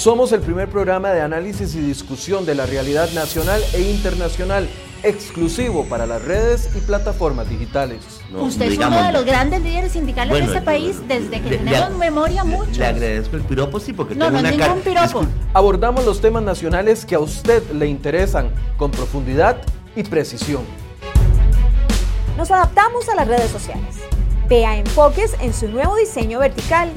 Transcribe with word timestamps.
Somos 0.00 0.32
el 0.32 0.40
primer 0.40 0.70
programa 0.70 1.10
de 1.10 1.20
análisis 1.20 1.74
y 1.74 1.78
discusión 1.78 2.46
de 2.46 2.54
la 2.54 2.64
realidad 2.64 3.10
nacional 3.10 3.60
e 3.74 3.82
internacional, 3.82 4.66
exclusivo 5.02 5.84
para 5.84 6.06
las 6.06 6.24
redes 6.24 6.70
y 6.74 6.80
plataformas 6.80 7.50
digitales. 7.50 7.98
Usted 8.34 8.72
es 8.72 8.78
uno 8.78 9.02
de 9.02 9.12
los 9.12 9.26
grandes 9.26 9.60
líderes 9.60 9.92
sindicales 9.92 10.38
de 10.38 10.44
este 10.46 10.62
país 10.62 11.06
desde 11.06 11.42
que 11.42 11.58
tenemos 11.58 11.98
memoria 11.98 12.44
mucho. 12.44 12.80
Le 12.80 12.86
agradezco 12.86 13.36
el 13.36 13.42
piropo, 13.42 13.78
sí, 13.78 13.92
porque 13.92 14.14
no, 14.14 14.28
tengo 14.28 14.40
no 14.40 14.48
una 14.48 14.50
ningún 14.52 14.80
piropo. 14.80 15.26
Abordamos 15.52 16.06
los 16.06 16.22
temas 16.22 16.44
nacionales 16.44 17.04
que 17.04 17.16
a 17.16 17.20
usted 17.20 17.62
le 17.72 17.86
interesan 17.86 18.48
con 18.78 18.90
profundidad 18.90 19.60
y 19.94 20.02
precisión. 20.02 20.62
Nos 22.38 22.50
adaptamos 22.50 23.06
a 23.10 23.16
las 23.16 23.28
redes 23.28 23.50
sociales. 23.50 23.98
Vea 24.48 24.78
enfoques 24.78 25.36
en 25.42 25.52
su 25.52 25.68
nuevo 25.68 25.94
diseño 25.96 26.38
vertical. 26.38 26.88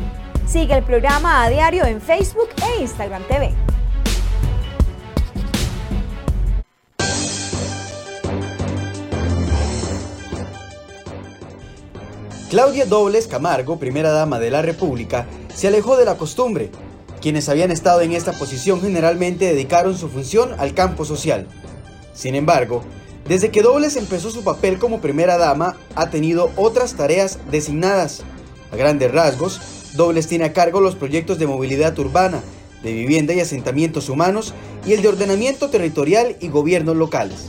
Sigue 0.47 0.75
el 0.75 0.83
programa 0.83 1.43
a 1.43 1.49
diario 1.49 1.85
en 1.85 2.01
Facebook 2.01 2.49
e 2.61 2.81
Instagram 2.81 3.23
TV. 3.23 3.53
Claudia 12.49 12.85
Dobles 12.85 13.25
Camargo, 13.27 13.79
primera 13.79 14.11
dama 14.11 14.39
de 14.39 14.51
la 14.51 14.61
República, 14.61 15.25
se 15.55 15.69
alejó 15.69 15.97
de 15.97 16.05
la 16.05 16.17
costumbre. 16.17 16.69
Quienes 17.19 17.49
habían 17.49 17.71
estado 17.71 18.01
en 18.01 18.11
esta 18.11 18.33
posición 18.33 18.79
generalmente 18.79 19.45
dedicaron 19.45 19.97
su 19.97 20.07
función 20.09 20.53
al 20.59 20.75
campo 20.75 21.03
social. 21.05 21.47
Sin 22.13 22.35
embargo, 22.35 22.83
desde 23.27 23.49
que 23.49 23.63
Dobles 23.63 23.95
empezó 23.95 24.29
su 24.29 24.43
papel 24.43 24.77
como 24.77 25.01
primera 25.01 25.37
dama, 25.37 25.77
ha 25.95 26.09
tenido 26.09 26.51
otras 26.57 26.93
tareas 26.93 27.39
designadas. 27.49 28.21
A 28.71 28.75
grandes 28.75 29.11
rasgos, 29.11 29.61
Dobles 29.93 30.27
tiene 30.27 30.45
a 30.45 30.53
cargo 30.53 30.81
los 30.81 30.95
proyectos 30.95 31.37
de 31.37 31.47
movilidad 31.47 31.97
urbana, 31.99 32.41
de 32.81 32.93
vivienda 32.93 33.33
y 33.33 33.39
asentamientos 33.39 34.09
humanos 34.09 34.53
y 34.85 34.93
el 34.93 35.01
de 35.01 35.07
ordenamiento 35.07 35.69
territorial 35.69 36.35
y 36.39 36.49
gobiernos 36.49 36.95
locales. 36.95 37.47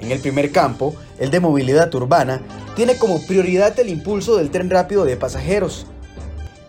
En 0.00 0.10
el 0.10 0.20
primer 0.20 0.50
campo, 0.50 0.94
el 1.18 1.30
de 1.30 1.40
movilidad 1.40 1.94
urbana, 1.94 2.42
tiene 2.76 2.98
como 2.98 3.24
prioridad 3.26 3.78
el 3.78 3.88
impulso 3.88 4.36
del 4.36 4.50
tren 4.50 4.68
rápido 4.70 5.04
de 5.04 5.16
pasajeros. 5.16 5.86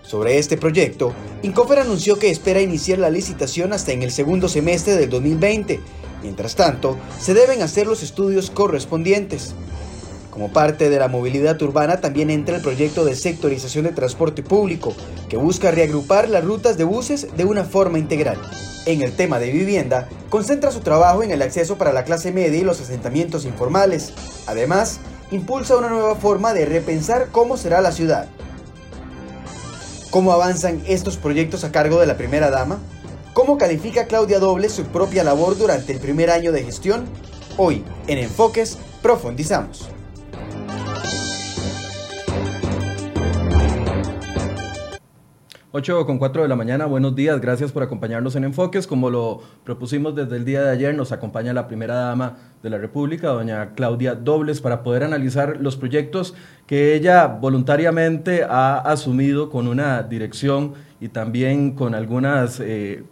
Sobre 0.04 0.38
este 0.38 0.56
proyecto, 0.58 1.14
Incofer 1.42 1.80
anunció 1.80 2.20
que 2.20 2.30
espera 2.30 2.62
iniciar 2.62 3.00
la 3.00 3.10
licitación 3.10 3.74
hasta 3.74 3.92
en 3.92 4.04
el 4.04 4.12
segundo 4.12 4.48
semestre 4.48 4.96
del 4.96 5.10
2020. 5.10 5.80
Mientras 6.22 6.56
tanto, 6.56 6.98
se 7.20 7.34
deben 7.34 7.64
hacer 7.64 7.88
los 7.88 8.04
estudios 8.04 8.52
correspondientes. 8.52 9.56
Como 10.36 10.52
parte 10.52 10.90
de 10.90 11.00
la 11.00 11.08
movilidad 11.08 11.62
urbana 11.62 12.02
también 12.02 12.30
entra 12.30 12.58
el 12.58 12.62
proyecto 12.62 13.06
de 13.06 13.16
sectorización 13.16 13.86
de 13.86 13.94
transporte 13.94 14.44
público, 14.44 14.94
que 15.30 15.38
busca 15.38 15.72
reagrupar 15.72 16.28
las 16.28 16.44
rutas 16.44 16.78
de 16.78 16.84
buses 16.84 17.30
de 17.38 17.46
una 17.46 17.64
forma 17.64 18.00
integral. 18.00 18.38
En 18.86 19.02
el 19.02 19.16
tema 19.16 19.40
de 19.40 19.50
vivienda, 19.50 20.10
concentra 20.30 20.74
su 20.74 20.82
trabajo 20.82 21.24
en 21.24 21.32
el 21.32 21.42
acceso 21.42 21.78
para 21.78 21.94
la 21.94 22.04
clase 22.04 22.34
media 22.34 22.60
y 22.60 22.66
los 22.66 22.82
asentamientos 22.82 23.46
informales. 23.46 24.12
Además, 24.46 25.00
impulsa 25.32 25.78
una 25.78 25.88
nueva 25.88 26.18
forma 26.18 26.54
de 26.54 26.66
repensar 26.66 27.30
cómo 27.32 27.56
será 27.56 27.80
la 27.80 27.94
ciudad. 27.94 28.28
¿Cómo 30.10 30.34
avanzan 30.34 30.84
estos 30.86 31.16
proyectos 31.16 31.64
a 31.64 31.72
cargo 31.72 31.98
de 32.02 32.08
la 32.08 32.18
primera 32.18 32.50
dama? 32.50 32.80
¿Cómo 33.32 33.58
califica 33.58 34.08
Claudia 34.08 34.40
Doble 34.40 34.68
su 34.68 34.84
propia 34.84 35.24
labor 35.24 35.58
durante 35.58 35.94
el 35.94 36.00
primer 36.00 36.30
año 36.30 36.52
de 36.52 36.64
gestión? 36.64 37.06
Hoy, 37.56 37.86
en 38.08 38.18
Enfoques, 38.18 38.78
profundizamos. 39.02 39.95
8 45.78 46.06
con 46.06 46.20
4 46.20 46.44
de 46.44 46.48
la 46.48 46.56
mañana, 46.56 46.86
buenos 46.86 47.18
días, 47.18 47.42
gracias 47.42 47.74
por 47.74 47.84
acompañarnos 47.84 48.34
en 48.38 48.46
Enfoques. 48.46 48.88
Como 48.88 49.10
lo 49.10 49.42
propusimos 49.66 50.16
desde 50.16 50.38
el 50.38 50.46
día 50.46 50.64
de 50.64 50.72
ayer, 50.72 50.96
nos 50.96 51.12
acompaña 51.12 51.52
la 51.52 51.68
primera 51.68 51.96
dama 51.96 52.38
de 52.64 52.70
la 52.70 52.78
República, 52.78 53.28
doña 53.28 53.74
Claudia 53.76 54.16
Dobles, 54.16 54.62
para 54.62 54.84
poder 54.84 55.04
analizar 55.04 55.58
los 55.60 55.76
proyectos 55.76 56.34
que 56.66 56.96
ella 56.96 57.28
voluntariamente 57.28 58.46
ha 58.46 58.78
asumido 58.78 59.50
con 59.50 59.68
una 59.68 60.02
dirección 60.02 60.76
y 61.02 61.10
también 61.10 61.72
con 61.72 61.94
algunas 61.94 62.62
eh, 62.62 63.04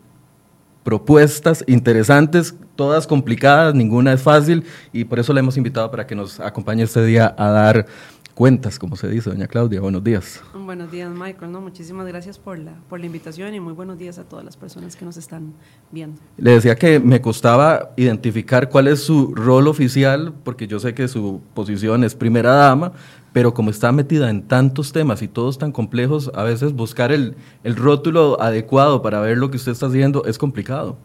propuestas 0.85 1.65
interesantes, 1.67 2.55
todas 2.77 3.07
complicadas, 3.07 3.75
ninguna 3.75 4.13
es 4.13 4.21
fácil, 4.21 4.63
y 4.93 5.03
por 5.03 5.19
eso 5.19 5.33
la 5.33 5.41
hemos 5.41 5.57
invitado 5.57 5.91
para 5.91 6.07
que 6.07 6.15
nos 6.15 6.39
acompañe 6.39 6.83
este 6.83 7.03
día 7.05 7.35
a 7.37 7.49
dar 7.49 7.87
cuentas, 8.33 8.79
como 8.79 8.95
se 8.95 9.07
dice, 9.07 9.29
doña 9.29 9.47
Claudia. 9.47 9.79
Buenos 9.81 10.03
días. 10.03 10.41
Buenos 10.53 10.91
días, 10.91 11.11
Michael. 11.11 11.51
No, 11.51 11.61
muchísimas 11.61 12.07
gracias 12.07 12.39
por 12.39 12.57
la, 12.57 12.73
por 12.89 12.99
la 12.99 13.05
invitación 13.05 13.53
y 13.53 13.59
muy 13.59 13.73
buenos 13.73 13.97
días 13.97 14.17
a 14.17 14.23
todas 14.23 14.43
las 14.43 14.57
personas 14.57 14.95
que 14.95 15.05
nos 15.05 15.17
están 15.17 15.53
viendo. 15.91 16.19
Le 16.37 16.51
decía 16.51 16.75
que 16.75 16.99
me 16.99 17.21
costaba 17.21 17.91
identificar 17.95 18.69
cuál 18.69 18.87
es 18.87 19.01
su 19.01 19.33
rol 19.35 19.67
oficial, 19.67 20.33
porque 20.43 20.67
yo 20.67 20.79
sé 20.79 20.93
que 20.93 21.07
su 21.07 21.41
posición 21.53 22.03
es 22.03 22.15
primera 22.15 22.53
dama, 22.53 22.93
pero 23.31 23.53
como 23.53 23.69
está 23.69 23.91
metida 23.91 24.29
en 24.29 24.47
tantos 24.47 24.91
temas 24.91 25.21
y 25.21 25.27
todos 25.27 25.57
tan 25.57 25.71
complejos, 25.71 26.31
a 26.35 26.43
veces 26.43 26.73
buscar 26.73 27.11
el, 27.11 27.35
el 27.63 27.75
rótulo 27.75 28.41
adecuado 28.41 29.01
para 29.01 29.19
ver 29.19 29.37
lo 29.37 29.51
que 29.51 29.57
usted 29.57 29.71
está 29.71 29.87
haciendo 29.87 30.25
es 30.25 30.37
complicado. 30.37 30.97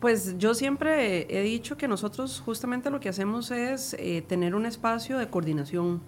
Pues 0.00 0.38
yo 0.38 0.54
siempre 0.54 1.26
he 1.28 1.42
dicho 1.42 1.76
que 1.76 1.88
nosotros 1.88 2.40
justamente 2.44 2.88
lo 2.88 3.00
que 3.00 3.08
hacemos 3.08 3.50
es 3.50 3.96
eh, 3.98 4.22
tener 4.22 4.54
un 4.54 4.64
espacio 4.64 5.18
de 5.18 5.28
coordinación. 5.28 6.00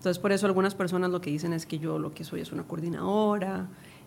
Entonces, 0.00 0.18
por 0.18 0.32
eso 0.32 0.46
algunas 0.46 0.74
personas 0.74 1.10
lo 1.10 1.20
que 1.20 1.28
dicen 1.28 1.52
es 1.52 1.66
que 1.66 1.78
yo 1.78 1.98
lo 1.98 2.14
que 2.14 2.24
soy 2.24 2.40
es 2.40 2.52
una 2.52 2.62
coordinadora, 2.62 3.66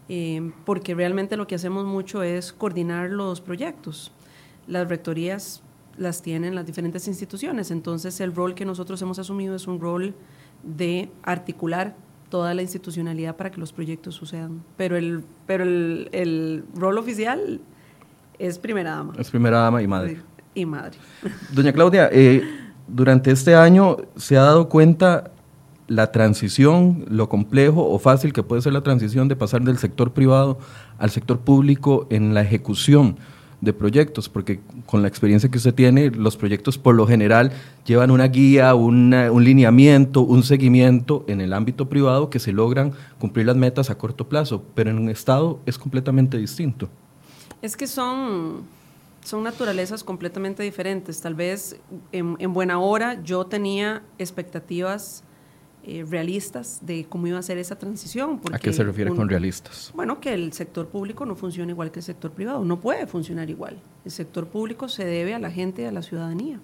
eh, 0.09 0.51
porque 0.65 0.95
realmente 0.95 1.37
lo 1.37 1.45
que 1.45 1.53
hacemos 1.53 1.85
mucho 1.85 2.23
es 2.23 2.51
coordinar 2.51 3.11
los 3.11 3.41
proyectos. 3.41 4.11
Las 4.65 4.89
rectorías 4.89 5.61
las 5.95 6.23
tienen 6.23 6.55
las 6.55 6.65
diferentes 6.65 7.07
instituciones, 7.07 7.69
entonces 7.69 8.19
el 8.21 8.33
rol 8.33 8.55
que 8.55 8.65
nosotros 8.65 8.99
hemos 9.03 9.19
asumido 9.19 9.55
es 9.55 9.67
un 9.67 9.79
rol 9.79 10.15
de 10.63 11.11
articular 11.21 11.95
toda 12.29 12.55
la 12.55 12.63
institucionalidad 12.63 13.35
para 13.35 13.51
que 13.51 13.59
los 13.59 13.71
proyectos 13.71 14.15
sucedan. 14.15 14.63
Pero 14.75 14.97
el, 14.97 15.23
pero 15.45 15.63
el, 15.63 16.09
el 16.11 16.63
rol 16.73 16.97
oficial 16.97 17.61
es 18.39 18.57
primera 18.57 18.95
dama. 18.95 19.13
Es 19.19 19.29
primera 19.29 19.59
dama 19.59 19.83
y 19.83 19.85
madre. 19.85 20.19
Y 20.55 20.65
madre. 20.65 20.97
Doña 21.51 21.71
Claudia, 21.71 22.09
eh, 22.11 22.41
durante 22.87 23.29
este 23.29 23.53
año 23.53 23.97
se 24.15 24.37
ha 24.37 24.41
dado 24.41 24.69
cuenta 24.69 25.29
la 25.87 26.11
transición, 26.11 27.05
lo 27.09 27.29
complejo 27.29 27.85
o 27.89 27.99
fácil 27.99 28.33
que 28.33 28.43
puede 28.43 28.61
ser 28.61 28.73
la 28.73 28.83
transición 28.83 29.27
de 29.27 29.35
pasar 29.35 29.61
del 29.61 29.77
sector 29.77 30.13
privado 30.13 30.57
al 30.97 31.09
sector 31.09 31.39
público 31.39 32.07
en 32.09 32.33
la 32.33 32.41
ejecución 32.41 33.17
de 33.63 33.71
proyectos, 33.71 34.27
porque 34.27 34.59
con 34.85 35.01
la 35.01 35.07
experiencia 35.07 35.49
que 35.49 35.57
usted 35.57 35.73
tiene, 35.73 36.09
los 36.09 36.35
proyectos 36.35 36.77
por 36.77 36.95
lo 36.95 37.07
general 37.07 37.53
llevan 37.85 38.11
una 38.11 38.27
guía, 38.27 38.75
un 38.75 39.09
lineamiento, 39.41 40.21
un 40.21 40.43
seguimiento 40.43 41.23
en 41.27 41.39
el 41.39 41.53
ámbito 41.53 41.87
privado 41.87 42.29
que 42.29 42.39
se 42.39 42.51
logran 42.51 42.91
cumplir 43.19 43.45
las 43.45 43.55
metas 43.55 43.89
a 43.89 43.97
corto 43.97 44.27
plazo, 44.27 44.63
pero 44.75 44.89
en 44.89 44.97
un 44.97 45.09
Estado 45.09 45.59
es 45.65 45.77
completamente 45.77 46.37
distinto. 46.37 46.89
Es 47.61 47.77
que 47.77 47.87
son, 47.87 48.63
son 49.23 49.43
naturalezas 49.43 50.03
completamente 50.03 50.61
diferentes. 50.61 51.21
Tal 51.21 51.33
vez 51.33 51.77
en, 52.11 52.35
en 52.39 52.53
buena 52.53 52.79
hora 52.79 53.23
yo 53.23 53.45
tenía 53.45 54.03
expectativas 54.17 55.23
eh, 55.85 56.05
realistas 56.09 56.79
de 56.81 57.05
cómo 57.09 57.27
iba 57.27 57.37
a 57.37 57.41
ser 57.41 57.57
esa 57.57 57.77
transición. 57.77 58.39
¿A 58.51 58.59
qué 58.59 58.71
se 58.71 58.83
refiere 58.83 59.11
un, 59.11 59.17
con 59.17 59.27
realistas? 59.27 59.91
Bueno, 59.93 60.21
que 60.21 60.33
el 60.33 60.53
sector 60.53 60.87
público 60.87 61.25
no 61.25 61.35
funciona 61.35 61.71
igual 61.71 61.91
que 61.91 61.99
el 61.99 62.03
sector 62.03 62.31
privado, 62.31 62.63
no 62.63 62.79
puede 62.79 63.05
funcionar 63.05 63.49
igual. 63.49 63.77
El 64.05 64.11
sector 64.11 64.47
público 64.47 64.87
se 64.87 65.03
debe 65.03 65.33
a 65.33 65.39
la 65.39 65.51
gente 65.51 65.81
y 65.81 65.85
a 65.85 65.91
la 65.91 66.01
ciudadanía. 66.01 66.59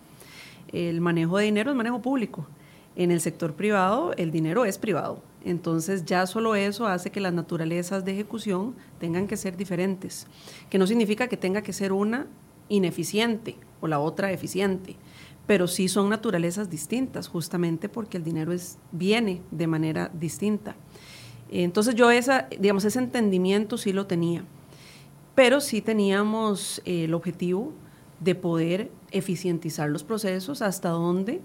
El 0.72 1.02
manejo 1.02 1.38
de 1.38 1.46
dinero 1.46 1.72
es 1.72 1.76
manejo 1.76 2.02
público. 2.02 2.48
En 2.96 3.12
el 3.12 3.22
sector 3.22 3.54
privado 3.54 4.14
el 4.18 4.32
dinero 4.32 4.66
es 4.66 4.78
privado. 4.78 5.22
Entonces 5.44 6.06
ya 6.06 6.26
solo 6.26 6.56
eso 6.56 6.88
hace 6.88 7.12
que 7.12 7.20
las 7.20 7.34
naturalezas 7.34 8.06
de 8.06 8.14
ejecución 8.14 8.76
tengan 9.00 9.28
que 9.28 9.38
ser 9.38 9.58
diferentes, 9.58 10.28
que 10.70 10.78
no 10.78 10.88
significa 10.88 11.28
que 11.28 11.38
tenga 11.38 11.62
que 11.62 11.74
ser 11.74 11.92
una 11.92 12.28
ineficiente 12.68 13.56
o 13.82 13.88
la 13.88 14.00
otra 14.00 14.32
eficiente, 14.32 14.96
pero 15.50 15.68
sí 15.68 15.88
son 15.88 16.10
naturalezas 16.10 16.70
distintas, 16.70 17.28
justamente 17.28 17.90
porque 17.90 18.18
el 18.18 18.24
dinero 18.24 18.54
es, 18.54 18.78
viene 18.92 19.42
de 19.50 19.66
manera 19.66 20.12
distinta. 20.14 20.76
Entonces 21.50 21.96
yo 21.96 22.12
esa, 22.12 22.48
digamos, 22.60 22.86
ese 22.86 23.00
entendimiento 23.00 23.76
sí 23.80 23.92
lo 23.92 24.06
tenía, 24.06 24.44
pero 25.34 25.60
sí 25.60 25.82
teníamos 25.82 26.84
eh, 26.86 27.06
el 27.06 27.16
objetivo 27.16 27.74
de 28.20 28.36
poder 28.36 28.92
eficientizar 29.10 29.90
los 29.90 30.04
procesos 30.04 30.62
hasta 30.62 30.90
donde 30.90 31.42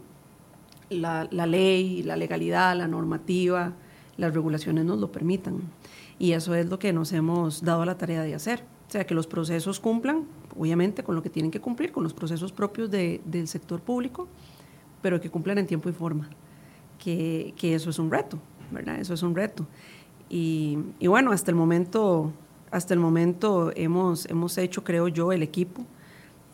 la, 0.91 1.27
la, 1.31 1.47
ley, 1.47 2.03
la 2.03 2.17
legalidad, 2.17 2.77
la 2.77 2.89
normativa, 2.89 3.73
las 4.19 4.35
regulaciones 4.35 4.85
nos 4.85 4.99
lo 4.99 5.13
permitan. 5.13 5.63
Y 6.19 6.33
eso 6.33 6.55
es 6.55 6.67
lo 6.67 6.79
que 6.79 6.93
nos 6.93 7.11
hemos 7.15 7.63
dado 7.63 7.87
la 7.87 7.97
tarea 7.97 8.23
de 8.23 8.35
hacer. 8.35 8.65
O 8.87 8.91
sea, 8.91 9.07
que 9.07 9.15
los 9.15 9.27
procesos 9.27 9.81
cumplan, 9.81 10.25
obviamente, 10.59 11.03
con 11.03 11.15
lo 11.15 11.23
que 11.23 11.31
tienen 11.31 11.51
que 11.51 11.61
cumplir, 11.61 11.93
con 11.93 12.03
los 12.03 12.15
procesos 12.15 12.53
propios 12.53 12.91
de, 12.91 13.21
del 13.25 13.49
sector 13.49 13.81
público, 13.81 14.29
pero 15.03 15.21
que 15.21 15.31
cumplan 15.31 15.59
en 15.59 15.67
tiempo 15.67 15.89
y 15.89 15.93
forma. 15.93 16.29
Que, 16.99 17.53
que 17.57 17.75
eso 17.75 17.91
es 17.91 17.99
un 17.99 18.11
reto, 18.11 18.39
¿verdad? 18.71 18.99
Eso 18.99 19.15
es 19.15 19.23
un 19.23 19.35
reto. 19.35 19.67
Y, 20.31 20.79
y, 20.99 21.07
bueno, 21.07 21.33
hasta 21.33 21.51
el 21.51 21.57
momento 21.57 22.33
hasta 22.75 22.93
el 22.93 22.99
momento 22.99 23.71
hemos, 23.77 24.27
hemos 24.27 24.59
hecho, 24.59 24.83
creo 24.83 25.07
yo, 25.07 25.31
el 25.31 25.45
equipo 25.45 25.87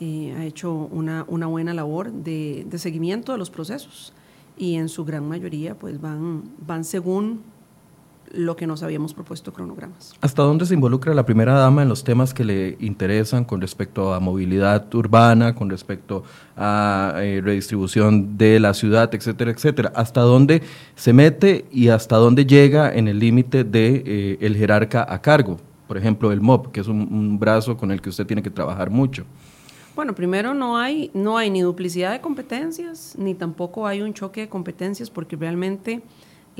eh, 0.00 0.34
ha 0.38 0.44
hecho 0.44 0.70
una, 0.70 1.24
una 1.28 1.46
buena 1.46 1.72
labor 1.72 2.12
de, 2.12 2.66
de, 2.68 2.78
seguimiento 2.78 3.32
de 3.32 3.38
los 3.38 3.48
procesos 3.48 4.12
y 4.58 4.74
en 4.74 4.90
su 4.90 5.06
gran 5.06 5.26
mayoría 5.26 5.78
pues 5.78 5.98
van, 5.98 6.42
van 6.66 6.84
según 6.84 7.40
lo 8.32 8.56
que 8.56 8.66
nos 8.66 8.82
habíamos 8.82 9.14
propuesto 9.14 9.52
cronogramas. 9.52 10.14
¿Hasta 10.20 10.42
dónde 10.42 10.66
se 10.66 10.74
involucra 10.74 11.14
la 11.14 11.24
primera 11.24 11.54
dama 11.54 11.82
en 11.82 11.88
los 11.88 12.04
temas 12.04 12.34
que 12.34 12.44
le 12.44 12.76
interesan 12.80 13.44
con 13.44 13.60
respecto 13.60 14.14
a 14.14 14.20
movilidad 14.20 14.92
urbana, 14.94 15.54
con 15.54 15.70
respecto 15.70 16.22
a 16.56 17.14
eh, 17.16 17.40
redistribución 17.42 18.36
de 18.38 18.60
la 18.60 18.74
ciudad, 18.74 19.12
etcétera, 19.14 19.50
etcétera? 19.50 19.92
¿Hasta 19.94 20.20
dónde 20.20 20.62
se 20.94 21.12
mete 21.12 21.64
y 21.70 21.88
hasta 21.88 22.16
dónde 22.16 22.46
llega 22.46 22.94
en 22.94 23.08
el 23.08 23.18
límite 23.18 23.64
de 23.64 24.02
eh, 24.06 24.38
el 24.40 24.56
jerarca 24.56 25.06
a 25.08 25.20
cargo? 25.20 25.58
Por 25.88 25.96
ejemplo, 25.96 26.30
el 26.30 26.40
MOP, 26.40 26.70
que 26.70 26.80
es 26.80 26.86
un, 26.86 27.00
un, 27.12 27.38
brazo 27.38 27.76
con 27.76 27.90
el 27.90 28.00
que 28.00 28.10
usted 28.10 28.24
tiene 28.24 28.42
que 28.42 28.50
trabajar 28.50 28.90
mucho. 28.90 29.24
Bueno, 29.96 30.14
primero 30.14 30.54
no 30.54 30.78
hay, 30.78 31.10
no 31.14 31.36
hay 31.36 31.50
ni 31.50 31.62
duplicidad 31.62 32.12
de 32.12 32.20
competencias, 32.20 33.16
ni 33.18 33.34
tampoco 33.34 33.88
hay 33.88 34.00
un 34.00 34.14
choque 34.14 34.42
de 34.42 34.48
competencias, 34.48 35.10
porque 35.10 35.34
realmente 35.34 36.00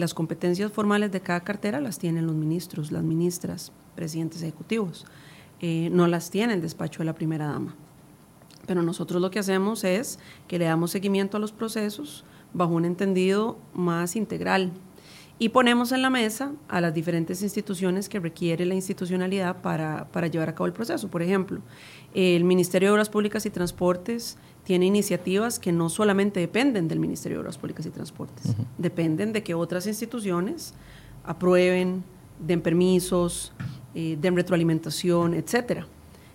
las 0.01 0.15
competencias 0.15 0.73
formales 0.73 1.13
de 1.13 1.21
cada 1.21 1.41
cartera 1.41 1.81
las 1.81 1.99
tienen 1.99 2.27
los 2.27 2.35
ministros, 2.35 2.91
las 2.91 3.05
ministras, 3.05 3.73
presidentes 3.95 4.43
ejecutivos. 4.43 5.07
Eh, 5.61 5.91
no 5.93 6.07
las 6.07 6.31
tiene 6.31 6.55
el 6.55 6.63
despacho 6.63 7.01
de 7.01 7.05
la 7.05 7.15
primera 7.15 7.47
dama. 7.47 7.77
Pero 8.67 8.83
nosotros 8.83 9.21
lo 9.21 9.31
que 9.31 9.39
hacemos 9.39 9.85
es 9.85 10.19
que 10.49 10.59
le 10.59 10.65
damos 10.65 10.91
seguimiento 10.91 11.37
a 11.37 11.41
los 11.41 11.53
procesos 11.53 12.25
bajo 12.53 12.75
un 12.75 12.85
entendido 12.85 13.59
más 13.75 14.17
integral 14.17 14.73
y 15.39 15.49
ponemos 15.49 15.93
en 15.93 16.03
la 16.03 16.11
mesa 16.11 16.53
a 16.69 16.83
las 16.83 16.93
diferentes 16.93 17.43
instituciones 17.43 18.09
que 18.09 18.21
requiere 18.21 18.67
la 18.67 18.75
institucionalidad 18.75 19.63
para, 19.63 20.07
para 20.13 20.27
llevar 20.27 20.51
a 20.51 20.55
cabo 20.55 20.67
el 20.67 20.75
proceso. 20.75 21.09
Por 21.09 21.23
ejemplo, 21.23 21.61
el 22.13 22.45
Ministerio 22.45 22.89
de 22.89 22.93
Obras 22.93 23.09
Públicas 23.09 23.47
y 23.47 23.51
Transportes 23.51 24.37
tiene 24.71 24.87
iniciativas 24.87 25.59
que 25.59 25.73
no 25.73 25.89
solamente 25.89 26.39
dependen 26.39 26.87
del 26.87 27.01
Ministerio 27.01 27.39
de 27.39 27.41
Obras 27.41 27.59
Públicas 27.59 27.85
y 27.87 27.91
Transportes, 27.91 28.55
dependen 28.79 29.33
de 29.33 29.43
que 29.43 29.53
otras 29.53 29.85
instituciones 29.89 30.75
aprueben, 31.25 32.05
den 32.39 32.63
permisos, 32.63 33.51
eh, 33.97 34.17
den 34.21 34.37
retroalimentación, 34.37 35.35
etcétera. 35.35 35.89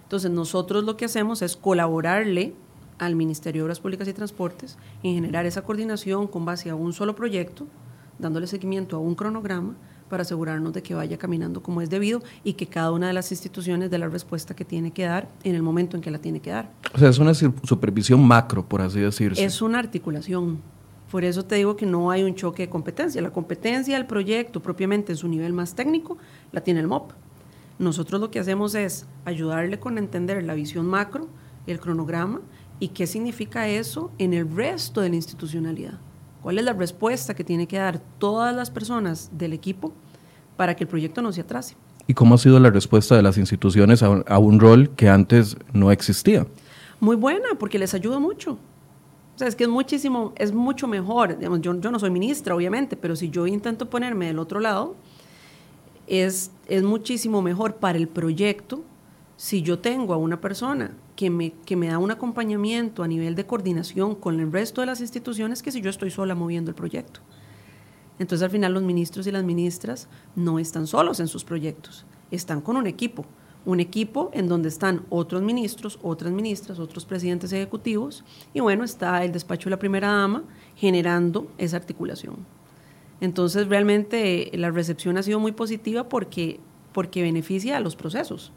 Entonces 0.04 0.32
nosotros 0.32 0.84
lo 0.84 0.98
que 0.98 1.06
hacemos 1.06 1.42
es 1.42 1.56
colaborarle 1.56 2.54
al 2.98 3.16
Ministerio 3.16 3.62
de 3.62 3.64
Obras 3.68 3.80
Públicas 3.80 4.06
y 4.10 4.12
Transportes 4.12 4.78
en 5.02 5.16
generar 5.16 5.46
esa 5.46 5.62
coordinación 5.62 6.28
con 6.28 6.44
base 6.44 6.70
a 6.70 6.76
un 6.76 6.92
solo 6.92 7.16
proyecto, 7.16 7.66
dándole 8.20 8.48
seguimiento 8.48 8.98
a 8.98 9.00
un 9.00 9.16
cronograma 9.16 9.76
para 10.10 10.22
asegurarnos 10.22 10.74
de 10.74 10.84
que 10.84 10.94
vaya 10.94 11.18
caminando 11.18 11.62
como 11.62 11.81
es 11.81 11.90
debido 11.90 12.22
y 12.44 12.54
que 12.54 12.68
cada 12.68 12.92
una 12.92 13.07
de 13.07 13.13
las 13.13 13.31
instituciones 13.31 13.90
dé 13.90 13.98
la 13.98 14.07
respuesta 14.07 14.56
que 14.56 14.66
tiene 14.66 14.92
que 14.92 15.04
dar 15.04 15.30
en 15.44 15.56
el 15.56 15.63
momento 15.63 15.98
en 15.98 16.02
que 16.02 16.12
la 16.12 16.19
tiene 16.19 16.40
que 16.40 16.52
dar. 16.52 16.72
O 16.94 17.00
sea, 17.00 17.10
es 17.10 17.19
una 17.19 17.34
supervisión 17.34 18.25
macro, 18.25 18.66
por 18.66 18.81
así 18.81 19.00
decirse. 19.00 19.44
Es 19.44 19.62
una 19.62 19.80
articulación. 19.80 20.60
Por 21.12 21.24
eso 21.24 21.44
te 21.44 21.56
digo 21.56 21.75
que 21.75 21.86
no 21.86 22.12
hay 22.12 22.24
un 22.24 22.36
choque 22.36 22.63
de 22.63 22.69
competencia. 22.69 23.22
La 23.22 23.31
competencia 23.31 23.96
del 23.96 24.06
proyecto 24.06 24.62
propiamente 24.62 25.13
en 25.13 25.18
su 25.18 25.28
nivel 25.28 25.54
más 25.54 25.75
técnico 25.75 26.18
la 26.51 26.62
tiene 26.62 26.80
el 26.81 26.88
MOP. 26.88 27.12
Nosotros 27.78 28.22
lo 28.22 28.31
que 28.31 28.40
hacemos 28.40 28.74
es 28.75 29.06
ayudarle 29.25 29.80
con 29.80 29.98
entender 29.98 30.44
la 30.44 30.54
visión 30.54 30.86
macro, 30.86 31.28
el 31.68 31.80
cronograma 31.80 32.42
y 32.80 32.90
qué 32.90 33.08
significa 33.08 33.68
eso 33.68 34.12
en 34.18 34.34
el 34.34 34.50
resto 34.54 35.01
de 35.01 35.10
la 35.10 35.16
institucionalidad. 35.16 36.00
¿Cuál 36.45 36.59
es 36.59 36.65
la 36.65 36.74
respuesta 36.74 37.33
que 37.33 37.44
tiene 37.44 37.68
que 37.68 37.77
dar 37.77 38.00
todas 38.19 38.56
las 38.56 38.69
personas 38.69 39.31
del 39.36 39.51
equipo 39.51 39.94
para 40.57 40.75
que 40.75 40.83
el 40.83 40.88
proyecto 40.88 41.24
no 41.24 41.31
se 41.31 41.42
atrase? 41.42 41.75
¿Y 42.06 42.13
cómo 42.13 42.36
ha 42.36 42.38
sido 42.38 42.59
la 42.59 42.69
respuesta 42.69 43.15
de 43.15 43.24
las 43.24 43.39
instituciones 43.39 44.03
a, 44.03 44.38
un 44.38 44.59
rol 44.59 44.92
que 44.92 45.09
antes 45.09 45.57
no 45.74 45.92
existía? 45.92 46.45
Muy 47.00 47.15
buena, 47.15 47.56
porque 47.57 47.80
les 47.80 47.95
ayuda 47.95 48.19
mucho. 48.19 48.51
O 48.51 49.38
sea, 49.39 49.47
es 49.47 49.56
que 49.56 49.63
es 49.63 49.71
muchísimo, 49.71 50.33
es 50.36 50.53
mucho 50.53 50.88
mejor. 50.88 51.36
Digamos, 51.36 51.62
yo, 51.62 51.80
yo 51.80 51.89
no 51.89 51.97
soy 51.97 52.12
ministra, 52.12 52.53
obviamente, 52.53 52.95
pero 52.95 53.15
si 53.15 53.31
yo 53.31 53.48
intento 53.48 53.89
ponerme 53.89 54.27
del 54.27 54.38
otro 54.38 54.59
lado, 54.59 54.95
es, 56.06 56.51
es 56.68 56.83
muchísimo 56.83 57.41
mejor 57.41 57.77
para 57.77 57.98
el 57.98 58.07
proyecto 58.07 58.83
si 59.38 59.62
yo 59.62 59.80
tengo 59.80 60.14
a 60.14 60.18
una 60.18 60.40
persona 60.40 60.96
que 61.16 61.30
me, 61.30 61.52
que 61.66 61.76
me 61.76 61.88
da 61.88 61.98
un 61.98 62.12
acompañamiento 62.12 63.04
a 63.04 63.08
nivel 63.08 63.36
de 63.36 63.46
coordinación 63.46 64.16
con 64.16 64.40
el 64.40 64.52
resto 64.52 64.82
de 64.82 64.88
las 64.88 65.02
instituciones 65.02 65.62
que 65.62 65.72
si 65.72 65.82
yo 65.82 65.90
estoy 65.90 66.12
sola 66.12 66.36
moviendo 66.36 66.72
el 66.72 66.76
proyecto. 66.76 67.20
Entonces 68.18 68.44
al 68.44 68.52
final 68.52 68.74
los 68.74 68.84
ministros 68.84 69.28
y 69.28 69.32
las 69.32 69.44
ministras 69.44 70.08
no 70.36 70.60
están 70.60 70.88
solos 70.88 71.20
en 71.20 71.28
sus 71.28 71.44
proyectos, 71.44 72.06
están 72.32 72.62
con 72.62 72.78
un 72.78 72.88
equipo, 72.88 73.26
un 73.66 73.80
equipo 73.80 74.30
en 74.34 74.48
donde 74.48 74.70
están 74.70 75.06
otros 75.10 75.42
ministros, 75.42 76.00
otras 76.02 76.32
ministras, 76.32 76.80
otros 76.80 77.06
presidentes 77.06 77.52
ejecutivos 77.52 78.24
y 78.54 78.62
bueno, 78.62 78.84
está 78.84 79.24
el 79.26 79.32
despacho 79.32 79.66
de 79.66 79.72
la 79.72 79.80
primera 79.80 80.10
dama 80.10 80.44
generando 80.76 81.52
esa 81.58 81.78
articulación. 81.78 82.38
Entonces 83.20 83.68
realmente 83.68 84.52
la 84.54 84.72
recepción 84.72 85.18
ha 85.18 85.24
sido 85.24 85.40
muy 85.40 85.52
positiva 85.52 86.08
porque, 86.08 86.60
porque 86.94 87.22
beneficia 87.22 87.76
a 87.76 87.80
los 87.82 87.96
procesos. 87.96 88.54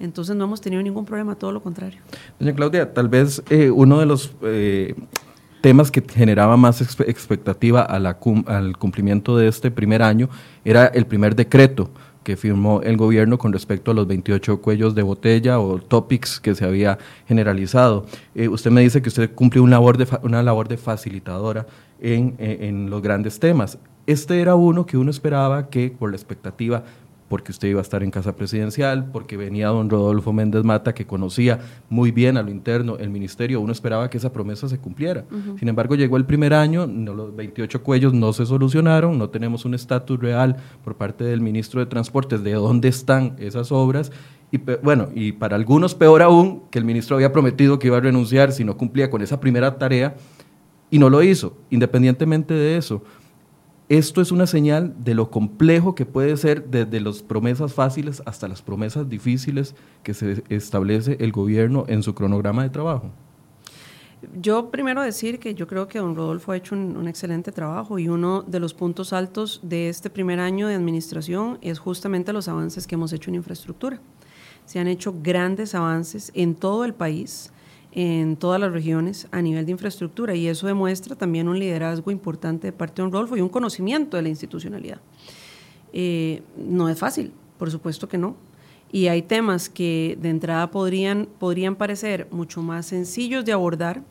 Entonces 0.00 0.36
no 0.36 0.44
hemos 0.44 0.60
tenido 0.60 0.82
ningún 0.82 1.04
problema, 1.04 1.34
todo 1.34 1.52
lo 1.52 1.62
contrario. 1.62 2.00
Doña 2.38 2.54
Claudia, 2.54 2.92
tal 2.92 3.08
vez 3.08 3.42
eh, 3.50 3.70
uno 3.70 3.98
de 3.98 4.06
los 4.06 4.32
eh, 4.42 4.94
temas 5.60 5.90
que 5.90 6.02
generaba 6.02 6.56
más 6.56 6.80
expectativa 6.80 7.82
al 7.82 8.76
cumplimiento 8.78 9.36
de 9.36 9.48
este 9.48 9.70
primer 9.70 10.02
año 10.02 10.28
era 10.64 10.86
el 10.86 11.06
primer 11.06 11.34
decreto 11.34 11.90
que 12.22 12.36
firmó 12.36 12.82
el 12.82 12.96
gobierno 12.96 13.38
con 13.38 13.52
respecto 13.52 13.92
a 13.92 13.94
los 13.94 14.08
28 14.08 14.60
cuellos 14.60 14.96
de 14.96 15.02
botella 15.02 15.60
o 15.60 15.78
topics 15.78 16.40
que 16.40 16.56
se 16.56 16.64
había 16.64 16.98
generalizado. 17.28 18.04
Eh, 18.34 18.48
usted 18.48 18.72
me 18.72 18.80
dice 18.80 19.00
que 19.00 19.10
usted 19.10 19.32
cumple 19.32 19.60
una 19.60 19.78
labor 20.42 20.66
de, 20.68 20.76
facilitadora 20.76 21.66
en, 22.00 22.34
en 22.38 22.90
los 22.90 23.00
grandes 23.00 23.38
temas. 23.38 23.78
Este 24.06 24.40
era 24.40 24.56
uno 24.56 24.86
que 24.86 24.96
uno 24.96 25.10
esperaba 25.10 25.68
que 25.68 25.90
por 25.90 26.10
la 26.10 26.16
expectativa 26.16 26.84
porque 27.28 27.52
usted 27.52 27.68
iba 27.68 27.80
a 27.80 27.82
estar 27.82 28.02
en 28.02 28.10
casa 28.10 28.36
presidencial, 28.36 29.10
porque 29.10 29.36
venía 29.36 29.68
don 29.68 29.90
Rodolfo 29.90 30.32
Méndez 30.32 30.64
Mata, 30.64 30.94
que 30.94 31.06
conocía 31.06 31.58
muy 31.88 32.10
bien 32.12 32.36
a 32.36 32.42
lo 32.42 32.50
interno 32.50 32.96
el 32.98 33.10
ministerio, 33.10 33.60
uno 33.60 33.72
esperaba 33.72 34.08
que 34.10 34.18
esa 34.18 34.32
promesa 34.32 34.68
se 34.68 34.78
cumpliera. 34.78 35.24
Sin 35.58 35.68
embargo, 35.68 35.94
llegó 35.94 36.16
el 36.16 36.24
primer 36.24 36.54
año, 36.54 36.86
los 36.86 37.34
28 37.34 37.82
cuellos 37.82 38.14
no 38.14 38.32
se 38.32 38.46
solucionaron, 38.46 39.18
no 39.18 39.30
tenemos 39.30 39.64
un 39.64 39.74
estatus 39.74 40.18
real 40.20 40.56
por 40.84 40.96
parte 40.96 41.24
del 41.24 41.40
ministro 41.40 41.80
de 41.80 41.86
Transportes 41.86 42.42
de 42.42 42.52
dónde 42.54 42.88
están 42.88 43.36
esas 43.38 43.72
obras. 43.72 44.12
Y 44.52 44.58
bueno, 44.82 45.08
y 45.14 45.32
para 45.32 45.56
algunos 45.56 45.94
peor 45.94 46.22
aún, 46.22 46.62
que 46.70 46.78
el 46.78 46.84
ministro 46.84 47.16
había 47.16 47.32
prometido 47.32 47.78
que 47.78 47.88
iba 47.88 47.96
a 47.96 48.00
renunciar 48.00 48.52
si 48.52 48.64
no 48.64 48.76
cumplía 48.76 49.10
con 49.10 49.22
esa 49.22 49.40
primera 49.40 49.76
tarea 49.78 50.14
y 50.90 50.98
no 50.98 51.10
lo 51.10 51.22
hizo. 51.22 51.56
Independientemente 51.70 52.54
de 52.54 52.76
eso, 52.76 53.02
esto 53.88 54.20
es 54.20 54.32
una 54.32 54.48
señal 54.48 54.94
de 54.98 55.14
lo 55.14 55.30
complejo 55.30 55.94
que 55.94 56.06
puede 56.06 56.36
ser 56.36 56.66
desde 56.66 57.00
las 57.00 57.22
promesas 57.22 57.72
fáciles 57.72 58.20
hasta 58.26 58.48
las 58.48 58.60
promesas 58.60 59.08
difíciles 59.08 59.76
que 60.02 60.12
se 60.12 60.42
establece 60.48 61.16
el 61.20 61.30
gobierno 61.30 61.84
en 61.86 62.02
su 62.02 62.14
cronograma 62.14 62.64
de 62.64 62.70
trabajo. 62.70 63.12
Yo 64.40 64.70
primero 64.70 65.02
decir 65.02 65.38
que 65.38 65.54
yo 65.54 65.68
creo 65.68 65.86
que 65.86 66.00
don 66.00 66.16
Rodolfo 66.16 66.50
ha 66.50 66.56
hecho 66.56 66.74
un, 66.74 67.06
excelente 67.06 67.52
trabajo 67.52 67.98
y 67.98 68.08
uno 68.08 68.42
de 68.42 68.58
los 68.58 68.74
puntos 68.74 69.12
altos 69.12 69.60
de 69.62 69.88
este 69.88 70.10
primer 70.10 70.40
año 70.40 70.66
de 70.66 70.74
administración 70.74 71.58
es 71.60 71.78
justamente 71.78 72.32
los 72.32 72.48
avances 72.48 72.86
que 72.86 72.96
hemos 72.96 73.12
hecho 73.12 73.30
en 73.30 73.36
infraestructura. 73.36 74.00
Se 74.64 74.80
han 74.80 74.88
hecho 74.88 75.14
grandes 75.22 75.76
avances 75.76 76.32
en 76.34 76.56
todo 76.56 76.84
el 76.84 76.94
país 76.94 77.52
en 77.98 78.36
todas 78.36 78.60
las 78.60 78.72
regiones 78.72 79.26
a 79.30 79.40
nivel 79.40 79.64
de 79.64 79.72
infraestructura 79.72 80.34
y 80.34 80.48
eso 80.48 80.66
demuestra 80.66 81.16
también 81.16 81.48
un 81.48 81.58
liderazgo 81.58 82.10
importante 82.10 82.66
de 82.66 82.72
parte 82.74 82.96
de 82.96 83.04
Don 83.04 83.12
Rodolfo 83.12 83.38
y 83.38 83.40
un 83.40 83.48
conocimiento 83.48 84.18
de 84.18 84.22
la 84.22 84.28
institucionalidad. 84.28 85.00
Eh, 85.94 86.42
no 86.58 86.90
es 86.90 86.98
fácil, 86.98 87.32
por 87.58 87.70
supuesto 87.70 88.06
que 88.06 88.18
no. 88.18 88.36
Y 88.92 89.06
hay 89.06 89.22
temas 89.22 89.70
que 89.70 90.18
de 90.20 90.28
entrada 90.28 90.70
podrían, 90.70 91.26
podrían 91.38 91.74
parecer 91.74 92.28
mucho 92.30 92.60
más 92.60 92.84
sencillos 92.84 93.46
de 93.46 93.52
abordar, 93.52 94.02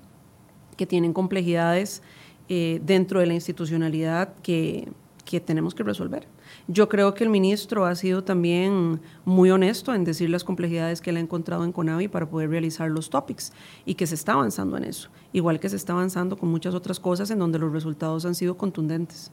que 0.77 0.87
tienen 0.87 1.13
complejidades 1.13 2.01
eh, 2.49 2.81
dentro 2.83 3.19
de 3.19 3.27
la 3.27 3.35
institucionalidad 3.35 4.33
que, 4.41 4.89
que 5.25 5.39
tenemos 5.39 5.75
que 5.75 5.83
resolver. 5.83 6.27
Yo 6.67 6.89
creo 6.89 7.13
que 7.13 7.23
el 7.23 7.29
ministro 7.29 7.85
ha 7.85 7.93
sido 7.93 8.23
también 8.23 8.99
muy 9.23 9.51
honesto 9.51 9.93
en 9.93 10.03
decir 10.03 10.31
las 10.31 10.43
complejidades 10.43 10.99
que 10.99 11.11
él 11.11 11.17
ha 11.17 11.19
encontrado 11.19 11.63
en 11.63 11.71
CONAVI 11.71 12.07
para 12.07 12.27
poder 12.27 12.49
realizar 12.49 12.89
los 12.89 13.11
topics 13.11 13.53
y 13.85 13.93
que 13.93 14.07
se 14.07 14.15
está 14.15 14.33
avanzando 14.33 14.75
en 14.77 14.85
eso, 14.85 15.09
igual 15.31 15.59
que 15.59 15.69
se 15.69 15.75
está 15.75 15.93
avanzando 15.93 16.37
con 16.37 16.49
muchas 16.49 16.73
otras 16.73 16.99
cosas 16.99 17.29
en 17.29 17.37
donde 17.37 17.59
los 17.59 17.71
resultados 17.71 18.25
han 18.25 18.33
sido 18.33 18.57
contundentes. 18.57 19.31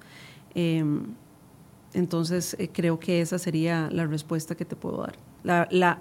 Em, 0.54 1.14
entonces, 1.94 2.54
eh, 2.58 2.68
creo 2.70 2.98
que 2.98 3.22
esa 3.22 3.38
sería 3.38 3.88
la 3.90 4.06
respuesta 4.06 4.54
que 4.54 4.66
te 4.66 4.76
puedo 4.76 4.98
dar. 4.98 5.16
La, 5.42 5.68
la, 5.70 6.00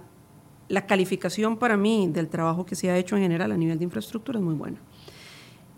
la, 0.68 0.86
calificación 0.86 1.58
para 1.58 1.78
mí 1.78 2.10
del 2.12 2.28
trabajo 2.28 2.66
que 2.66 2.76
se 2.76 2.90
ha 2.90 2.98
hecho 2.98 3.16
en 3.16 3.24
general 3.24 3.54
a 3.54 3.58
nivel 3.58 3.78
de 3.78 3.86
infraestructura 3.86 4.40
es 4.40 4.44
muy 4.44 4.56
buena. 4.56 4.78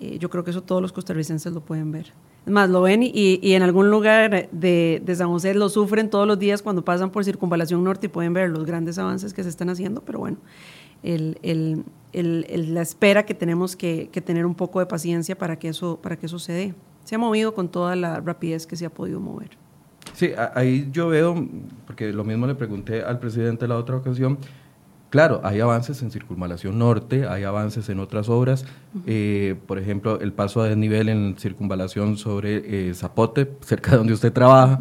Eh, 0.04 0.18
yo 0.20 0.30
creo 0.30 0.44
que 0.44 0.52
eso 0.52 0.62
todos 0.62 0.82
los 0.82 0.92
costarricenses 0.92 1.54
lo 1.54 1.62
pueden 1.62 1.94
ver. 1.94 2.12
Es 2.46 2.52
más, 2.52 2.70
lo 2.70 2.82
ven 2.82 3.04
y, 3.04 3.40
y, 3.42 3.54
en 3.54 3.64
algún 3.64 3.90
lugar 3.90 4.50
de, 4.52 5.02
de, 5.02 5.16
San 5.16 5.30
José 5.30 5.54
lo 5.54 5.70
sufren 5.70 6.10
todos 6.10 6.28
los 6.28 6.38
días 6.38 6.62
cuando 6.62 6.84
pasan 6.84 7.10
por 7.10 7.24
Circunvalación 7.24 7.82
Norte 7.86 8.08
y 8.08 8.10
pueden 8.10 8.34
ver 8.34 8.50
los 8.50 8.66
grandes 8.66 8.98
avances 8.98 9.34
que 9.34 9.44
se 9.44 9.50
están 9.50 9.70
haciendo, 9.70 10.02
pero 10.02 10.20
bueno, 10.20 10.36
el, 11.04 11.38
el, 11.42 11.86
el, 12.12 12.74
la 12.74 12.82
espera 12.82 13.26
que 13.26 13.34
tenemos 13.34 13.78
que, 13.78 14.10
que, 14.12 14.20
tener 14.20 14.46
un 14.46 14.56
poco 14.56 14.82
de 14.82 14.88
paciencia 14.88 15.38
para 15.38 15.58
que, 15.58 15.70
eso, 15.70 15.98
para 16.02 16.18
que 16.18 16.26
eso 16.26 16.38
se 16.38 16.52
dé. 16.52 16.74
Se 17.06 17.16
ha 17.16 17.18
movido 17.18 17.54
con 17.54 17.70
toda 17.70 17.96
la 17.96 18.20
rapidez 18.20 18.68
que 18.68 18.76
se 18.76 18.86
ha 18.86 18.90
podido 18.90 19.22
mover. 19.22 19.52
Sí, 20.12 20.32
ahí 20.54 20.90
yo 20.92 21.08
veo, 21.08 21.48
porque 21.88 22.12
lo 22.12 22.26
mismo 22.26 22.46
le 22.46 22.56
pregunté 22.56 23.04
al 23.04 23.20
presidente 23.20 23.70
la 23.70 23.78
otra 23.78 23.96
ocasión, 23.96 24.38
Claro, 25.14 25.42
hay 25.44 25.60
avances 25.60 26.02
en 26.02 26.10
Circunvalación 26.10 26.80
Norte, 26.80 27.28
hay 27.28 27.44
avances 27.44 27.88
en 27.90 28.00
otras 28.00 28.30
obras, 28.30 28.66
eh, 29.06 29.54
por 29.68 29.78
ejemplo, 29.78 30.20
el 30.20 30.34
paso 30.34 30.60
a 30.60 30.68
desnivel 30.68 31.08
en 31.08 31.36
Circunvalación 31.38 32.18
sobre 32.18 32.90
eh, 32.90 32.96
Zapote, 32.96 33.56
cerca 33.62 33.92
de 33.92 33.98
donde 33.98 34.14
usted 34.14 34.34
trabaja, 34.34 34.80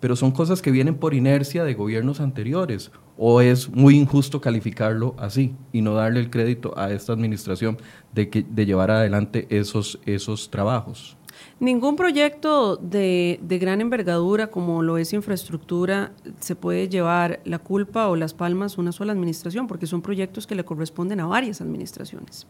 pero 0.00 0.16
son 0.16 0.32
cosas 0.32 0.62
que 0.62 0.72
vienen 0.72 0.96
por 0.96 1.14
inercia 1.14 1.62
de 1.62 1.74
gobiernos 1.74 2.20
anteriores, 2.20 2.90
o 3.16 3.40
es 3.40 3.70
muy 3.70 3.96
injusto 3.96 4.40
calificarlo 4.40 5.14
así 5.16 5.54
y 5.72 5.80
no 5.80 5.94
darle 5.94 6.18
el 6.18 6.28
crédito 6.28 6.76
a 6.76 6.90
esta 6.90 7.12
administración 7.12 7.78
de, 8.12 8.30
que, 8.30 8.42
de 8.42 8.66
llevar 8.66 8.90
adelante 8.90 9.46
esos, 9.48 10.00
esos 10.06 10.50
trabajos. 10.50 11.16
Ningún 11.62 11.94
proyecto 11.94 12.74
de, 12.74 13.38
gran 13.48 13.80
envergadura 13.80 14.48
como 14.48 14.82
lo 14.82 14.98
es 14.98 15.12
infraestructura 15.12 16.10
se 16.40 16.56
puede 16.56 16.88
llevar 16.88 17.38
la 17.44 17.60
culpa 17.60 18.08
o 18.08 18.16
las 18.16 18.34
palmas 18.34 18.76
a 18.76 18.80
una 18.80 18.90
sola 18.90 19.12
administración, 19.12 19.68
porque 19.68 19.86
son 19.86 20.02
proyectos 20.02 20.48
que 20.48 20.56
le 20.56 20.64
corresponden 20.64 21.20
a 21.20 21.26
varias 21.26 21.60
administraciones. 21.60 22.48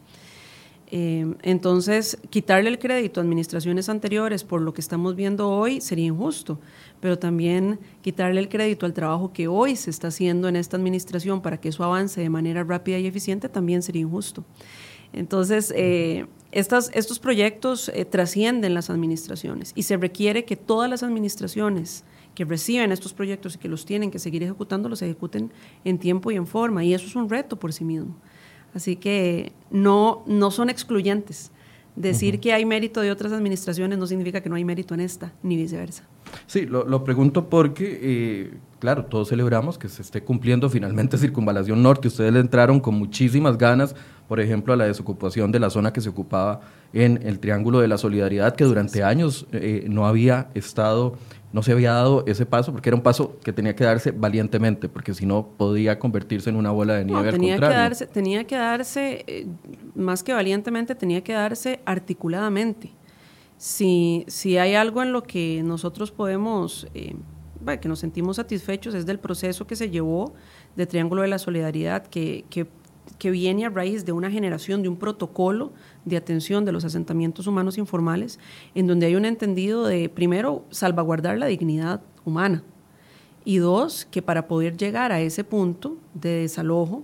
Eh, 0.91 1.27
entonces, 1.43 2.17
quitarle 2.31 2.71
el 2.71 2.79
crédito 2.79 3.21
a 3.21 3.23
administraciones 3.23 3.91
anteriores 3.91 4.45
por 4.45 4.63
lo 4.63 4.73
que 4.73 4.81
estamos 4.81 5.15
viendo 5.15 5.51
hoy 5.51 5.83
sería 5.83 6.07
injusto, 6.07 6.59
pero 6.99 7.19
también 7.19 7.81
quitarle 8.01 8.41
el 8.41 8.49
crédito 8.49 8.87
al 8.87 8.95
trabajo 8.95 9.31
que 9.35 9.47
hoy 9.47 9.77
se 9.77 9.91
está 9.91 10.09
haciendo 10.09 10.49
en 10.49 10.57
esta 10.57 10.79
administración 10.79 11.43
para 11.43 11.61
que 11.61 11.69
eso 11.69 11.85
avance 11.85 12.23
de 12.23 12.31
manera 12.31 12.65
rápida 12.65 12.99
y 12.99 13.07
eficiente 13.07 13.51
también 13.51 13.83
sería 13.83 14.01
injusto. 14.01 14.43
Entonces, 15.13 15.73
eh, 15.77 16.27
estos 16.53 17.19
proyectos 17.19 17.91
eh, 17.95 18.05
trascienden 18.05 18.75
las 18.75 18.91
administraciones 18.91 19.73
y 19.75 19.85
se 19.85 19.97
requiere 19.97 20.45
que 20.45 20.57
todas 20.57 20.89
las 20.89 21.03
administraciones 21.03 22.05
que 22.35 22.45
reciben 22.45 22.93
estos 22.93 23.13
proyectos 23.13 23.55
y 23.55 23.59
que 23.59 23.69
los 23.69 23.85
tienen 23.85 24.11
que 24.11 24.19
seguir 24.19 24.43
ejecutando, 24.43 24.89
los 24.89 25.03
ejecuten 25.03 25.53
en 25.85 25.99
tiempo 25.99 26.31
y 26.31 26.37
en 26.37 26.47
forma. 26.47 26.85
Y 26.85 26.95
eso 26.95 27.07
es 27.07 27.17
un 27.17 27.29
reto 27.29 27.59
por 27.59 27.73
sí 27.73 27.85
mismo. 27.85 28.17
Así 28.75 28.97
que 28.97 29.53
no, 29.71 30.23
no 30.27 30.51
son 30.51 30.71
excluyentes. 30.71 31.51
Decir 31.95 32.41
que 32.41 32.53
hay 32.53 32.65
mérito 32.65 33.03
de 33.03 33.11
otras 33.11 33.33
administraciones 33.33 33.99
no 33.99 34.07
significa 34.07 34.41
que 34.41 34.49
no 34.49 34.55
hay 34.55 34.65
mérito 34.65 34.95
en 34.95 35.01
esta, 35.01 35.33
ni 35.43 35.57
viceversa. 35.57 36.05
Sí, 36.47 36.65
lo, 36.65 37.05
pregunto 37.05 37.51
porque, 37.51 37.99
eh, 38.03 38.55
claro, 38.79 39.05
todos 39.05 39.29
celebramos 39.29 39.77
que 39.77 39.89
se 39.89 40.01
esté 40.01 40.23
cumpliendo 40.23 40.71
finalmente 40.71 41.19
Circunvalación 41.19 41.83
Norte. 41.83 42.09
Ustedes 42.09 42.33
le 42.33 42.41
entraron 42.41 42.81
con 42.81 42.95
muchísimas 42.95 43.59
ganas 43.59 43.95
por 44.33 44.41
ejemplo, 44.41 44.73
a 44.73 44.77
la 44.79 44.87
desocupación 44.87 45.53
de 45.53 45.61
la 45.61 45.69
zona 45.69 45.93
que 45.93 46.01
se 46.01 46.09
ocupaba 46.09 46.63
en 46.95 47.21
el 47.23 47.39
Triángulo 47.39 47.81
de 47.81 47.89
la 47.89 47.99
Solidaridad, 47.99 48.57
que 48.57 48.65
durante 48.65 49.05
años 49.05 49.45
eh, 49.53 49.85
no 49.91 50.07
había 50.07 50.49
estado, 50.55 51.19
no 51.53 51.63
se 51.63 51.73
había 51.73 51.93
dado 51.93 52.25
ese 52.27 52.47
paso, 52.47 52.73
porque 52.73 52.89
era 52.89 52.97
un 52.97 53.03
paso 53.03 53.39
que 53.45 53.53
tenía 53.53 53.77
que 53.77 53.85
darse 53.85 54.11
valientemente, 54.11 54.89
porque 54.89 55.13
si 55.13 55.27
no 55.27 55.49
podía 55.57 55.99
convertirse 55.99 56.49
en 56.51 56.57
una 56.57 56.71
bola 56.71 56.95
de 56.95 57.05
nieve 57.05 57.31
tenía 57.31 57.55
al 57.55 57.61
contrario. 57.61 57.77
Que 57.77 57.83
darse, 57.83 58.07
tenía 58.07 58.45
que 58.45 58.57
darse, 58.57 59.25
eh, 59.27 59.47
más 59.95 60.23
que 60.23 60.33
valientemente, 60.33 60.95
tenía 60.95 61.23
que 61.23 61.35
darse 61.35 61.81
articuladamente. 61.85 62.91
Si, 63.59 64.25
si 64.29 64.57
hay 64.57 64.75
algo 64.75 65.03
en 65.03 65.13
lo 65.13 65.23
que 65.23 65.63
nosotros 65.63 66.11
podemos, 66.11 66.89
eh, 66.95 67.15
que 67.81 67.89
nos 67.89 67.99
sentimos 67.99 68.37
satisfechos, 68.37 68.95
es 68.95 69.05
del 69.05 69.19
proceso 69.19 69.67
que 69.67 69.77
se 69.77 69.91
llevó 69.91 70.35
de 70.75 70.87
Triángulo 70.87 71.23
de 71.23 71.29
la 71.29 71.39
Solidaridad, 71.39 72.07
que, 72.07 72.45
que 72.49 72.67
que 73.19 73.31
viene 73.31 73.65
a 73.65 73.71
raíz 73.71 74.05
de 74.05 74.13
una 74.13 74.31
generación, 74.31 74.83
de 74.83 74.89
un 74.89 74.97
protocolo 74.97 75.73
de 76.05 76.17
atención 76.17 76.65
de 76.65 76.73
los 76.73 76.85
asentamientos 76.85 77.47
humanos 77.47 77.79
informales, 77.79 78.39
en 78.75 78.87
donde 78.87 79.07
hay 79.07 79.15
un 79.15 79.25
entendido 79.25 79.87
de, 79.87 80.09
primero, 80.09 80.65
salvaguardar 80.71 81.39
la 81.39 81.47
dignidad 81.47 82.03
humana, 82.25 82.63
y 83.45 83.59
dos, 83.59 84.07
que 84.11 84.23
para 84.23 84.47
poder 84.47 84.77
llegar 84.77 85.13
a 85.13 85.21
ese 85.21 85.45
punto 85.45 85.97
de 86.15 86.43
desalojo, 86.43 87.03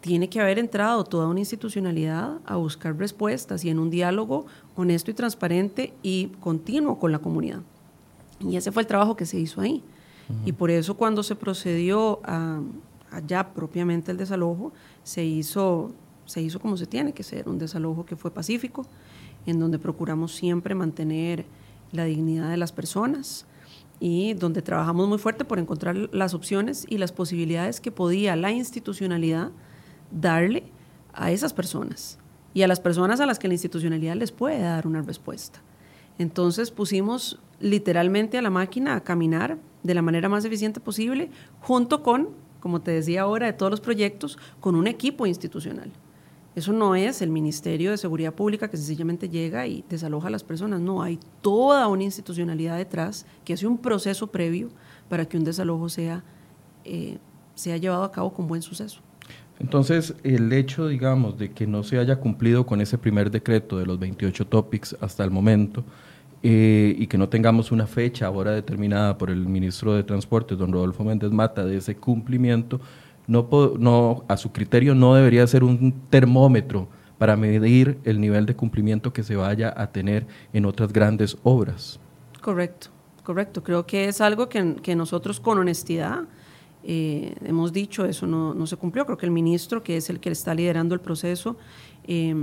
tiene 0.00 0.28
que 0.28 0.40
haber 0.40 0.58
entrado 0.58 1.04
toda 1.04 1.26
una 1.26 1.40
institucionalidad 1.40 2.38
a 2.46 2.56
buscar 2.56 2.96
respuestas 2.96 3.64
y 3.64 3.70
en 3.70 3.78
un 3.78 3.90
diálogo 3.90 4.46
honesto 4.76 5.10
y 5.10 5.14
transparente 5.14 5.92
y 6.02 6.28
continuo 6.40 6.98
con 6.98 7.12
la 7.12 7.18
comunidad. 7.18 7.60
Y 8.40 8.56
ese 8.56 8.70
fue 8.70 8.82
el 8.82 8.86
trabajo 8.86 9.16
que 9.16 9.26
se 9.26 9.38
hizo 9.38 9.60
ahí. 9.60 9.82
Y 10.44 10.52
por 10.52 10.70
eso 10.70 10.96
cuando 10.96 11.22
se 11.22 11.36
procedió 11.36 12.20
a, 12.24 12.60
allá 13.16 13.52
propiamente 13.54 14.10
el 14.10 14.16
desalojo, 14.16 14.72
se 15.02 15.24
hizo, 15.24 15.92
se 16.24 16.42
hizo 16.42 16.60
como 16.60 16.76
se 16.76 16.86
tiene 16.86 17.12
que 17.12 17.22
ser, 17.22 17.48
un 17.48 17.58
desalojo 17.58 18.04
que 18.04 18.16
fue 18.16 18.30
pacífico, 18.30 18.86
en 19.46 19.58
donde 19.58 19.78
procuramos 19.78 20.34
siempre 20.34 20.74
mantener 20.74 21.46
la 21.92 22.04
dignidad 22.04 22.50
de 22.50 22.56
las 22.56 22.72
personas 22.72 23.46
y 24.00 24.34
donde 24.34 24.60
trabajamos 24.60 25.08
muy 25.08 25.18
fuerte 25.18 25.44
por 25.44 25.58
encontrar 25.58 25.96
las 26.12 26.34
opciones 26.34 26.84
y 26.88 26.98
las 26.98 27.12
posibilidades 27.12 27.80
que 27.80 27.90
podía 27.90 28.36
la 28.36 28.52
institucionalidad 28.52 29.50
darle 30.10 30.64
a 31.14 31.30
esas 31.30 31.52
personas 31.52 32.18
y 32.52 32.62
a 32.62 32.68
las 32.68 32.80
personas 32.80 33.20
a 33.20 33.26
las 33.26 33.38
que 33.38 33.48
la 33.48 33.54
institucionalidad 33.54 34.16
les 34.16 34.32
puede 34.32 34.60
dar 34.60 34.86
una 34.86 35.02
respuesta. 35.02 35.62
Entonces 36.18 36.70
pusimos 36.70 37.40
literalmente 37.60 38.38
a 38.38 38.42
la 38.42 38.50
máquina 38.50 38.96
a 38.96 39.04
caminar 39.04 39.58
de 39.82 39.94
la 39.94 40.02
manera 40.02 40.28
más 40.28 40.44
eficiente 40.44 40.80
posible 40.80 41.30
junto 41.60 42.02
con 42.02 42.30
como 42.66 42.80
te 42.80 42.90
decía 42.90 43.22
ahora, 43.22 43.46
de 43.46 43.52
todos 43.52 43.70
los 43.70 43.80
proyectos 43.80 44.36
con 44.58 44.74
un 44.74 44.88
equipo 44.88 45.24
institucional. 45.24 45.92
Eso 46.56 46.72
no 46.72 46.96
es 46.96 47.22
el 47.22 47.30
Ministerio 47.30 47.92
de 47.92 47.96
Seguridad 47.96 48.34
Pública 48.34 48.68
que 48.68 48.76
sencillamente 48.76 49.28
llega 49.28 49.68
y 49.68 49.84
desaloja 49.88 50.26
a 50.26 50.30
las 50.32 50.42
personas. 50.42 50.80
No, 50.80 51.00
hay 51.00 51.20
toda 51.42 51.86
una 51.86 52.02
institucionalidad 52.02 52.76
detrás 52.76 53.24
que 53.44 53.52
hace 53.52 53.68
un 53.68 53.78
proceso 53.78 54.26
previo 54.26 54.70
para 55.08 55.26
que 55.26 55.36
un 55.36 55.44
desalojo 55.44 55.88
sea, 55.88 56.24
eh, 56.84 57.18
sea 57.54 57.76
llevado 57.76 58.02
a 58.02 58.10
cabo 58.10 58.32
con 58.32 58.48
buen 58.48 58.62
suceso. 58.62 59.00
Entonces, 59.60 60.16
el 60.24 60.52
hecho, 60.52 60.88
digamos, 60.88 61.38
de 61.38 61.52
que 61.52 61.68
no 61.68 61.84
se 61.84 62.00
haya 62.00 62.16
cumplido 62.16 62.66
con 62.66 62.80
ese 62.80 62.98
primer 62.98 63.30
decreto 63.30 63.78
de 63.78 63.86
los 63.86 64.00
28 64.00 64.44
topics 64.48 64.96
hasta 65.00 65.22
el 65.22 65.30
momento, 65.30 65.84
eh, 66.48 66.94
y 66.96 67.08
que 67.08 67.18
no 67.18 67.28
tengamos 67.28 67.72
una 67.72 67.88
fecha 67.88 68.26
ahora 68.28 68.52
determinada 68.52 69.18
por 69.18 69.30
el 69.30 69.48
ministro 69.48 69.94
de 69.94 70.04
Transporte, 70.04 70.54
don 70.54 70.72
Rodolfo 70.72 71.02
Méndez 71.02 71.32
Mata, 71.32 71.64
de 71.64 71.78
ese 71.78 71.96
cumplimiento, 71.96 72.80
no, 73.26 73.48
no, 73.80 74.24
a 74.28 74.36
su 74.36 74.52
criterio 74.52 74.94
no 74.94 75.16
debería 75.16 75.44
ser 75.48 75.64
un 75.64 75.92
termómetro 76.08 76.86
para 77.18 77.36
medir 77.36 77.98
el 78.04 78.20
nivel 78.20 78.46
de 78.46 78.54
cumplimiento 78.54 79.12
que 79.12 79.24
se 79.24 79.34
vaya 79.34 79.74
a 79.76 79.90
tener 79.90 80.24
en 80.52 80.66
otras 80.66 80.92
grandes 80.92 81.36
obras. 81.42 81.98
Correcto, 82.40 82.90
correcto. 83.24 83.64
Creo 83.64 83.84
que 83.84 84.04
es 84.04 84.20
algo 84.20 84.48
que, 84.48 84.76
que 84.76 84.94
nosotros 84.94 85.40
con 85.40 85.58
honestidad 85.58 86.28
eh, 86.84 87.34
hemos 87.44 87.72
dicho, 87.72 88.04
eso 88.04 88.28
no, 88.28 88.54
no, 88.54 88.68
se 88.68 88.76
cumplió. 88.76 89.04
Creo 89.04 89.18
que 89.18 89.26
el 89.26 89.32
ministro, 89.32 89.82
que 89.82 89.96
es 89.96 90.10
el 90.10 90.20
que 90.20 90.30
está 90.30 90.54
liderando 90.54 90.94
el 90.94 91.00
proceso, 91.00 91.56
eh, 92.04 92.36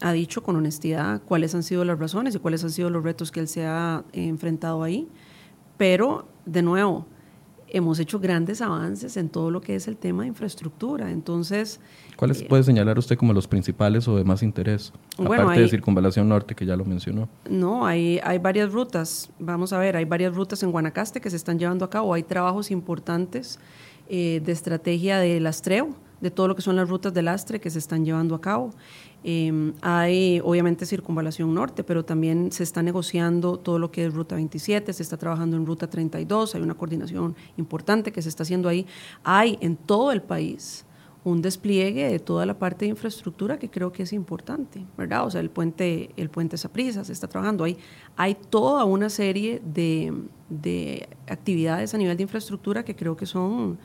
ha 0.00 0.12
dicho 0.12 0.42
con 0.42 0.56
honestidad 0.56 1.22
cuáles 1.22 1.54
han 1.54 1.62
sido 1.62 1.84
las 1.84 1.98
razones 1.98 2.34
y 2.34 2.38
cuáles 2.38 2.62
han 2.64 2.70
sido 2.70 2.90
los 2.90 3.02
retos 3.02 3.32
que 3.32 3.40
él 3.40 3.48
se 3.48 3.66
ha 3.66 4.04
enfrentado 4.12 4.82
ahí. 4.82 5.08
Pero, 5.76 6.26
de 6.44 6.62
nuevo, 6.62 7.06
hemos 7.68 7.98
hecho 7.98 8.20
grandes 8.20 8.60
avances 8.62 9.16
en 9.16 9.28
todo 9.28 9.50
lo 9.50 9.60
que 9.60 9.74
es 9.74 9.88
el 9.88 9.96
tema 9.96 10.22
de 10.22 10.28
infraestructura. 10.28 11.10
Entonces... 11.10 11.80
¿Cuáles 12.16 12.42
eh, 12.42 12.46
puede 12.48 12.62
señalar 12.62 12.98
usted 12.98 13.16
como 13.16 13.32
los 13.32 13.46
principales 13.48 14.06
o 14.08 14.16
de 14.16 14.24
más 14.24 14.42
interés? 14.42 14.92
aparte 15.18 15.60
de 15.60 15.68
Circunvalación 15.68 16.28
Norte, 16.28 16.54
que 16.54 16.64
ya 16.64 16.76
lo 16.76 16.84
mencionó. 16.84 17.28
No, 17.48 17.86
hay, 17.86 18.20
hay 18.22 18.38
varias 18.38 18.72
rutas. 18.72 19.30
Vamos 19.38 19.72
a 19.72 19.78
ver, 19.78 19.96
hay 19.96 20.04
varias 20.04 20.34
rutas 20.34 20.62
en 20.62 20.70
Guanacaste 20.70 21.20
que 21.20 21.30
se 21.30 21.36
están 21.36 21.58
llevando 21.58 21.84
a 21.84 21.90
cabo. 21.90 22.14
Hay 22.14 22.22
trabajos 22.22 22.70
importantes 22.70 23.58
eh, 24.08 24.40
de 24.44 24.52
estrategia 24.52 25.18
de 25.18 25.40
lastreo, 25.40 25.90
de 26.20 26.30
todo 26.30 26.48
lo 26.48 26.56
que 26.56 26.62
son 26.62 26.76
las 26.76 26.88
rutas 26.88 27.12
de 27.12 27.22
lastre 27.22 27.60
que 27.60 27.70
se 27.70 27.78
están 27.78 28.04
llevando 28.04 28.34
a 28.34 28.40
cabo. 28.40 28.70
Em, 29.24 29.72
hay 29.82 30.40
obviamente 30.44 30.86
circunvalación 30.86 31.52
norte, 31.52 31.82
pero 31.82 32.04
también 32.04 32.52
se 32.52 32.62
está 32.62 32.82
negociando 32.82 33.58
todo 33.58 33.78
lo 33.78 33.90
que 33.90 34.06
es 34.06 34.14
Ruta 34.14 34.36
27, 34.36 34.92
se 34.92 35.02
está 35.02 35.16
trabajando 35.16 35.56
en 35.56 35.66
Ruta 35.66 35.88
32, 35.88 36.54
hay 36.54 36.62
una 36.62 36.74
coordinación 36.74 37.34
importante 37.56 38.12
que 38.12 38.22
se 38.22 38.28
está 38.28 38.44
haciendo 38.44 38.68
ahí. 38.68 38.86
Hay 39.24 39.58
en 39.60 39.76
todo 39.76 40.12
el 40.12 40.22
país 40.22 40.84
un 41.24 41.42
despliegue 41.42 42.08
de 42.08 42.20
toda 42.20 42.46
la 42.46 42.56
parte 42.56 42.84
de 42.84 42.90
infraestructura 42.90 43.58
que 43.58 43.68
creo 43.68 43.90
que 43.90 44.04
es 44.04 44.12
importante, 44.12 44.86
¿verdad? 44.96 45.26
O 45.26 45.30
sea, 45.32 45.40
el 45.40 45.50
puente, 45.50 46.10
el 46.16 46.30
puente 46.30 46.56
Saprisa 46.56 47.02
se 47.02 47.12
está 47.12 47.26
trabajando 47.26 47.64
ahí. 47.64 47.76
Hay 48.16 48.36
toda 48.36 48.84
una 48.84 49.10
serie 49.10 49.60
de, 49.64 50.14
de 50.48 51.08
actividades 51.26 51.92
a 51.94 51.98
nivel 51.98 52.16
de 52.16 52.22
infraestructura 52.22 52.84
que 52.84 52.94
creo 52.94 53.16
que 53.16 53.26
son 53.26 53.76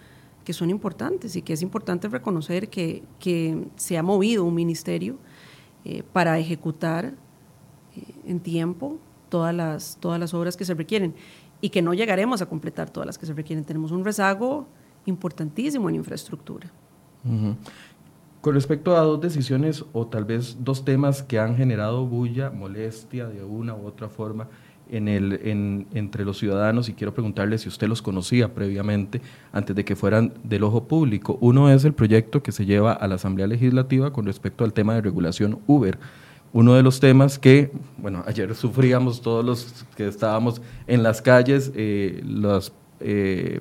que 0.43 0.53
son 0.53 0.69
importantes 0.69 1.35
y 1.35 1.41
que 1.41 1.53
es 1.53 1.61
importante 1.61 2.07
reconocer 2.07 2.69
que, 2.69 3.03
que 3.19 3.67
se 3.75 3.97
ha 3.97 4.03
movido 4.03 4.43
un 4.43 4.55
ministerio 4.55 5.17
eh, 5.83 6.03
para 6.13 6.37
ejecutar 6.39 7.13
en 8.25 8.39
tiempo 8.39 8.99
todas 9.29 9.53
las, 9.53 9.97
todas 9.99 10.19
las 10.19 10.33
obras 10.33 10.57
que 10.57 10.65
se 10.65 10.73
requieren 10.73 11.15
y 11.61 11.69
que 11.69 11.81
no 11.81 11.93
llegaremos 11.93 12.41
a 12.41 12.47
completar 12.47 12.89
todas 12.89 13.07
las 13.07 13.17
que 13.17 13.25
se 13.25 13.33
requieren. 13.33 13.63
Tenemos 13.63 13.91
un 13.91 14.03
rezago 14.03 14.67
importantísimo 15.05 15.89
en 15.89 15.95
infraestructura. 15.95 16.71
Con 18.41 18.55
respecto 18.55 18.97
a 18.97 19.01
dos 19.01 19.21
decisiones 19.21 19.85
o 19.93 20.07
tal 20.07 20.25
vez 20.25 20.57
dos 20.59 20.83
temas 20.83 21.21
que 21.21 21.39
han 21.39 21.55
generado 21.55 22.05
bulla, 22.05 22.49
molestia 22.49 23.27
de 23.27 23.43
una 23.43 23.75
u 23.75 23.85
otra 23.85 24.09
forma 24.09 24.49
en 24.89 25.07
el, 25.07 25.39
en, 25.43 25.87
entre 25.93 26.25
los 26.25 26.37
ciudadanos 26.37 26.89
y 26.89 26.93
quiero 26.93 27.13
preguntarle 27.13 27.57
si 27.57 27.69
usted 27.69 27.87
los 27.87 28.01
conocía 28.01 28.53
previamente 28.53 29.21
antes 29.53 29.75
de 29.75 29.85
que 29.85 29.95
fueran 29.95 30.33
del 30.43 30.63
ojo 30.63 30.85
público. 30.85 31.37
Uno 31.41 31.69
es 31.69 31.85
el 31.85 31.93
proyecto 31.93 32.43
que 32.43 32.51
se 32.51 32.65
lleva 32.65 32.93
a 32.93 33.07
la 33.07 33.15
Asamblea 33.15 33.47
Legislativa 33.47 34.11
con 34.11 34.25
respecto 34.25 34.63
al 34.63 34.73
tema 34.73 34.95
de 34.95 35.01
regulación 35.01 35.59
Uber. 35.67 35.97
Uno 36.53 36.73
de 36.73 36.83
los 36.83 36.99
temas 36.99 37.39
que, 37.39 37.71
bueno, 37.97 38.23
ayer 38.27 38.53
sufríamos 38.55 39.21
todos 39.21 39.45
los 39.45 39.85
que 39.95 40.07
estábamos 40.07 40.61
en 40.87 41.03
las 41.03 41.21
calles, 41.21 41.71
eh, 41.75 42.21
los... 42.25 42.73
Eh, 42.99 43.59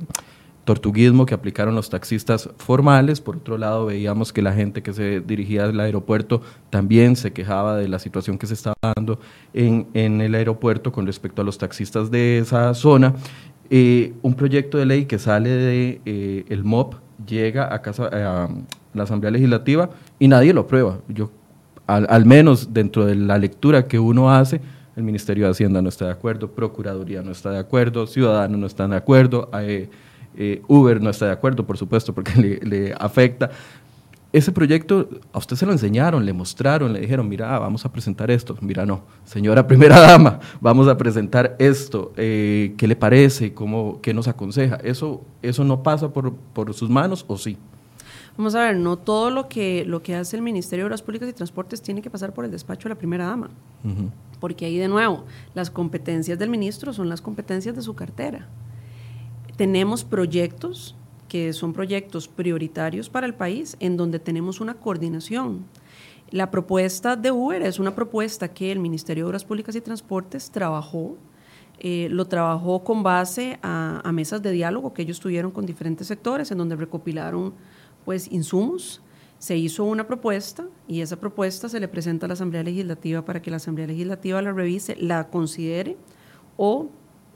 tortuguismo 0.65 1.27
que 1.27 1.35
aplicaron 1.35 1.75
los 1.75 1.91
taxistas 1.91 2.51
formales. 2.59 3.21
Por 3.21 3.37
otro 3.37 3.59
lado, 3.59 3.87
veíamos 3.87 4.33
que 4.33 4.43
la 4.43 4.53
gente 4.53 4.83
que 4.83 4.93
se 4.93 5.21
dirigía 5.21 5.65
al 5.65 5.81
aeropuerto 5.81 6.43
también 6.71 7.17
se 7.17 7.33
quejaba 7.33 7.77
de 7.77 7.89
la 7.89 7.99
situación 7.99 8.39
que 8.39 8.47
se 8.47 8.55
estaba 8.55 8.77
dando 8.83 9.19
en, 9.55 9.89
en 9.95 10.21
el 10.21 10.35
aeropuerto 10.35 10.93
con 10.93 11.07
respecto 11.07 11.43
a 11.43 11.45
los 11.45 11.59
taxistas 11.59 12.11
de 12.11 12.39
esa 12.39 12.75
zona. 12.75 13.15
Eh, 13.71 14.15
un 14.23 14.35
proyecto 14.35 14.79
de 14.79 14.87
ley 14.87 15.05
que 15.07 15.19
sale 15.19 15.51
de 15.51 16.01
eh, 16.05 16.61
MOP 16.63 16.95
llega 17.27 17.73
a, 17.73 17.83
casa, 17.83 18.09
a 18.13 18.49
la 18.95 19.03
Asamblea 19.05 19.31
Legislativa 19.31 19.91
y 20.19 20.29
nadie 20.29 20.53
lo 20.53 20.63
aprueba. 20.63 20.99
Yo, 21.09 21.31
al, 21.87 22.07
al 22.11 22.27
menos 22.27 22.73
dentro 22.73 23.07
de 23.07 23.15
la 23.15 23.39
lectura 23.39 23.87
que 23.87 23.99
uno 23.99 24.31
hace, 24.31 24.61
el 24.97 25.05
Ministerio 25.05 25.45
de 25.45 25.53
Hacienda 25.53 25.81
no 25.83 25.89
está 25.89 26.07
de 26.07 26.13
acuerdo, 26.13 26.51
Procuraduría 26.51 27.23
no 27.23 27.33
está 27.33 27.51
de 27.51 27.59
acuerdo, 27.59 28.07
Ciudadanos 28.07 28.59
no 28.59 28.67
están 28.67 28.91
de 28.91 28.97
acuerdo. 28.97 29.51
Eh, 29.61 29.89
eh, 30.37 30.63
Uber 30.69 31.01
no 31.01 31.11
está 31.11 31.27
de 31.27 31.33
acuerdo, 31.33 31.67
por 31.67 31.77
supuesto, 31.77 32.15
porque 32.15 32.61
le, 32.63 32.95
afecta. 32.99 33.51
Ese 34.33 34.53
proyecto 34.53 35.09
a 35.33 35.39
usted 35.39 35.57
se 35.57 35.67
lo 35.67 35.73
enseñaron, 35.73 36.25
le 36.25 36.33
mostraron, 36.33 36.93
le 36.93 37.01
dijeron, 37.01 37.29
mira, 37.29 37.59
vamos 37.59 37.85
a 37.85 37.91
presentar 37.91 38.31
esto. 38.31 38.57
Mira, 38.61 38.87
no, 38.87 39.03
señora 39.25 39.67
primera 39.67 39.99
dama, 39.99 40.39
vamos 40.61 40.87
a 40.87 40.97
presentar 40.97 41.57
esto. 41.59 42.13
Eh, 42.17 42.75
¿Qué 42.77 42.87
le 42.87 42.95
parece? 42.95 43.53
¿Cómo, 43.53 44.01
¿Qué 44.01 44.15
nos 44.15 44.29
aconseja? 44.29 44.77
¿Eso, 44.77 45.25
eso 45.43 45.65
no 45.65 45.83
pasa 45.83 46.13
por, 46.13 46.33
por 46.35 46.73
sus 46.75 46.89
manos 46.89 47.25
o 47.27 47.37
sí? 47.37 47.57
Vamos 48.37 48.55
a 48.55 48.63
ver, 48.63 48.77
no 48.77 48.97
todo 48.97 49.31
lo 49.31 49.49
que, 49.49 49.85
lo 49.85 50.03
que 50.03 50.15
hace 50.15 50.37
el 50.37 50.43
Ministerio 50.43 50.85
de 50.85 50.87
Obras 50.87 51.03
Públicas 51.03 51.29
y 51.29 51.33
Transportes 51.33 51.83
tiene 51.83 52.01
que 52.01 52.09
pasar 52.09 52.33
por 52.33 52.45
el 52.45 52.51
despacho 52.51 52.89
de 52.89 52.95
la 52.95 52.99
primera 52.99 53.27
dama. 53.27 53.51
Porque 54.39 54.65
ahí 54.65 54.79
de 54.79 54.89
nuevo, 54.89 55.25
las 55.55 55.71
competencias 55.71 56.39
del 56.39 56.49
ministro 56.49 56.93
son 56.93 57.09
las 57.09 57.21
competencias 57.21 57.77
de 57.77 57.83
su 57.83 57.95
cartera. 57.95 58.47
Tenemos 59.61 60.05
proyectos 60.05 60.97
que 61.29 61.53
son 61.53 61.75
proyectos 61.75 62.29
prioritarios 62.29 63.11
para 63.11 63.27
el 63.27 63.35
país 63.35 63.77
en 63.79 63.99
donde 63.99 64.19
tenemos 64.19 64.59
una 64.59 64.73
coordinación. 64.73 65.67
La 66.31 66.51
propuesta 66.51 67.15
de 67.15 67.31
Uber 67.31 67.61
es 67.61 67.79
una 67.79 67.95
propuesta 67.95 68.49
que 68.49 68.73
el 68.73 68.79
Ministerio 68.79 69.25
de 69.25 69.29
Obras 69.29 69.45
Públicas 69.45 69.77
y 69.77 69.83
Transportes 69.83 70.51
trabajó, 70.51 71.19
eh, 71.79 72.09
lo 72.11 72.25
trabajó 72.25 72.83
con 72.83 73.03
base 73.03 73.59
a, 73.63 74.11
mesas 74.15 74.41
de 74.41 74.51
diálogo 74.51 74.95
que 74.95 75.03
ellos 75.03 75.21
tuvieron 75.21 75.51
con 75.51 75.67
diferentes 75.67 76.07
sectores 76.07 76.51
en 76.51 76.57
donde 76.57 76.77
recopilaron 76.77 77.53
pues 78.07 78.33
insumos, 78.33 79.03
se 79.39 79.59
hizo 79.59 79.85
una 79.85 80.07
propuesta 80.07 80.65
y 80.89 81.03
esa 81.03 81.21
propuesta 81.21 81.69
se 81.69 81.81
le 81.81 81.89
presenta 81.89 82.25
a 82.25 82.29
la 82.29 82.33
Asamblea 82.33 82.63
Legislativa 82.63 83.27
para 83.27 83.43
que 83.43 83.51
la 83.51 83.59
Asamblea 83.59 83.89
Legislativa 83.89 84.41
la 84.41 84.53
revise, 84.53 84.97
la 84.97 85.29
considere 85.29 85.99
o 86.57 86.89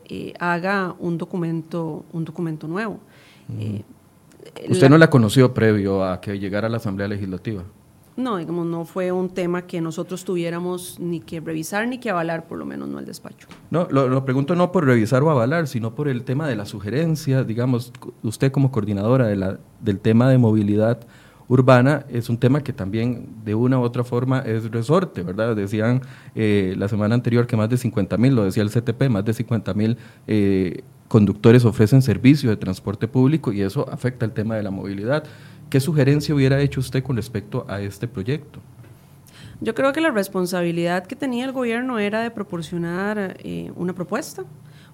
eh, 0.08 0.34
haga 0.38 0.94
un 0.98 1.18
documento, 1.18 2.04
un 2.12 2.24
documento 2.24 2.66
nuevo. 2.68 3.00
Eh, 3.58 3.82
¿Usted 4.68 4.88
no 4.88 4.98
la 4.98 5.10
conoció 5.10 5.54
previo 5.54 6.04
a 6.04 6.20
que 6.20 6.38
llegara 6.38 6.66
a 6.66 6.70
la 6.70 6.76
Asamblea 6.76 7.08
Legislativa? 7.08 7.64
No, 8.16 8.36
digamos, 8.36 8.66
no 8.66 8.84
fue 8.84 9.10
un 9.10 9.28
tema 9.28 9.62
que 9.62 9.80
nosotros 9.80 10.24
tuviéramos 10.24 11.00
ni 11.00 11.20
que 11.20 11.40
revisar 11.40 11.88
ni 11.88 11.98
que 11.98 12.10
avalar, 12.10 12.46
por 12.46 12.58
lo 12.58 12.64
menos 12.64 12.88
no 12.88 13.00
el 13.00 13.06
despacho. 13.06 13.48
No, 13.70 13.88
lo, 13.90 14.08
lo, 14.08 14.24
pregunto 14.24 14.54
no 14.54 14.70
por 14.70 14.84
revisar 14.84 15.22
o 15.24 15.30
avalar, 15.30 15.66
sino 15.66 15.96
por 15.96 16.06
el 16.06 16.22
tema 16.22 16.46
de 16.46 16.54
la 16.54 16.64
sugerencia, 16.64 17.42
digamos, 17.42 17.92
usted 18.22 18.52
como 18.52 18.70
coordinadora 18.70 19.26
de 19.26 19.36
la, 19.36 19.58
del 19.80 19.98
tema 19.98 20.30
de 20.30 20.38
movilidad, 20.38 21.00
urbana 21.48 22.04
es 22.08 22.28
un 22.28 22.38
tema 22.38 22.62
que 22.62 22.72
también 22.72 23.28
de 23.44 23.54
una 23.54 23.78
u 23.78 23.82
otra 23.82 24.04
forma 24.04 24.40
es 24.40 24.70
resorte, 24.70 25.22
¿verdad? 25.22 25.54
Decían 25.56 26.02
eh, 26.34 26.74
la 26.76 26.88
semana 26.88 27.14
anterior 27.14 27.46
que 27.46 27.56
más 27.56 27.68
de 27.68 27.76
50 27.76 28.16
mil, 28.16 28.34
lo 28.34 28.44
decía 28.44 28.62
el 28.62 28.70
CTP, 28.70 29.08
más 29.08 29.24
de 29.24 29.34
50 29.34 29.74
mil 29.74 29.96
eh, 30.26 30.82
conductores 31.08 31.64
ofrecen 31.64 32.02
servicios 32.02 32.50
de 32.50 32.56
transporte 32.56 33.08
público 33.08 33.52
y 33.52 33.62
eso 33.62 33.88
afecta 33.90 34.24
el 34.24 34.32
tema 34.32 34.56
de 34.56 34.62
la 34.62 34.70
movilidad. 34.70 35.24
¿Qué 35.70 35.80
sugerencia 35.80 36.34
hubiera 36.34 36.60
hecho 36.60 36.80
usted 36.80 37.02
con 37.02 37.16
respecto 37.16 37.64
a 37.68 37.80
este 37.80 38.08
proyecto? 38.08 38.60
Yo 39.60 39.74
creo 39.74 39.92
que 39.92 40.00
la 40.00 40.10
responsabilidad 40.10 41.06
que 41.06 41.16
tenía 41.16 41.44
el 41.44 41.52
gobierno 41.52 41.98
era 41.98 42.22
de 42.22 42.30
proporcionar 42.30 43.36
eh, 43.42 43.72
una 43.76 43.94
propuesta, 43.94 44.44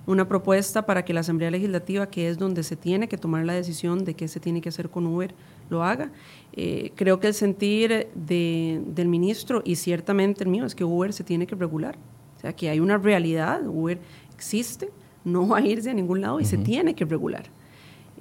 una 0.06 0.28
propuesta 0.28 0.86
para 0.86 1.04
que 1.04 1.12
la 1.12 1.20
Asamblea 1.20 1.50
Legislativa, 1.50 2.06
que 2.06 2.28
es 2.28 2.38
donde 2.38 2.62
se 2.62 2.76
tiene 2.76 3.08
que 3.08 3.16
tomar 3.16 3.44
la 3.44 3.54
decisión 3.54 4.04
de 4.04 4.14
qué 4.14 4.28
se 4.28 4.40
tiene 4.40 4.60
que 4.60 4.68
hacer 4.68 4.90
con 4.90 5.06
Uber, 5.06 5.34
lo 5.70 5.82
haga. 5.82 6.10
Eh, 6.52 6.92
creo 6.96 7.20
que 7.20 7.28
el 7.28 7.34
sentir 7.34 8.08
del 8.14 9.08
ministro 9.08 9.62
y 9.64 9.76
ciertamente 9.76 10.44
el 10.44 10.50
mío 10.50 10.66
es 10.66 10.74
que 10.74 10.84
Uber 10.84 11.12
se 11.12 11.24
tiene 11.24 11.46
que 11.46 11.54
regular. 11.54 11.96
O 12.36 12.40
sea, 12.40 12.52
que 12.54 12.68
hay 12.68 12.80
una 12.80 12.98
realidad, 12.98 13.66
Uber 13.66 13.98
existe, 14.34 14.90
no 15.24 15.46
va 15.48 15.58
a 15.58 15.60
irse 15.60 15.90
a 15.90 15.94
ningún 15.94 16.20
lado 16.20 16.40
y 16.40 16.44
se 16.44 16.58
tiene 16.58 16.94
que 16.94 17.04
regular. 17.04 17.44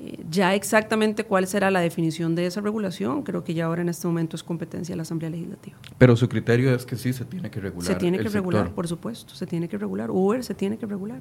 Eh, 0.02 0.18
ya 0.30 0.56
exactamente 0.56 1.26
cuál 1.26 1.46
será 1.46 1.70
la 1.72 1.82
definición 1.82 2.34
de 2.34 2.46
esa 2.46 2.62
regulación, 2.62 3.24
creo 3.24 3.44
que 3.44 3.54
ya 3.54 3.66
ahora 3.66 3.82
en 3.82 3.90
este 3.90 4.08
momento 4.08 4.38
es 4.38 4.44
competencia 4.44 4.94
de 4.94 4.98
la 4.98 5.02
Asamblea 5.02 5.30
Legislativa. 5.30 5.78
Pero 5.98 6.16
su 6.16 6.30
criterio 6.30 6.74
es 6.74 6.86
que 6.86 6.96
sí 6.96 7.12
se 7.12 7.26
tiene 7.26 7.52
que 7.52 7.60
regular. 7.60 7.86
Se 7.86 7.96
tiene 7.96 8.18
que 8.20 8.30
regular, 8.30 8.72
por 8.72 8.88
supuesto, 8.88 9.36
se 9.36 9.46
tiene 9.46 9.68
que 9.68 9.78
regular. 9.78 10.10
Uber 10.10 10.44
se 10.44 10.54
tiene 10.54 10.78
que 10.78 10.86
regular. 10.86 11.20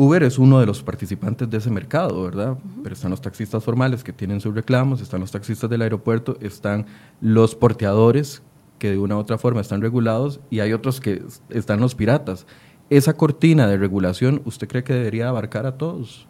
Uber 0.00 0.22
es 0.22 0.38
uno 0.38 0.58
de 0.60 0.64
los 0.64 0.82
participantes 0.82 1.50
de 1.50 1.58
ese 1.58 1.68
mercado, 1.68 2.22
¿verdad? 2.22 2.56
Pero 2.82 2.94
están 2.94 3.10
los 3.10 3.20
taxistas 3.20 3.62
formales 3.62 4.02
que 4.02 4.14
tienen 4.14 4.40
sus 4.40 4.54
reclamos, 4.54 5.02
están 5.02 5.20
los 5.20 5.30
taxistas 5.30 5.68
del 5.68 5.82
aeropuerto, 5.82 6.38
están 6.40 6.86
los 7.20 7.54
porteadores 7.54 8.42
que 8.78 8.90
de 8.92 8.96
una 8.96 9.16
u 9.16 9.18
otra 9.18 9.36
forma 9.36 9.60
están 9.60 9.82
regulados 9.82 10.40
y 10.48 10.60
hay 10.60 10.72
otros 10.72 11.02
que 11.02 11.22
están 11.50 11.80
los 11.80 11.94
piratas. 11.94 12.46
¿Esa 12.88 13.12
cortina 13.12 13.66
de 13.66 13.76
regulación 13.76 14.40
usted 14.46 14.68
cree 14.68 14.84
que 14.84 14.94
debería 14.94 15.28
abarcar 15.28 15.66
a 15.66 15.76
todos? 15.76 16.26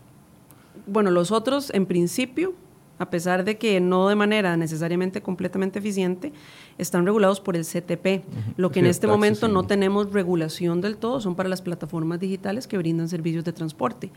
Bueno, 0.88 1.12
los 1.12 1.30
otros 1.30 1.70
en 1.72 1.87
principio 1.87 2.54
a 3.01 3.09
pesar 3.09 3.45
de 3.45 3.57
que 3.57 3.81
no 3.81 4.09
de 4.09 4.15
manera 4.15 4.59
necesariamente 4.59 5.23
completamente 5.23 5.79
eficiente, 5.79 6.35
están 6.77 7.07
regulados 7.07 7.41
por 7.41 7.57
el 7.57 7.65
CTP. 7.65 8.23
Lo 8.59 8.71
que 8.71 8.81
en 8.81 8.87
este 8.87 9.07
momento 9.07 9.49
no 9.49 9.67
tenemos 9.67 10.13
regulación 10.13 10.83
del 10.83 10.99
todo 10.99 11.19
son 11.19 11.35
para 11.35 11.49
las 11.49 11.63
plataformas 11.63 12.21
digitales 12.21 12.67
que 12.67 12.77
brindan 12.77 13.09
servicios 13.09 13.43
de 13.43 13.55
transporte, 13.55 14.13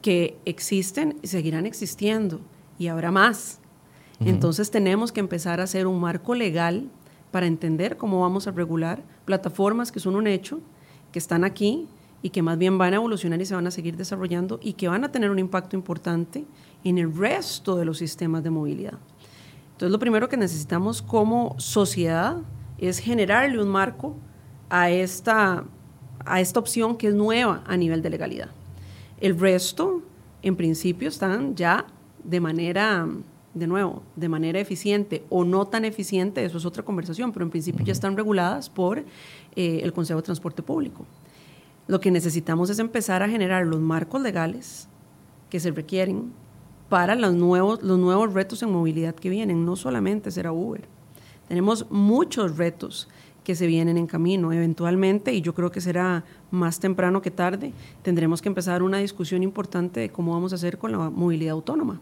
que 0.00 0.38
existen 0.44 1.18
y 1.22 1.26
seguirán 1.26 1.66
existiendo, 1.66 2.40
y 2.78 2.86
habrá 2.86 3.10
más. 3.10 3.58
Entonces 4.20 4.70
tenemos 4.70 5.10
que 5.10 5.18
empezar 5.18 5.60
a 5.60 5.64
hacer 5.64 5.88
un 5.88 5.98
marco 5.98 6.36
legal 6.36 6.88
para 7.32 7.46
entender 7.46 7.96
cómo 7.96 8.20
vamos 8.20 8.46
a 8.46 8.52
regular 8.52 9.02
plataformas 9.24 9.90
que 9.90 9.98
son 9.98 10.14
un 10.14 10.28
hecho, 10.28 10.60
que 11.10 11.18
están 11.18 11.42
aquí 11.42 11.88
y 12.22 12.30
que 12.30 12.42
más 12.42 12.58
bien 12.58 12.78
van 12.78 12.92
a 12.92 12.96
evolucionar 12.96 13.40
y 13.40 13.46
se 13.46 13.56
van 13.56 13.66
a 13.66 13.70
seguir 13.72 13.96
desarrollando 13.96 14.60
y 14.62 14.74
que 14.74 14.86
van 14.86 15.02
a 15.02 15.10
tener 15.10 15.30
un 15.30 15.40
impacto 15.40 15.74
importante 15.74 16.44
en 16.84 16.98
el 16.98 17.14
resto 17.14 17.76
de 17.76 17.84
los 17.84 17.98
sistemas 17.98 18.42
de 18.42 18.50
movilidad. 18.50 18.98
Entonces, 19.72 19.92
lo 19.92 19.98
primero 19.98 20.28
que 20.28 20.36
necesitamos 20.36 21.02
como 21.02 21.54
sociedad 21.58 22.38
es 22.78 22.98
generarle 22.98 23.62
un 23.62 23.68
marco 23.68 24.16
a 24.68 24.90
esta, 24.90 25.64
a 26.24 26.40
esta 26.40 26.60
opción 26.60 26.96
que 26.96 27.08
es 27.08 27.14
nueva 27.14 27.62
a 27.66 27.76
nivel 27.76 28.02
de 28.02 28.10
legalidad. 28.10 28.50
El 29.20 29.38
resto, 29.38 30.02
en 30.42 30.56
principio, 30.56 31.08
están 31.08 31.54
ya 31.54 31.86
de 32.24 32.40
manera, 32.40 33.06
de 33.54 33.66
nuevo, 33.66 34.02
de 34.16 34.28
manera 34.28 34.60
eficiente 34.60 35.24
o 35.28 35.44
no 35.44 35.66
tan 35.66 35.84
eficiente, 35.84 36.44
eso 36.44 36.58
es 36.58 36.64
otra 36.64 36.82
conversación, 36.82 37.32
pero 37.32 37.44
en 37.44 37.50
principio 37.50 37.84
ya 37.84 37.92
están 37.92 38.16
reguladas 38.16 38.70
por 38.70 38.98
eh, 38.98 39.80
el 39.82 39.92
Consejo 39.92 40.20
de 40.20 40.24
Transporte 40.24 40.62
Público. 40.62 41.04
Lo 41.86 42.00
que 42.00 42.10
necesitamos 42.10 42.70
es 42.70 42.78
empezar 42.78 43.22
a 43.22 43.28
generar 43.28 43.66
los 43.66 43.80
marcos 43.80 44.20
legales 44.22 44.88
que 45.48 45.58
se 45.58 45.70
requieren 45.72 46.32
para 46.90 47.14
los 47.14 47.32
nuevos, 47.34 47.82
los 47.82 47.98
nuevos 47.98 48.34
retos 48.34 48.62
en 48.62 48.72
movilidad 48.72 49.14
que 49.14 49.30
vienen, 49.30 49.64
no 49.64 49.76
solamente 49.76 50.30
será 50.30 50.52
Uber. 50.52 50.82
Tenemos 51.48 51.86
muchos 51.88 52.58
retos 52.58 53.08
que 53.44 53.54
se 53.54 53.66
vienen 53.66 53.96
en 53.96 54.06
camino. 54.06 54.52
Eventualmente, 54.52 55.32
y 55.32 55.40
yo 55.40 55.54
creo 55.54 55.70
que 55.70 55.80
será 55.80 56.24
más 56.50 56.80
temprano 56.80 57.22
que 57.22 57.30
tarde, 57.30 57.72
tendremos 58.02 58.42
que 58.42 58.48
empezar 58.48 58.82
una 58.82 58.98
discusión 58.98 59.42
importante 59.42 60.00
de 60.00 60.10
cómo 60.10 60.32
vamos 60.32 60.52
a 60.52 60.56
hacer 60.56 60.78
con 60.78 60.92
la 60.92 61.10
movilidad 61.10 61.52
autónoma. 61.52 62.00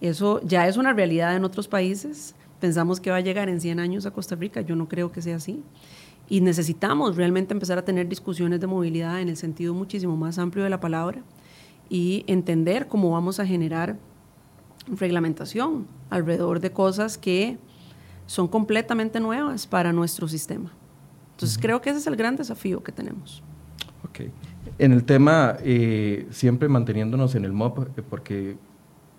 Eso 0.00 0.40
ya 0.42 0.66
es 0.66 0.78
una 0.78 0.94
realidad 0.94 1.36
en 1.36 1.44
otros 1.44 1.68
países. 1.68 2.34
Pensamos 2.60 2.98
que 2.98 3.10
va 3.10 3.16
a 3.16 3.20
llegar 3.20 3.50
en 3.50 3.60
100 3.60 3.78
años 3.78 4.06
a 4.06 4.10
Costa 4.10 4.36
Rica. 4.36 4.62
Yo 4.62 4.74
no 4.74 4.88
creo 4.88 5.12
que 5.12 5.22
sea 5.22 5.36
así. 5.36 5.62
y 6.28 6.40
necesitamos 6.40 7.14
realmente 7.14 7.54
empezar 7.54 7.78
a 7.78 7.84
tener 7.84 8.08
discusiones 8.08 8.58
de 8.60 8.66
movilidad 8.66 9.20
en 9.20 9.28
el 9.28 9.36
sentido 9.36 9.74
muchísimo 9.74 10.16
más 10.16 10.38
amplio 10.38 10.64
de 10.64 10.70
la 10.70 10.80
palabra 10.80 11.22
y 11.88 12.24
entender 12.26 12.88
cómo 12.88 13.10
vamos 13.10 13.40
a 13.40 13.46
generar 13.46 13.96
reglamentación 14.88 15.86
alrededor 16.10 16.60
de 16.60 16.70
cosas 16.70 17.18
que 17.18 17.58
son 18.26 18.48
completamente 18.48 19.20
nuevas 19.20 19.66
para 19.66 19.92
nuestro 19.92 20.28
sistema. 20.28 20.72
Entonces 21.32 21.58
creo 21.58 21.80
que 21.80 21.90
ese 21.90 21.98
es 21.98 22.06
el 22.06 22.16
gran 22.16 22.36
desafío 22.36 22.82
que 22.82 22.92
tenemos. 22.92 23.42
Ok. 24.04 24.30
En 24.78 24.92
el 24.92 25.04
tema, 25.04 25.56
eh, 25.60 26.26
siempre 26.30 26.68
manteniéndonos 26.68 27.34
en 27.34 27.44
el 27.44 27.52
MOP, 27.52 27.98
eh, 27.98 28.02
porque 28.08 28.56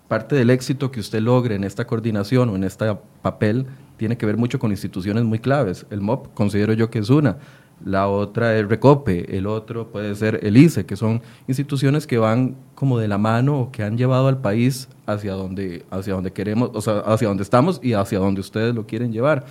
parte 0.08 0.36
del 0.36 0.50
éxito 0.50 0.90
que 0.90 1.00
usted 1.00 1.20
logre 1.20 1.54
en 1.54 1.64
esta 1.64 1.86
coordinación 1.86 2.48
o 2.48 2.56
en 2.56 2.64
este 2.64 2.96
papel 3.22 3.66
tiene 3.96 4.16
que 4.16 4.26
ver 4.26 4.36
mucho 4.36 4.58
con 4.58 4.70
instituciones 4.70 5.24
muy 5.24 5.38
claves. 5.38 5.86
El 5.90 6.00
MOP 6.00 6.32
considero 6.34 6.72
yo 6.72 6.90
que 6.90 6.98
es 6.98 7.10
una. 7.10 7.38
La 7.84 8.08
otra 8.08 8.56
es 8.56 8.68
Recope, 8.68 9.36
el 9.36 9.46
otro 9.46 9.88
puede 9.88 10.14
ser 10.14 10.40
el 10.42 10.56
ICE, 10.56 10.84
que 10.84 10.96
son 10.96 11.22
instituciones 11.46 12.06
que 12.06 12.18
van 12.18 12.56
como 12.74 12.98
de 12.98 13.08
la 13.08 13.18
mano 13.18 13.60
o 13.60 13.72
que 13.72 13.82
han 13.82 13.96
llevado 13.96 14.28
al 14.28 14.40
país 14.40 14.88
hacia 15.06 15.34
donde, 15.34 15.84
hacia 15.90 16.14
donde 16.14 16.32
queremos, 16.32 16.70
o 16.74 16.80
sea, 16.80 16.98
hacia 17.00 17.28
donde 17.28 17.44
estamos 17.44 17.80
y 17.82 17.92
hacia 17.92 18.18
donde 18.18 18.40
ustedes 18.40 18.74
lo 18.74 18.86
quieren 18.86 19.12
llevar. 19.12 19.46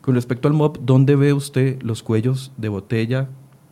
Con 0.00 0.14
respecto 0.14 0.48
al 0.48 0.54
MOP, 0.54 0.78
¿dónde 0.78 1.16
ve 1.16 1.32
usted 1.32 1.82
los 1.82 2.02
cuellos 2.02 2.52
de 2.56 2.68
botella 2.68 3.28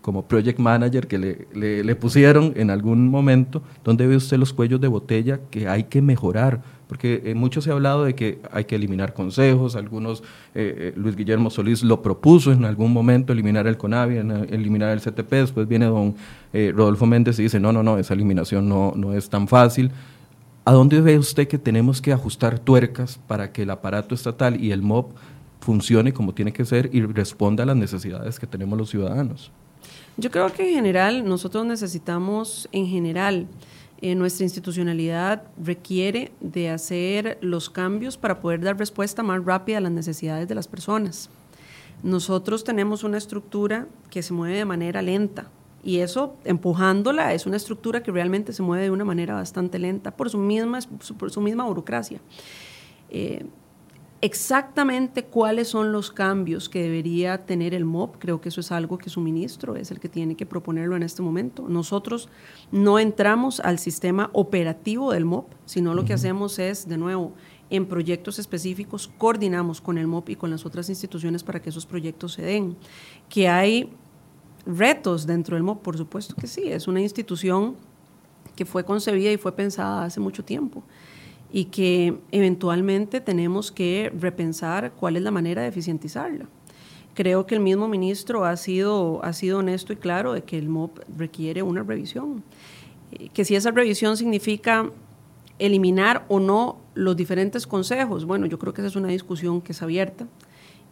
como 0.06 0.28
project 0.28 0.60
manager 0.60 1.08
que 1.08 1.18
le, 1.18 1.82
le, 1.82 1.96
pusieron 1.96 2.52
en 2.54 2.70
algún 2.70 3.08
momento, 3.08 3.62
¿dónde 3.82 4.06
ve 4.06 4.14
usted 4.14 4.36
los 4.36 4.52
cuellos 4.52 4.80
de 4.80 4.86
botella 4.86 5.40
que 5.50 5.66
hay 5.66 5.84
que 5.84 6.00
mejorar? 6.00 6.62
Porque 6.88 7.22
eh, 7.24 7.34
mucho 7.34 7.60
se 7.60 7.70
ha 7.70 7.72
hablado 7.72 8.04
de 8.04 8.14
que 8.14 8.40
hay 8.52 8.64
que 8.64 8.76
eliminar 8.76 9.12
consejos, 9.12 9.74
algunos, 9.74 10.22
eh, 10.54 10.92
eh, 10.92 10.92
Luis 10.96 11.16
Guillermo 11.16 11.50
Solís 11.50 11.82
lo 11.82 12.00
propuso 12.00 12.52
en 12.52 12.64
algún 12.64 12.92
momento, 12.92 13.32
eliminar 13.32 13.66
el 13.66 13.76
CONAVI, 13.76 14.18
eliminar 14.50 14.90
el 14.92 15.00
CTP, 15.00 15.30
después 15.32 15.66
viene 15.66 15.86
don 15.86 16.14
Rodolfo 16.52 17.06
Méndez 17.06 17.38
y 17.38 17.42
dice, 17.42 17.58
no, 17.58 17.72
no, 17.72 17.82
no, 17.82 17.98
esa 17.98 18.14
eliminación 18.14 18.68
no, 18.68 18.92
no 18.96 19.12
es 19.12 19.28
tan 19.28 19.48
fácil. 19.48 19.90
¿A 20.64 20.72
dónde 20.72 21.00
ve 21.00 21.18
usted 21.18 21.46
que 21.46 21.58
tenemos 21.58 22.00
que 22.00 22.12
ajustar 22.12 22.58
tuercas 22.58 23.20
para 23.26 23.52
que 23.52 23.62
el 23.62 23.70
aparato 23.70 24.14
estatal 24.14 24.62
y 24.62 24.72
el 24.72 24.82
MOB 24.82 25.06
funcione 25.60 26.12
como 26.12 26.34
tiene 26.34 26.52
que 26.52 26.64
ser 26.64 26.90
y 26.92 27.02
responda 27.02 27.64
a 27.64 27.66
las 27.66 27.76
necesidades 27.76 28.38
que 28.38 28.46
tenemos 28.46 28.78
los 28.78 28.90
ciudadanos? 28.90 29.50
Yo 30.16 30.30
creo 30.30 30.52
que 30.52 30.68
en 30.68 30.74
general 30.76 31.28
nosotros 31.28 31.66
necesitamos, 31.66 32.68
en 32.72 32.86
general, 32.86 33.46
eh, 34.00 34.14
nuestra 34.14 34.44
institucionalidad 34.44 35.44
requiere 35.62 36.32
de 36.40 36.70
hacer 36.70 37.38
los 37.40 37.70
cambios 37.70 38.16
para 38.18 38.40
poder 38.40 38.60
dar 38.60 38.78
respuesta 38.78 39.22
más 39.22 39.44
rápida 39.44 39.78
a 39.78 39.80
las 39.80 39.92
necesidades 39.92 40.48
de 40.48 40.54
las 40.54 40.68
personas. 40.68 41.30
Nosotros 42.02 42.62
tenemos 42.62 43.04
una 43.04 43.16
estructura 43.16 43.86
que 44.10 44.22
se 44.22 44.34
mueve 44.34 44.58
de 44.58 44.64
manera 44.64 45.00
lenta 45.00 45.50
y 45.82 46.00
eso, 46.00 46.36
empujándola, 46.44 47.32
es 47.32 47.46
una 47.46 47.56
estructura 47.56 48.02
que 48.02 48.10
realmente 48.10 48.52
se 48.52 48.62
mueve 48.62 48.84
de 48.84 48.90
una 48.90 49.04
manera 49.04 49.34
bastante 49.34 49.78
lenta 49.78 50.10
por 50.10 50.28
su 50.28 50.36
misma, 50.36 50.80
por 51.16 51.30
su 51.30 51.40
misma 51.40 51.64
burocracia. 51.64 52.20
Eh, 53.08 53.46
exactamente 54.20 55.24
cuáles 55.24 55.68
son 55.68 55.92
los 55.92 56.10
cambios 56.10 56.68
que 56.68 56.82
debería 56.82 57.44
tener 57.44 57.74
el 57.74 57.84
MOP. 57.84 58.16
Creo 58.18 58.40
que 58.40 58.48
eso 58.48 58.60
es 58.60 58.72
algo 58.72 58.98
que 58.98 59.10
su 59.10 59.20
ministro 59.20 59.76
es 59.76 59.90
el 59.90 60.00
que 60.00 60.08
tiene 60.08 60.36
que 60.36 60.46
proponerlo 60.46 60.96
en 60.96 61.02
este 61.02 61.22
momento. 61.22 61.66
Nosotros 61.68 62.28
no 62.72 62.98
entramos 62.98 63.60
al 63.60 63.78
sistema 63.78 64.30
operativo 64.32 65.12
del 65.12 65.24
MOP, 65.24 65.52
sino 65.66 65.94
lo 65.94 66.04
que 66.04 66.14
hacemos 66.14 66.58
es, 66.58 66.88
de 66.88 66.96
nuevo, 66.96 67.32
en 67.68 67.86
proyectos 67.86 68.38
específicos, 68.38 69.10
coordinamos 69.18 69.80
con 69.80 69.98
el 69.98 70.06
MOP 70.06 70.30
y 70.30 70.36
con 70.36 70.50
las 70.50 70.64
otras 70.64 70.88
instituciones 70.88 71.42
para 71.42 71.60
que 71.60 71.70
esos 71.70 71.84
proyectos 71.84 72.34
se 72.34 72.42
den. 72.42 72.76
Que 73.28 73.48
hay 73.48 73.90
retos 74.64 75.26
dentro 75.26 75.56
del 75.56 75.62
MOP, 75.62 75.82
por 75.82 75.96
supuesto 75.96 76.34
que 76.36 76.46
sí, 76.46 76.62
es 76.68 76.88
una 76.88 77.00
institución 77.00 77.76
que 78.54 78.64
fue 78.64 78.84
concebida 78.84 79.30
y 79.30 79.36
fue 79.36 79.52
pensada 79.52 80.04
hace 80.04 80.20
mucho 80.20 80.44
tiempo 80.44 80.82
y 81.56 81.64
que 81.64 82.18
eventualmente 82.32 83.22
tenemos 83.22 83.72
que 83.72 84.12
repensar 84.20 84.92
cuál 84.92 85.16
es 85.16 85.22
la 85.22 85.30
manera 85.30 85.62
de 85.62 85.68
eficientizarla. 85.68 86.46
Creo 87.14 87.46
que 87.46 87.54
el 87.54 87.62
mismo 87.62 87.88
ministro 87.88 88.44
ha 88.44 88.58
sido, 88.58 89.24
ha 89.24 89.32
sido 89.32 89.60
honesto 89.60 89.94
y 89.94 89.96
claro 89.96 90.34
de 90.34 90.42
que 90.42 90.58
el 90.58 90.68
MOP 90.68 90.98
requiere 91.16 91.62
una 91.62 91.82
revisión. 91.82 92.44
Eh, 93.12 93.30
que 93.32 93.46
si 93.46 93.56
esa 93.56 93.70
revisión 93.70 94.18
significa 94.18 94.90
eliminar 95.58 96.26
o 96.28 96.40
no 96.40 96.76
los 96.92 97.16
diferentes 97.16 97.66
consejos, 97.66 98.26
bueno, 98.26 98.44
yo 98.44 98.58
creo 98.58 98.74
que 98.74 98.82
esa 98.82 98.88
es 98.88 98.96
una 98.96 99.08
discusión 99.08 99.62
que 99.62 99.72
es 99.72 99.80
abierta 99.80 100.26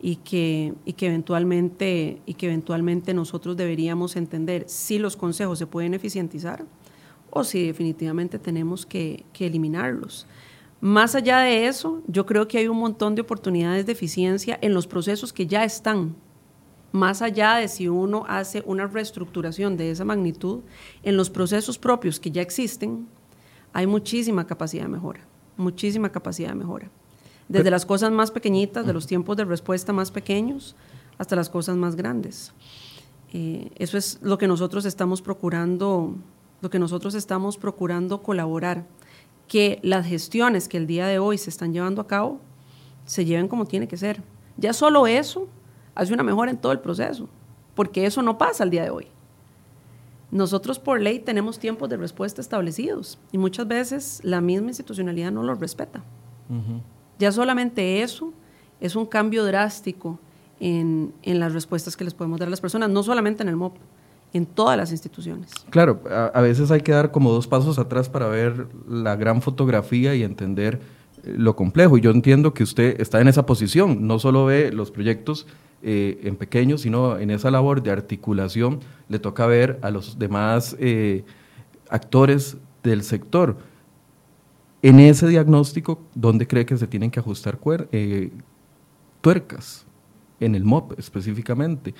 y 0.01 0.17
que, 0.17 0.73
y 0.87 0.95
que, 0.95 1.09
eventualmente, 1.09 2.23
y 2.25 2.33
que 2.33 2.47
eventualmente 2.47 3.13
nosotros 3.13 3.55
deberíamos 3.55 4.17
entender 4.17 4.65
si 4.67 4.99
los 4.99 5.19
consejos 5.19 5.59
se 5.59 5.67
pueden 5.67 5.93
eficientizar 5.93 6.65
o 7.29 7.45
si 7.45 7.67
definitivamente 7.67 8.39
tenemos 8.39 8.87
que, 8.87 9.27
que 9.35 9.47
eliminarlos. 9.47 10.27
Más 10.85 11.15
allá 11.15 11.39
de 11.39 11.67
eso, 11.67 12.03
yo 12.09 12.27
creo 12.27 12.47
que 12.47 12.59
hay 12.59 12.69
un 12.69 12.77
montón 12.77 13.15
de 13.15 13.23
oportunidades 13.23 13.87
de 13.87 13.93
eficiencia 13.93 14.59
en 14.61 14.75
los 14.75 14.87
procesos 14.87 15.33
que 15.33 15.47
ya 15.47 15.65
están. 15.65 16.15
Más 16.93 17.23
allá 17.23 17.55
de 17.55 17.69
si 17.69 17.89
uno 17.89 18.27
hace 18.29 18.63
una 18.67 18.87
reestructuración 18.87 19.79
de 19.79 19.91
esa 19.91 20.05
magnitud, 20.05 20.61
en 21.03 21.17
los 21.17 21.31
procesos 21.31 21.79
propios 21.79 22.21
que 22.21 22.31
ya 22.31 22.43
existen, 22.43 23.09
hay 23.73 23.87
muchísima 23.87 24.47
capacidad 24.47 24.83
de 24.83 24.91
mejora, 24.91 25.21
muchísima 25.57 26.13
capacidad 26.13 26.51
de 26.51 26.57
mejora. 26.57 26.91
Desde 27.49 27.71
las 27.71 27.87
cosas 27.87 28.13
más 28.13 28.31
pequeñitas, 28.31 28.85
de 28.85 28.93
los 28.93 29.07
tiempos 29.07 29.39
de 29.39 29.47
respuesta 29.47 29.95
más 29.95 30.11
pequeños, 30.11 30.77
hasta 31.17 31.35
las 31.35 31.49
cosas 31.49 31.79
más 31.79 31.97
grandes. 31.97 32.53
Eh, 33.33 33.71
eso 33.77 33.97
es 33.97 34.19
lo 34.21 34.37
que 34.37 34.49
nosotros 34.49 34.85
estamos 34.85 35.23
procurando, 35.23 36.15
lo 36.61 36.69
que 36.69 36.79
nosotros 36.79 37.15
estamos 37.15 37.57
procurando 37.57 38.23
colaborar 38.23 38.85
que 39.49 39.79
las 39.83 40.07
gestiones 40.07 40.69
que 40.69 40.77
el 40.77 40.87
día 40.87 41.07
de 41.07 41.19
hoy 41.19 41.39
se 41.39 41.51
están 41.51 41.73
llevando 41.73 42.01
a 42.01 42.07
cabo 42.07 42.41
se 43.05 43.25
lleven 43.25 43.49
como 43.49 43.67
tiene 43.67 43.89
que 43.89 43.97
ser. 43.97 44.23
Ya 44.57 44.73
solo 44.73 45.07
eso 45.07 45.49
hace 45.95 46.13
una 46.13 46.23
mejora 46.23 46.51
en 46.51 46.57
todo 46.57 46.73
el 46.73 46.81
proceso, 46.81 47.29
porque 47.75 48.07
eso 48.07 48.23
no 48.23 48.39
pasa 48.39 48.65
al 48.65 48.71
día 48.71 48.85
de 48.85 48.91
hoy. 48.91 49.07
Nosotros 50.31 50.79
por 50.79 51.01
ley 51.01 51.21
tenemos 51.21 51.59
tiempos 51.59 51.89
de 51.89 51.97
respuesta 51.97 52.41
establecidos 52.41 53.19
y 53.31 53.39
muchas 53.39 53.69
veces 53.69 54.21
la 54.25 54.41
misma 54.41 54.69
institucionalidad 54.69 55.31
no 55.31 55.43
los 55.43 55.61
respeta. 55.61 56.03
Ya 57.19 57.33
solamente 57.33 58.03
eso 58.03 58.33
es 58.81 58.97
un 58.97 59.07
cambio 59.07 59.45
drástico 59.45 60.19
en, 60.61 61.15
en, 61.23 61.41
las 61.41 61.53
respuestas 61.53 61.97
que 61.97 62.05
les 62.05 62.15
podemos 62.15 62.39
dar 62.39 62.49
a 62.49 62.51
las 62.51 62.61
personas, 62.61 62.91
no 62.91 63.03
solamente 63.03 63.43
en 63.43 63.49
el 63.49 63.57
MOP, 63.57 63.77
en 64.35 64.47
todas 64.47 64.77
las 64.77 64.91
instituciones. 64.91 65.53
Claro, 65.71 66.03
a, 66.11 66.41
veces 66.41 66.73
hay 66.73 66.81
que 66.81 66.91
dar 66.91 67.13
como 67.13 67.31
dos 67.31 67.47
pasos 67.47 67.79
atrás 67.79 68.09
para 68.09 68.27
ver 68.27 68.67
la 68.89 69.15
gran 69.15 69.41
fotografía 69.41 70.15
y 70.17 70.25
entender 70.25 70.81
eh, 71.23 71.35
lo 71.39 71.55
complejo. 71.55 71.97
Y 71.97 72.01
yo 72.01 72.11
entiendo 72.11 72.53
que 72.53 72.65
usted 72.65 73.01
está 73.01 73.21
en 73.21 73.29
esa 73.29 73.47
posición, 73.47 74.09
no 74.09 74.19
solo 74.19 74.45
ve 74.45 74.73
los 74.73 74.91
proyectos 74.91 75.47
eh, 75.83 76.19
en 76.25 76.35
pequeño, 76.35 76.79
sino 76.79 77.17
en 77.17 77.31
esa 77.31 77.53
labor 77.53 77.81
de 77.81 77.93
articulación 77.93 78.81
le 79.09 79.21
toca 79.21 79.47
ver 79.47 79.79
a 79.83 79.91
los 79.91 80.19
demás 80.19 80.77
eh, 80.81 81.25
actores 81.89 82.57
del 82.83 83.05
sector. 83.05 83.57
En 84.83 84.99
ese 84.99 85.29
diagnóstico, 85.29 86.03
¿dónde 86.13 86.49
cree 86.49 86.67
que 86.67 86.77
se 86.77 86.89
tienen 86.89 87.13
que 87.13 87.21
ajustar 87.21 87.59
tuercas? 89.21 89.87
En 90.41 90.57
el 90.57 90.65
MOP 90.65 90.99
específicamente. 90.99 91.95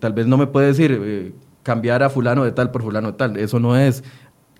tal 0.00 0.14
vez 0.14 0.26
no 0.26 0.36
me 0.38 0.48
puede 0.48 0.68
decir 0.68 1.34
cambiar 1.62 2.02
a 2.02 2.10
fulano 2.10 2.44
de 2.44 2.52
tal 2.52 2.70
por 2.70 2.82
fulano 2.82 3.12
de 3.12 3.18
tal. 3.18 3.36
Eso 3.36 3.58
no 3.58 3.76
es. 3.76 4.02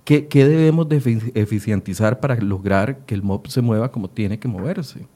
¿Qué, 0.04 0.26
debemos 0.32 0.88
de 0.88 0.96
eficientizar 1.34 2.18
para 2.18 2.34
lograr 2.36 3.00
que 3.06 3.14
el 3.14 3.22
MOP 3.22 3.46
se 3.46 3.60
mueva 3.60 3.92
como 3.92 4.10
tiene 4.10 4.40
que 4.40 4.48
moverse? 4.48 5.06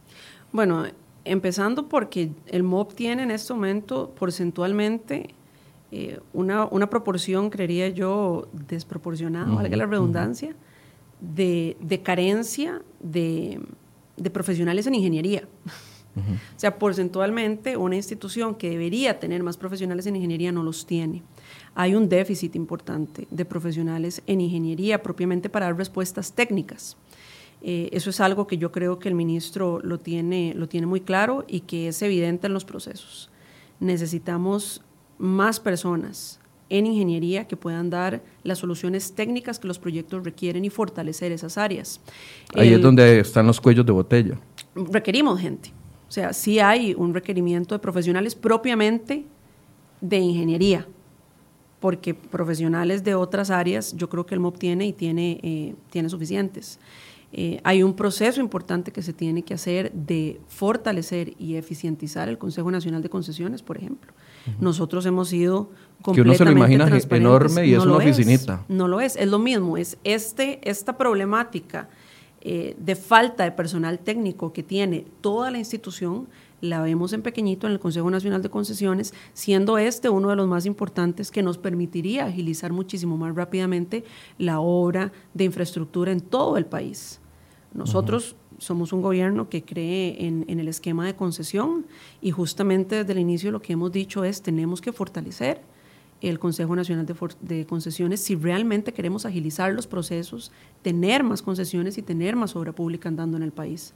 Bueno, 0.53 0.85
empezando 1.25 1.89
porque 1.89 2.31
el 2.47 2.63
MOP 2.63 2.95
tiene 2.95 3.25
en 3.25 3.33
este 3.33 3.53
momento 3.55 4.15
porcentualmente 4.17 5.35
eh, 5.91 6.21
una, 6.33 6.67
una, 6.67 6.89
proporción, 6.91 7.51
creería 7.51 7.89
yo, 7.89 8.47
desproporcionada, 8.53 9.53
valga 9.53 9.77
la 9.77 9.87
redundancia, 9.87 10.55
de, 11.21 11.77
de, 11.81 12.03
carencia 12.03 12.81
de, 13.01 13.61
de, 14.17 14.31
profesionales 14.31 14.87
en 14.87 14.95
ingeniería. 14.95 15.49
O 16.17 16.59
sea, 16.59 16.79
porcentualmente 16.79 17.77
una 17.77 17.97
institución 17.97 18.55
que 18.55 18.71
debería 18.71 19.19
tener 19.19 19.43
más 19.43 19.57
profesionales 19.57 20.07
en 20.07 20.15
ingeniería 20.15 20.53
no 20.53 20.63
los 20.63 20.87
tiene 20.87 21.25
hay 21.75 21.95
un 21.95 22.09
déficit 22.09 22.55
importante 22.57 23.27
de 23.31 23.45
profesionales 23.45 24.23
en 24.27 24.41
ingeniería 24.41 25.03
propiamente 25.03 25.49
para 25.49 25.67
dar 25.67 25.77
respuestas 25.77 26.33
técnicas. 26.33 26.97
Eh, 27.63 27.89
eso 27.93 28.11
es 28.11 28.21
algo 28.21 28.47
que 28.47 28.59
yo 28.59 28.71
creo 28.71 28.99
que 28.99 29.09
el 29.09 29.15
ministro 29.15 29.81
lo 29.83 29.99
tiene, 29.99 30.53
lo 30.55 30.69
tiene 30.69 30.87
muy 30.87 31.01
claro 31.01 31.45
y 31.49 31.61
que 31.61 31.89
es 31.89 32.03
evidente 32.03 32.47
en 32.47 32.53
los 32.53 32.65
procesos. 32.65 33.31
Necesitamos 33.81 34.83
más 35.19 35.61
personas 35.61 36.41
en 36.69 36.87
ingeniería 36.87 37.47
que 37.47 37.57
puedan 37.57 37.91
dar 37.91 38.23
las 38.43 38.59
soluciones 38.59 39.13
técnicas 39.15 39.59
que 39.59 39.69
los 39.69 39.79
proyectos 39.79 40.25
requieren 40.25 40.65
y 40.65 40.71
fortalecer 40.71 41.33
esas 41.33 41.59
áreas. 41.59 42.01
Ahí 42.55 42.73
es 42.73 42.83
donde 42.83 43.21
están 43.21 43.47
los 43.47 43.61
cuellos 43.61 43.87
de 43.87 43.93
botella. 43.93 44.39
Requerimos 44.75 45.41
gente. 45.41 45.73
O 46.09 46.13
sea, 46.13 46.33
sí 46.33 46.59
hay 46.59 46.95
un 46.95 47.15
requerimiento 47.15 47.75
de 47.75 47.79
profesionales 47.79 48.35
propiamente 48.35 49.25
de 50.01 50.19
ingeniería, 50.19 50.87
porque 51.81 52.15
profesionales 52.15 53.05
de 53.05 53.15
otras 53.15 53.51
áreas 53.51 53.95
yo 53.97 54.09
creo 54.09 54.27
que 54.27 54.35
el 54.35 54.41
MOP 54.41 54.59
tiene 54.59 54.87
y 54.87 54.93
tiene, 54.93 55.41
eh, 55.43 55.75
tiene 55.91 56.09
suficientes. 56.09 56.79
Eh, 57.37 57.61
hay 57.65 57.83
un 57.83 57.95
proceso 57.95 58.41
importante 58.41 58.93
que 58.93 59.03
se 59.03 59.13
tiene 59.13 59.43
que 59.43 59.55
hacer 59.55 59.91
de 59.93 60.41
fortalecer 60.47 61.35
y 61.37 61.57
eficientizar 61.57 62.29
el 62.29 62.39
Consejo 62.39 62.71
Nacional 62.71 63.03
de 63.03 63.09
Concesiones, 63.09 63.61
por 63.61 63.77
ejemplo. 63.77 64.13
Nosotros 64.61 65.05
hemos 65.07 65.31
sido 65.31 65.71
completamente 66.01 66.15
Que 66.15 66.21
uno 66.21 66.35
se 66.35 66.45
lo 66.45 66.51
imagina 66.53 67.17
enorme 67.17 67.67
y 67.67 67.75
es 67.75 67.83
una 67.83 67.97
oficinita. 67.97 68.65
no 68.69 68.87
lo 68.87 69.01
es, 69.01 69.17
es 69.17 69.27
lo 69.27 69.41
mismo, 69.41 69.77
es 69.77 69.99
este, 70.05 70.61
esta 70.63 70.97
problemática 70.97 71.89
eh, 72.47 72.77
de 72.79 72.95
falta 72.95 73.45
de 73.45 73.53
personal 73.53 73.99
técnico 73.99 74.53
que 74.53 74.63
tiene 74.63 75.07
toda 75.23 75.51
la 75.51 75.57
institución, 75.57 76.29
la 76.61 76.81
vemos 76.83 77.13
en 77.13 77.23
pequeñito 77.23 77.67
en 77.67 77.75
el 77.75 77.81
Consejo 77.81 78.11
Nacional 78.11 78.43
de 78.43 78.51
Concesiones, 78.51 79.13
siendo 79.33 79.79
este 79.79 80.09
uno 80.09 80.31
de 80.31 80.37
los 80.37 80.49
más 80.49 80.67
importantes 80.67 81.31
que 81.31 81.43
nos 81.43 81.59
permitiría 81.59 82.27
agilizar 82.27 82.73
muchísimo 82.73 83.17
más 83.17 83.35
rápidamente 83.35 84.05
la 84.39 84.61
obra 84.61 85.13
de 85.35 85.45
infraestructura 85.45 86.13
en 86.13 86.21
todo 86.21 86.57
el 86.57 86.67
país. 86.67 87.21
Nosotros 87.75 88.37
somos 88.59 88.93
un 88.93 89.03
gobierno 89.03 89.49
que 89.49 89.65
cree 89.65 90.27
en, 90.27 90.45
el 90.49 90.69
esquema 90.69 91.07
de 91.07 91.17
concesión 91.17 91.87
y 92.21 92.31
justamente 92.31 92.97
desde 92.97 93.13
el 93.13 93.19
inicio 93.19 93.51
lo 93.51 93.61
que 93.61 93.73
hemos 93.73 93.93
dicho 93.93 94.25
es 94.25 94.43
tenemos 94.43 94.81
que 94.81 94.93
fortalecer 94.93 95.61
el 96.21 96.39
Consejo 96.39 96.75
Nacional 96.75 97.07
de, 97.41 97.67
Concesiones 97.67 98.21
si 98.21 98.35
realmente 98.35 98.95
queremos 98.95 99.27
agilizar 99.27 99.73
los 99.75 99.87
procesos, 99.87 100.53
tener 100.83 101.23
más 101.23 101.43
concesiones 101.43 101.99
y 101.99 102.03
tener 102.03 102.37
más 102.37 102.57
obra 102.57 102.73
pública 102.73 103.09
andando 103.09 103.37
en 103.37 103.43
el 103.43 103.53
país. 103.53 103.93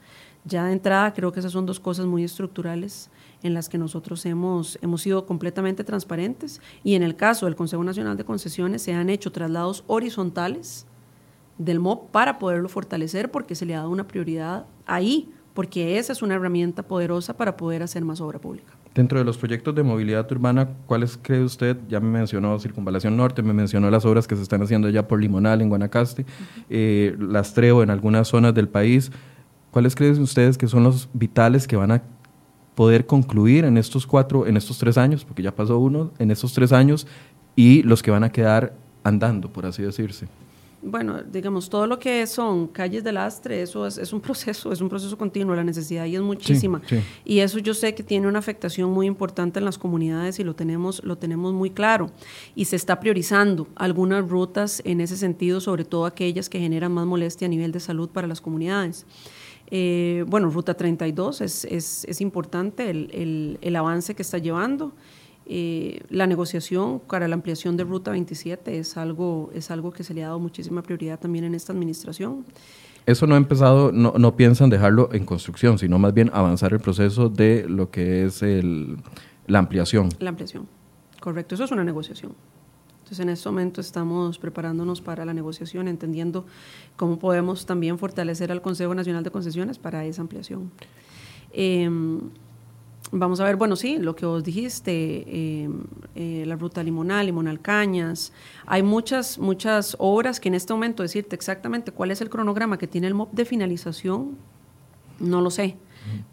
Ya 0.49 0.65
de 0.65 0.73
entrada 0.73 1.13
creo 1.13 1.31
que 1.31 1.41
esas 1.41 1.53
son 1.53 1.67
dos 1.67 1.79
cosas 1.79 2.07
muy 2.07 2.25
estructurales 2.25 3.11
en 3.43 3.53
las 3.53 3.69
que 3.69 3.77
nosotros 3.77 4.25
hemos, 4.25 4.79
hemos 4.81 5.03
sido 5.03 5.27
completamente 5.27 5.85
transparentes 5.85 6.63
y 6.83 6.95
en 6.95 7.03
el 7.03 7.17
caso 7.17 7.45
del 7.45 7.55
Consejo 7.55 7.85
Nacional 7.85 8.17
de 8.17 8.25
Concesiones 8.25 8.81
se 8.81 8.95
han 8.95 9.11
hecho 9.11 9.31
traslados 9.31 9.85
horizontales 9.87 10.87
del 11.59 11.81
MOP 11.81 12.11
para 12.11 12.39
poderlo 12.39 12.71
fortalecer 12.71 13.31
porque 13.31 13.55
se 13.55 13.67
le 13.67 13.75
ha 13.75 13.79
dado 13.79 13.91
una 13.91 14.09
prioridad 14.09 14.65
ahí, 14.87 15.31
porque 15.53 15.99
esa 15.99 16.15
es 16.15 16.23
una 16.23 16.37
herramienta 16.37 16.83
poderosa 16.83 17.37
para 17.37 17.57
poder 17.57 17.83
hacer 17.83 18.03
más 18.03 18.21
obra 18.23 18.39
pública. 18.39 18.73
Dentro 18.95 19.19
de 19.19 19.25
los 19.25 19.37
proyectos 19.37 19.75
de 19.75 19.83
movilidad 19.83 20.31
urbana, 20.33 20.71
¿cuáles 20.87 21.19
cree 21.21 21.45
usted? 21.45 21.77
Ya 21.89 22.01
me 22.01 22.09
mencionó 22.09 22.59
Circunvalación 22.59 23.17
Norte, 23.17 23.43
me 23.43 23.53
mencionó 23.53 23.91
las 23.91 24.05
obras 24.07 24.27
que 24.27 24.35
se 24.35 24.43
están 24.43 24.63
haciendo 24.63 24.89
ya 24.89 25.07
por 25.07 25.21
Limonal 25.21 25.61
en 25.61 25.69
Guanacaste, 25.69 26.25
eh, 26.71 27.15
las 27.21 27.53
Trevo 27.53 27.83
en 27.83 27.91
algunas 27.91 28.29
zonas 28.29 28.55
del 28.55 28.69
país. 28.69 29.13
¿Cuáles 29.71 29.95
creen 29.95 30.21
ustedes 30.21 30.57
que 30.57 30.67
son 30.67 30.85
los 30.85 31.09
vitales 31.13 31.67
que 31.67 31.77
van 31.77 31.93
a 31.93 32.03
poder 32.75 33.07
concluir 33.07 33.65
en 33.65 33.77
estos 33.77 34.07
cuatro, 34.07 34.47
en 34.47 34.57
estos 34.57 34.79
tres 34.79 34.97
años, 34.99 35.25
porque 35.25 35.43
ya 35.43 35.55
pasó 35.55 35.79
uno, 35.79 36.13
en 36.19 36.31
estos 36.31 36.53
tres 36.53 36.73
años, 36.73 37.07
y 37.57 37.83
los 37.83 38.03
que 38.03 38.11
van 38.11 38.25
a 38.25 38.31
quedar 38.31 38.75
andando, 39.03 39.53
por 39.53 39.67
así 39.67 39.83
decirse? 39.83 40.29
bueno, 40.81 41.23
digamos, 41.23 41.69
todo 41.69 41.87
lo 41.87 41.99
que 41.99 42.27
son 42.27 42.69
calles 42.69 43.03
de 43.03 43.13
lastre, 43.13 43.63
eso 43.63 43.87
es, 43.87 44.13
un 44.13 44.21
proceso, 44.21 44.73
es 44.73 44.81
un 44.81 44.89
proceso 44.89 45.17
continuo, 45.19 45.55
la 45.55 45.65
necesidad 45.65 46.05
ahí 46.05 46.15
es 46.15 46.23
muchísima. 46.23 46.81
Y 47.25 47.41
eso 47.41 47.59
yo 47.59 47.75
sé 47.75 47.95
que 47.95 48.03
tiene 48.03 48.29
una 48.29 48.39
afectación 48.39 48.91
muy 48.91 49.07
importante 49.07 49.59
en 49.59 49.65
las 49.65 49.79
comunidades 49.79 50.39
y 50.39 50.45
lo 50.45 50.55
tenemos, 50.55 51.03
lo 51.05 51.19
tenemos 51.19 51.53
muy 51.53 51.71
claro. 51.71 52.11
Y 52.55 52.67
se 52.67 52.77
está 52.77 53.01
priorizando 53.01 53.67
algunas 53.75 54.29
rutas 54.29 54.81
en 54.85 55.01
ese 55.01 55.17
sentido, 55.17 55.61
sobre 55.61 55.85
todo 55.85 56.07
aquellas 56.07 56.49
que 56.49 56.61
generan 56.61 56.93
más 56.93 57.07
molestia 57.07 57.47
a 57.47 57.51
nivel 57.51 57.73
de 57.73 57.81
salud 57.81 58.09
para 58.09 58.27
las 58.27 58.41
comunidades. 58.41 59.07
Eh, 59.71 60.25
bueno, 60.27 60.51
Ruta 60.51 60.75
32 60.75 61.41
es, 61.43 61.65
es, 61.67 62.05
es 62.07 62.21
importante 62.21 62.91
el, 62.91 63.11
el, 63.13 63.59
el 63.61 63.77
avance 63.77 64.15
que 64.15 64.23
está 64.23 64.39
llevando. 64.39 64.93
Eh, 65.51 66.03
la 66.11 66.27
negociación 66.27 67.01
para 67.01 67.27
la 67.27 67.35
ampliación 67.35 67.79
de 67.79 67.85
Ruta 67.85 68.11
27 68.11 68.79
es 68.79 68.99
algo, 68.99 69.51
es 69.55 69.71
algo 69.71 69.93
que 69.93 70.05
se 70.05 70.13
le 70.13 70.23
ha 70.23 70.27
dado 70.27 70.39
muchísima 70.39 70.83
prioridad 70.83 71.19
también 71.19 71.45
en 71.45 71.55
esta 71.55 71.73
administración. 71.73 72.45
Eso 73.07 73.27
no 73.27 73.35
ha 73.35 73.39
empezado, 73.39 73.91
no, 73.91 74.13
no 74.19 74.37
piensan 74.37 74.69
dejarlo 74.69 75.09
en 75.13 75.25
construcción, 75.25 75.79
sino 75.79 75.99
más 75.99 76.13
bien 76.13 76.31
avanzar 76.35 76.75
el 76.75 76.81
proceso 76.81 77.31
de 77.31 77.65
lo 77.67 77.91
que 77.91 78.27
es 78.27 78.43
el, 78.43 78.99
la 79.47 79.61
ampliación. 79.61 80.11
La 80.19 80.29
ampliación, 80.29 80.69
correcto, 81.19 81.55
eso 81.55 81.65
es 81.65 81.73
una 81.73 81.85
negociación. 81.85 82.33
Entonces, 83.09 83.23
en 83.23 83.31
este 83.31 83.49
momento 83.49 83.81
estamos 83.81 84.39
preparándonos 84.39 85.01
para 85.01 85.25
la 85.25 85.33
negociación, 85.33 85.89
entendiendo 85.89 86.45
cómo 86.97 87.19
podemos 87.19 87.65
también 87.65 87.99
fortalecer 87.99 88.53
al 88.53 88.61
Consejo 88.61 88.95
Nacional 88.95 89.25
de 89.25 89.31
Concesiones 89.31 89.79
para 89.79 90.05
esa 90.05 90.21
ampliación. 90.21 90.71
Eh, 91.55 91.89
Vamos 93.11 93.41
a 93.41 93.45
ver, 93.45 93.57
bueno, 93.57 93.75
sí, 93.75 93.97
lo 93.97 94.15
que 94.15 94.27
vos 94.27 94.45
dijiste, 94.45 95.63
em, 95.63 95.85
eh, 96.15 96.45
la 96.47 96.57
ruta 96.57 96.83
limonal, 96.83 97.25
limonal 97.25 97.59
cañas. 97.59 98.35
Hay 98.67 98.83
muchas, 98.83 99.39
muchas 99.39 99.97
obras 99.99 100.39
que 100.39 100.49
en 100.49 100.55
este 100.55 100.75
momento 100.75 101.03
decirte 101.03 101.35
exactamente 101.35 101.91
cuál 101.91 102.11
es 102.11 102.21
el 102.21 102.29
cronograma 102.29 102.77
que 102.77 102.87
tiene 102.87 103.07
el 103.07 103.15
MOP 103.15 103.33
de 103.33 103.47
finalización, 103.47 104.37
no 105.21 105.41
lo 105.41 105.51
sé. 105.51 105.79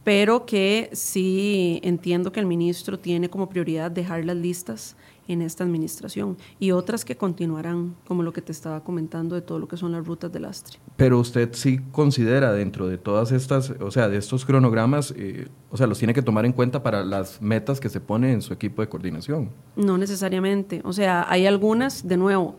Pero 0.04 0.46
que 0.46 0.90
sí 0.92 1.80
entiendo 1.82 2.34
que 2.34 2.42
el 2.42 2.46
ministro 2.46 3.00
tiene 3.00 3.30
como 3.30 3.48
prioridad 3.48 3.90
dejar 3.90 4.26
las 4.26 4.36
listas 4.36 4.98
en 5.28 5.42
esta 5.42 5.64
administración 5.64 6.38
y 6.60 6.72
otras 6.72 7.06
que 7.06 7.18
continuarán, 7.18 7.96
como 8.08 8.24
lo 8.24 8.34
que 8.34 8.42
te 8.42 8.52
estaba 8.52 8.84
comentando 8.84 9.36
de 9.36 9.42
todo 9.42 9.60
lo 9.60 9.68
que 9.68 9.78
son 9.78 9.92
las 9.92 10.06
rutas 10.06 10.32
de 10.32 10.40
lastre. 10.40 10.80
Pero 10.98 11.20
usted 11.20 11.50
sí 11.54 11.80
considera 11.92 12.54
dentro 12.54 12.88
de 12.88 12.98
todas 12.98 13.32
estas, 13.32 13.72
o 13.80 13.92
sea, 13.92 14.08
de 14.10 14.18
estos 14.18 14.46
cronogramas, 14.46 15.14
eh, 15.18 15.48
o 15.72 15.78
sea, 15.78 15.88
los 15.88 15.98
tiene 15.98 16.14
que 16.14 16.22
tomar 16.22 16.46
en 16.46 16.54
cuenta 16.54 16.84
para 16.84 17.04
las 17.04 17.42
metas 17.42 17.80
que 17.80 17.90
se 17.90 18.00
pone 18.00 18.32
en 18.32 18.42
su 18.42 18.54
equipo 18.54 18.82
de 18.82 18.90
coordinación. 18.90 19.50
No 19.76 19.98
necesariamente, 19.98 20.82
o 20.84 20.94
sea, 20.94 21.26
hay 21.30 21.48
algunas, 21.48 22.08
de 22.08 22.18
nuevo, 22.18 22.58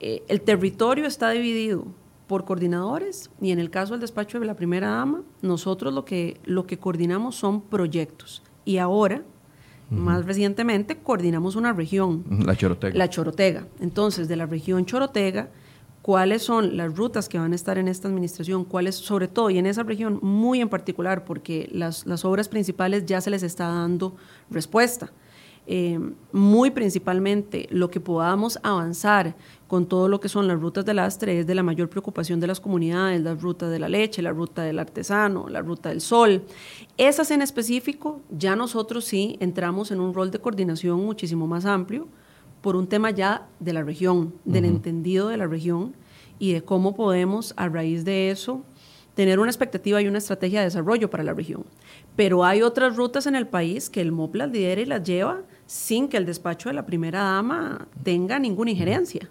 eh, 0.00 0.22
el 0.28 0.40
territorio 0.40 1.06
está 1.06 1.30
dividido 1.30 1.86
por 2.26 2.44
coordinadores 2.44 3.30
y 3.40 3.50
en 3.50 3.58
el 3.58 3.70
caso 3.70 3.92
del 3.92 4.00
despacho 4.00 4.40
de 4.40 4.46
la 4.46 4.56
primera 4.56 4.88
dama, 4.88 5.22
nosotros 5.42 5.92
lo 5.92 6.04
que, 6.04 6.40
lo 6.44 6.66
que 6.66 6.78
coordinamos 6.78 7.36
son 7.36 7.60
proyectos. 7.60 8.42
Y 8.64 8.78
ahora 8.78 9.22
más 9.92 10.24
recientemente 10.26 10.96
coordinamos 10.96 11.56
una 11.56 11.72
región. 11.72 12.24
La 12.44 12.56
Chorotega. 12.56 12.96
La 12.96 13.08
Chorotega. 13.08 13.66
Entonces, 13.80 14.28
de 14.28 14.36
la 14.36 14.46
región 14.46 14.86
Chorotega, 14.86 15.50
cuáles 16.02 16.42
son 16.42 16.76
las 16.76 16.94
rutas 16.96 17.28
que 17.28 17.38
van 17.38 17.52
a 17.52 17.54
estar 17.54 17.78
en 17.78 17.88
esta 17.88 18.08
administración, 18.08 18.64
cuáles, 18.64 18.96
sobre 18.96 19.28
todo, 19.28 19.50
y 19.50 19.58
en 19.58 19.66
esa 19.66 19.84
región 19.84 20.18
muy 20.22 20.60
en 20.60 20.68
particular, 20.68 21.24
porque 21.24 21.68
las, 21.72 22.06
las 22.06 22.24
obras 22.24 22.48
principales 22.48 23.06
ya 23.06 23.20
se 23.20 23.30
les 23.30 23.42
está 23.42 23.68
dando 23.68 24.16
respuesta. 24.50 25.12
Eh, 25.66 25.98
muy 26.32 26.72
principalmente 26.72 27.68
lo 27.70 27.88
que 27.88 28.00
podamos 28.00 28.58
avanzar 28.64 29.36
con 29.72 29.86
todo 29.86 30.06
lo 30.06 30.20
que 30.20 30.28
son 30.28 30.48
las 30.48 30.60
rutas 30.60 30.84
del 30.84 30.96
lastre 30.96 31.38
es 31.38 31.46
de 31.46 31.54
la 31.54 31.62
mayor 31.62 31.88
preocupación 31.88 32.38
de 32.40 32.46
las 32.46 32.60
comunidades, 32.60 33.22
la 33.22 33.34
ruta 33.34 33.70
de 33.70 33.78
la 33.78 33.88
leche, 33.88 34.20
la 34.20 34.30
ruta 34.30 34.64
del 34.64 34.78
artesano, 34.78 35.48
la 35.48 35.62
ruta 35.62 35.88
del 35.88 36.02
sol. 36.02 36.42
Esas 36.98 37.30
en 37.30 37.40
específico, 37.40 38.20
ya 38.28 38.54
nosotros 38.54 39.06
sí 39.06 39.38
entramos 39.40 39.90
en 39.90 40.00
un 40.00 40.12
rol 40.12 40.30
de 40.30 40.40
coordinación 40.40 41.02
muchísimo 41.02 41.46
más 41.46 41.64
amplio 41.64 42.06
por 42.60 42.76
un 42.76 42.86
tema 42.86 43.12
ya 43.12 43.48
de 43.60 43.72
la 43.72 43.82
región, 43.82 44.34
del 44.44 44.66
entendido 44.66 45.28
de 45.28 45.38
la 45.38 45.46
región 45.46 45.96
y 46.38 46.52
de 46.52 46.60
cómo 46.60 46.94
podemos 46.94 47.54
a 47.56 47.70
raíz 47.70 48.04
de 48.04 48.30
eso 48.30 48.66
tener 49.14 49.40
una 49.40 49.50
expectativa 49.50 50.02
y 50.02 50.06
una 50.06 50.18
estrategia 50.18 50.58
de 50.58 50.66
desarrollo 50.66 51.08
para 51.08 51.24
la 51.24 51.32
región. 51.32 51.64
Pero 52.14 52.44
hay 52.44 52.60
otras 52.60 52.94
rutas 52.94 53.26
en 53.26 53.36
el 53.36 53.46
país 53.46 53.88
que 53.88 54.02
el 54.02 54.12
MOP 54.12 54.34
las 54.34 54.50
lidera 54.50 54.82
y 54.82 54.84
las 54.84 55.02
lleva 55.02 55.40
sin 55.72 56.06
que 56.06 56.18
el 56.18 56.26
despacho 56.26 56.68
de 56.68 56.74
la 56.74 56.84
primera 56.84 57.22
dama 57.22 57.88
tenga 58.02 58.38
ninguna 58.38 58.72
injerencia, 58.72 59.30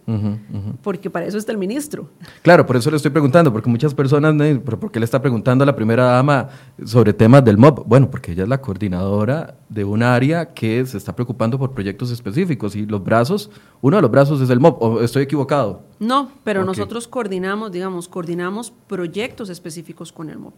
porque 0.82 1.08
para 1.08 1.28
eso 1.28 1.38
está 1.38 1.52
el 1.52 1.60
ministro. 1.60 2.10
Claro, 2.42 2.66
por 2.66 2.78
eso 2.78 2.90
le 2.90 2.96
estoy 2.96 3.12
preguntando, 3.12 3.54
porque 3.54 3.70
muchas 3.70 3.94
personas, 3.94 4.34
¿por 4.66 4.92
qué 4.92 5.00
le 5.00 5.06
está 5.06 5.22
preguntando 5.22 5.62
a 5.62 5.68
la 5.68 5.76
primera 5.76 6.06
dama 6.06 6.50
sobre 6.84 7.14
temas 7.14 7.46
del 7.46 7.60
MOP? 7.60 7.88
Bueno, 7.88 8.10
porque 8.10 8.32
ella 8.32 8.42
es 8.42 8.50
la 8.50 8.60
coordinadora 8.60 9.54
de 9.70 9.84
un 9.84 10.02
área 10.02 10.52
que 10.52 10.84
se 10.88 10.98
está 10.98 11.14
preocupando 11.14 11.60
por 11.60 11.74
proyectos 11.74 12.10
específicos 12.10 12.76
y 12.76 12.88
los 12.88 13.04
brazos, 13.04 13.52
uno 13.82 13.98
de 13.98 14.02
los 14.02 14.10
brazos 14.10 14.42
es 14.42 14.50
el 14.50 14.60
MOP, 14.60 14.82
¿o 14.82 15.02
estoy 15.02 15.22
equivocado? 15.22 15.84
No, 16.00 16.32
pero 16.44 16.66
nosotros 16.66 17.08
coordinamos, 17.08 17.72
digamos, 17.72 18.08
coordinamos 18.08 18.74
proyectos 18.88 19.52
específicos 19.52 20.12
con 20.12 20.32
el 20.32 20.40
MOP 20.40 20.56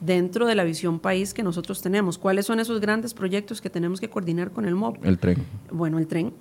dentro 0.00 0.46
de 0.46 0.54
la 0.54 0.64
visión 0.64 1.00
país 1.00 1.32
que 1.34 1.42
nosotros 1.42 1.80
tenemos. 1.82 2.18
¿Cuáles 2.18 2.46
son 2.46 2.60
esos 2.60 2.80
grandes 2.80 3.14
proyectos 3.14 3.60
que 3.60 3.70
tenemos 3.70 4.00
que 4.00 4.10
coordinar 4.10 4.50
con 4.50 4.66
el 4.66 4.74
MOP? 4.74 5.04
El 5.04 5.18
tren. 5.18 5.44
Bueno, 5.70 5.98
el 5.98 6.06
tren 6.06 6.32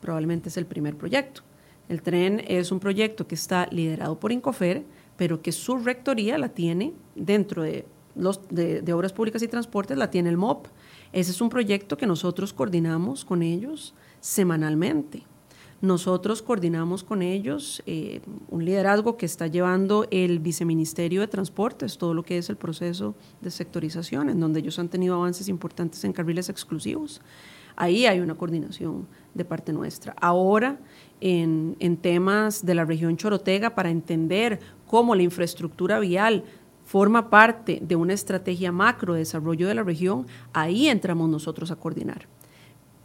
probablemente 0.00 0.48
es 0.48 0.56
el 0.56 0.66
primer 0.66 0.96
proyecto. 0.96 1.42
El 1.88 2.02
tren 2.02 2.42
es 2.46 2.70
un 2.70 2.80
proyecto 2.80 3.26
que 3.26 3.34
está 3.34 3.66
liderado 3.70 4.20
por 4.20 4.30
Incofer, 4.30 4.84
pero 5.16 5.40
que 5.40 5.52
su 5.52 5.78
rectoría 5.78 6.36
la 6.38 6.50
tiene 6.50 6.92
dentro 7.14 7.62
de, 7.62 7.86
los, 8.14 8.46
de, 8.48 8.82
de 8.82 8.92
Obras 8.92 9.12
Públicas 9.12 9.42
y 9.42 9.48
Transportes, 9.48 9.96
la 9.96 10.10
tiene 10.10 10.28
el 10.28 10.36
MOP. 10.36 10.66
Ese 11.12 11.30
es 11.30 11.40
un 11.40 11.48
proyecto 11.48 11.96
que 11.96 12.06
nosotros 12.06 12.52
coordinamos 12.52 13.24
con 13.24 13.42
ellos 13.42 13.94
semanalmente. 14.20 15.24
Nosotros 15.80 16.42
coordinamos 16.42 17.04
con 17.04 17.22
ellos 17.22 17.84
eh, 17.86 18.20
un 18.48 18.64
liderazgo 18.64 19.16
que 19.16 19.26
está 19.26 19.46
llevando 19.46 20.08
el 20.10 20.40
Viceministerio 20.40 21.20
de 21.20 21.28
Transportes, 21.28 21.98
todo 21.98 22.14
lo 22.14 22.24
que 22.24 22.36
es 22.36 22.50
el 22.50 22.56
proceso 22.56 23.14
de 23.40 23.52
sectorización, 23.52 24.28
en 24.28 24.40
donde 24.40 24.58
ellos 24.58 24.80
han 24.80 24.88
tenido 24.88 25.14
avances 25.14 25.48
importantes 25.48 26.02
en 26.02 26.12
carriles 26.12 26.48
exclusivos. 26.48 27.20
Ahí 27.76 28.06
hay 28.06 28.18
una 28.18 28.34
coordinación 28.34 29.06
de 29.34 29.44
parte 29.44 29.72
nuestra. 29.72 30.16
Ahora, 30.20 30.80
en, 31.20 31.76
en 31.78 31.96
temas 31.96 32.66
de 32.66 32.74
la 32.74 32.84
región 32.84 33.16
Chorotega, 33.16 33.76
para 33.76 33.90
entender 33.90 34.58
cómo 34.84 35.14
la 35.14 35.22
infraestructura 35.22 36.00
vial 36.00 36.42
forma 36.84 37.30
parte 37.30 37.78
de 37.80 37.94
una 37.94 38.14
estrategia 38.14 38.72
macro 38.72 39.12
de 39.12 39.20
desarrollo 39.20 39.68
de 39.68 39.76
la 39.76 39.84
región, 39.84 40.26
ahí 40.52 40.88
entramos 40.88 41.28
nosotros 41.28 41.70
a 41.70 41.76
coordinar. 41.76 42.26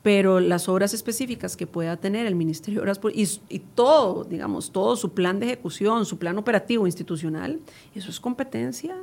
Pero 0.04 0.40
las 0.40 0.70
obras 0.70 0.94
específicas 0.94 1.58
que 1.58 1.66
pueda 1.66 1.98
tener 1.98 2.28
el 2.28 2.36
Ministerio 2.36 2.82
de 2.82 2.92
Obras 2.92 3.00
y, 3.16 3.28
y 3.50 3.60
todo, 3.60 4.26
digamos, 4.26 4.72
todo 4.72 4.96
su 4.96 5.14
plan 5.14 5.40
de 5.40 5.48
ejecución, 5.48 6.06
su 6.06 6.20
plan 6.20 6.38
operativo 6.38 6.86
institucional, 6.86 7.60
eso 7.96 8.12
es 8.12 8.20
competencia 8.20 8.96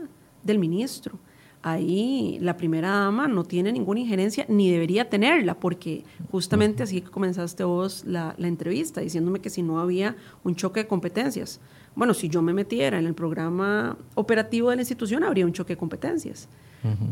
del 0.44 0.58
ministro 0.58 1.18
ahí 1.62 2.38
la 2.40 2.56
primera 2.56 2.90
dama 2.90 3.28
no 3.28 3.44
tiene 3.44 3.72
ninguna 3.72 4.00
injerencia 4.00 4.46
ni 4.48 4.70
debería 4.70 5.08
tenerla, 5.08 5.58
porque 5.58 6.04
justamente 6.30 6.82
así 6.82 7.02
que 7.02 7.10
comenzaste 7.10 7.64
vos 7.64 8.04
la, 8.06 8.34
la, 8.38 8.48
entrevista, 8.48 9.00
diciéndome 9.00 9.40
que 9.40 9.50
si 9.50 9.62
no 9.62 9.80
había 9.80 10.16
un 10.42 10.56
choque 10.56 10.80
de 10.80 10.86
competencias. 10.86 11.60
Bueno, 11.94 12.14
si 12.14 12.28
yo 12.28 12.40
me 12.40 12.52
metiera 12.52 12.98
en 12.98 13.06
el 13.06 13.14
programa 13.14 13.98
operativo 14.14 14.70
de 14.70 14.76
la 14.76 14.82
institución, 14.82 15.24
habría 15.24 15.44
un 15.44 15.52
choque 15.52 15.74
de 15.74 15.78
competencias. 15.78 16.48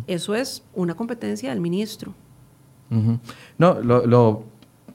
Eso 0.07 0.35
es 0.35 0.63
una 0.73 0.95
competencia 0.95 1.51
del 1.51 1.61
ministro. 1.61 2.15
No, 3.59 3.81
lo, 3.81 4.45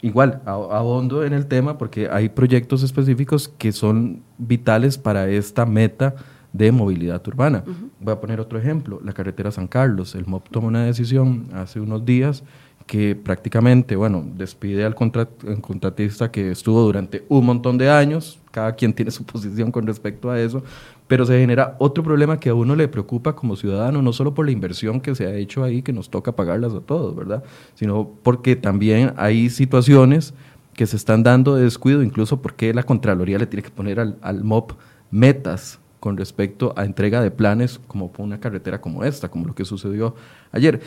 igual, 0.01 0.41
abondo 0.45 1.23
en 1.23 1.33
el 1.33 1.47
tema 1.47 1.77
porque 1.77 2.09
hay 2.09 2.29
proyectos 2.29 2.83
específicos 2.83 3.47
que 3.47 3.71
son 3.71 4.21
vitales 4.37 4.97
para 4.97 5.29
esta 5.29 5.65
meta 5.65 6.15
de 6.51 6.71
movilidad 6.71 7.27
urbana. 7.27 7.63
Voy 7.99 8.13
a 8.13 8.21
poner 8.21 8.39
otro 8.39 8.59
ejemplo, 8.59 9.01
la 9.03 9.13
carretera 9.13 9.51
San 9.51 9.67
Carlos. 9.67 10.13
El 10.15 10.27
MOP 10.27 10.49
tomó 10.49 10.67
una 10.67 10.85
decisión 10.85 11.49
hace 11.53 11.79
unos 11.79 12.05
días 12.05 12.43
que 12.85 13.15
prácticamente, 13.15 13.95
bueno, 13.95 14.23
despide 14.35 14.85
al 14.85 14.95
contratista 14.95 16.31
que 16.31 16.51
estuvo 16.51 16.81
durante 16.81 17.23
un 17.29 17.45
montón 17.45 17.77
de 17.77 17.89
años, 17.89 18.39
cada 18.51 18.73
quien 18.75 18.93
tiene 18.93 19.11
su 19.11 19.23
posición 19.25 19.71
con 19.71 19.87
respecto 19.87 20.29
a 20.29 20.39
eso, 20.39 20.63
pero 21.07 21.25
se 21.25 21.39
genera 21.39 21.75
otro 21.79 22.03
problema 22.03 22.39
que 22.39 22.49
a 22.49 22.53
uno 22.53 22.75
le 22.75 22.87
preocupa 22.87 23.35
como 23.35 23.55
ciudadano, 23.55 24.01
no 24.01 24.13
solo 24.13 24.33
por 24.33 24.45
la 24.45 24.51
inversión 24.51 25.01
que 25.01 25.15
se 25.15 25.25
ha 25.25 25.35
hecho 25.35 25.63
ahí, 25.63 25.81
que 25.81 25.93
nos 25.93 26.09
toca 26.09 26.33
pagarlas 26.33 26.73
a 26.73 26.81
todos, 26.81 27.15
¿verdad? 27.15 27.43
Sino 27.75 28.09
porque 28.23 28.55
también 28.55 29.13
hay 29.17 29.49
situaciones 29.49 30.33
que 30.73 30.87
se 30.87 30.95
están 30.95 31.23
dando 31.23 31.55
de 31.55 31.63
descuido, 31.63 32.03
incluso 32.03 32.41
porque 32.41 32.73
la 32.73 32.83
Contraloría 32.83 33.37
le 33.37 33.47
tiene 33.47 33.63
que 33.63 33.69
poner 33.69 33.99
al, 33.99 34.17
al 34.21 34.43
MOP 34.43 34.73
metas 35.11 35.79
con 36.03 36.17
respecto 36.17 36.73
a 36.75 36.83
entrega 36.83 37.21
de 37.21 37.31
planes 37.31 37.79
como 37.87 38.11
una 38.17 38.37
carretera 38.37 38.81
como 38.81 39.05
esta, 39.05 39.29
como 39.29 39.45
lo 39.45 39.55
que 39.55 39.63
sucedió 39.63 40.15
ayer 40.51 40.81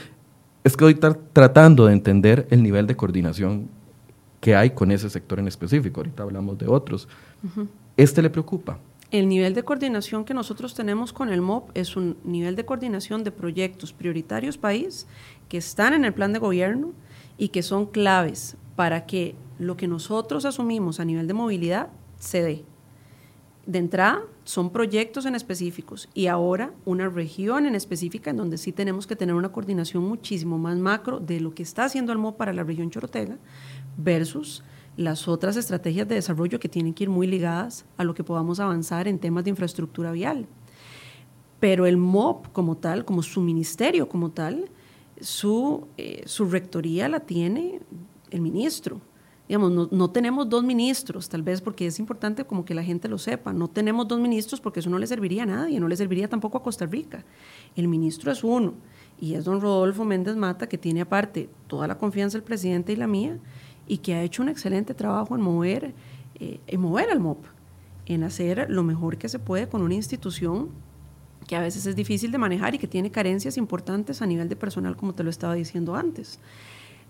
es 0.66 0.76
que 0.76 0.84
hoy 0.84 0.94
está 0.94 1.16
tratando 1.32 1.86
de 1.86 1.92
entender 1.92 2.48
el 2.50 2.60
nivel 2.60 2.88
de 2.88 2.96
coordinación 2.96 3.68
que 4.40 4.56
hay 4.56 4.70
con 4.70 4.90
ese 4.90 5.08
sector 5.08 5.38
en 5.38 5.46
específico. 5.46 6.00
Ahorita 6.00 6.24
hablamos 6.24 6.58
de 6.58 6.66
otros. 6.66 7.06
¿Este 7.96 8.20
le 8.20 8.30
preocupa? 8.30 8.80
El 9.12 9.28
nivel 9.28 9.54
de 9.54 9.62
coordinación 9.62 10.24
que 10.24 10.34
nosotros 10.34 10.74
tenemos 10.74 11.12
con 11.12 11.28
el 11.28 11.40
MOP 11.40 11.70
es 11.74 11.96
un 11.96 12.16
nivel 12.24 12.56
de 12.56 12.64
coordinación 12.64 13.22
de 13.22 13.30
proyectos 13.30 13.92
prioritarios 13.92 14.58
país 14.58 15.06
que 15.48 15.58
están 15.58 15.92
en 15.92 16.04
el 16.04 16.12
plan 16.12 16.32
de 16.32 16.40
gobierno 16.40 16.94
y 17.38 17.50
que 17.50 17.62
son 17.62 17.86
claves 17.86 18.56
para 18.74 19.06
que 19.06 19.36
lo 19.60 19.76
que 19.76 19.86
nosotros 19.86 20.44
asumimos 20.44 20.98
a 20.98 21.04
nivel 21.04 21.28
de 21.28 21.34
movilidad 21.34 21.90
se 22.18 22.42
dé 22.42 22.64
de 23.66 23.80
entrada 23.80 24.22
son 24.44 24.70
proyectos 24.70 25.26
en 25.26 25.34
específicos 25.34 26.08
y 26.14 26.28
ahora 26.28 26.72
una 26.84 27.08
región 27.08 27.66
en 27.66 27.74
específica 27.74 28.30
en 28.30 28.36
donde 28.36 28.58
sí 28.58 28.72
tenemos 28.72 29.08
que 29.08 29.16
tener 29.16 29.34
una 29.34 29.50
coordinación 29.50 30.04
muchísimo 30.04 30.56
más 30.56 30.78
macro 30.78 31.18
de 31.18 31.40
lo 31.40 31.52
que 31.52 31.64
está 31.64 31.84
haciendo 31.84 32.12
el 32.12 32.18
MOP 32.18 32.36
para 32.36 32.52
la 32.52 32.62
región 32.62 32.90
Chorotega 32.90 33.38
versus 33.96 34.62
las 34.96 35.26
otras 35.26 35.56
estrategias 35.56 36.08
de 36.08 36.14
desarrollo 36.14 36.60
que 36.60 36.68
tienen 36.68 36.94
que 36.94 37.04
ir 37.04 37.10
muy 37.10 37.26
ligadas 37.26 37.84
a 37.96 38.04
lo 38.04 38.14
que 38.14 38.24
podamos 38.24 38.60
avanzar 38.60 39.08
en 39.08 39.18
temas 39.18 39.44
de 39.44 39.50
infraestructura 39.50 40.12
vial. 40.12 40.46
Pero 41.58 41.86
el 41.86 41.96
MOP 41.96 42.52
como 42.52 42.76
tal, 42.76 43.04
como 43.04 43.22
su 43.22 43.40
ministerio 43.40 44.08
como 44.08 44.30
tal, 44.30 44.70
su, 45.20 45.88
eh, 45.96 46.22
su 46.26 46.46
rectoría 46.46 47.08
la 47.08 47.20
tiene 47.20 47.80
el 48.30 48.40
ministro 48.40 49.00
digamos, 49.48 49.92
no, 49.92 50.10
tenemos 50.10 50.48
dos 50.48 50.64
ministros, 50.64 51.28
tal 51.28 51.42
vez 51.42 51.60
porque 51.60 51.86
es 51.86 51.98
importante 51.98 52.44
como 52.44 52.64
que 52.64 52.74
la 52.74 52.82
gente 52.82 53.08
lo 53.08 53.18
sepa, 53.18 53.52
no 53.52 53.68
tenemos 53.68 54.08
dos 54.08 54.18
ministros 54.18 54.60
porque 54.60 54.80
eso 54.80 54.90
no 54.90 54.98
le 54.98 55.06
serviría 55.06 55.44
a 55.44 55.46
nadie, 55.46 55.78
no 55.78 55.88
le 55.88 55.96
serviría 55.96 56.28
tampoco 56.28 56.58
a 56.58 56.62
Costa 56.62 56.86
Rica. 56.86 57.24
El 57.76 57.86
ministro 57.86 58.32
es 58.32 58.42
uno 58.42 58.74
y 59.20 59.34
es 59.34 59.44
don 59.44 59.60
Rodolfo 59.60 60.04
Méndez 60.04 60.36
Mata, 60.36 60.68
que 60.68 60.78
tiene 60.78 61.00
aparte 61.00 61.48
toda 61.68 61.86
la 61.86 61.96
confianza 61.96 62.36
del 62.36 62.44
presidente 62.44 62.92
y 62.92 62.96
la 62.96 63.06
mía, 63.06 63.38
y 63.86 63.98
que 63.98 64.14
ha 64.14 64.22
hecho 64.22 64.42
un 64.42 64.48
excelente 64.48 64.94
trabajo 64.94 65.36
en 65.36 65.42
mover, 65.42 65.94
eh, 66.40 66.60
en 66.66 66.80
mover 66.80 67.10
al 67.10 67.20
MOP, 67.20 67.44
en 68.06 68.24
hacer 68.24 68.66
lo 68.68 68.82
mejor 68.82 69.16
que 69.16 69.28
se 69.28 69.38
puede 69.38 69.68
con 69.68 69.82
una 69.82 69.94
institución 69.94 70.70
que 71.46 71.54
a 71.54 71.60
veces 71.60 71.86
es 71.86 71.94
difícil 71.94 72.32
de 72.32 72.38
manejar 72.38 72.74
y 72.74 72.78
que 72.78 72.88
tiene 72.88 73.10
carencias 73.12 73.56
importantes 73.56 74.20
a 74.20 74.26
nivel 74.26 74.48
de 74.48 74.56
personal, 74.56 74.96
como 74.96 75.14
te 75.14 75.22
lo 75.22 75.30
estaba 75.30 75.54
diciendo 75.54 75.94
antes. 75.94 76.40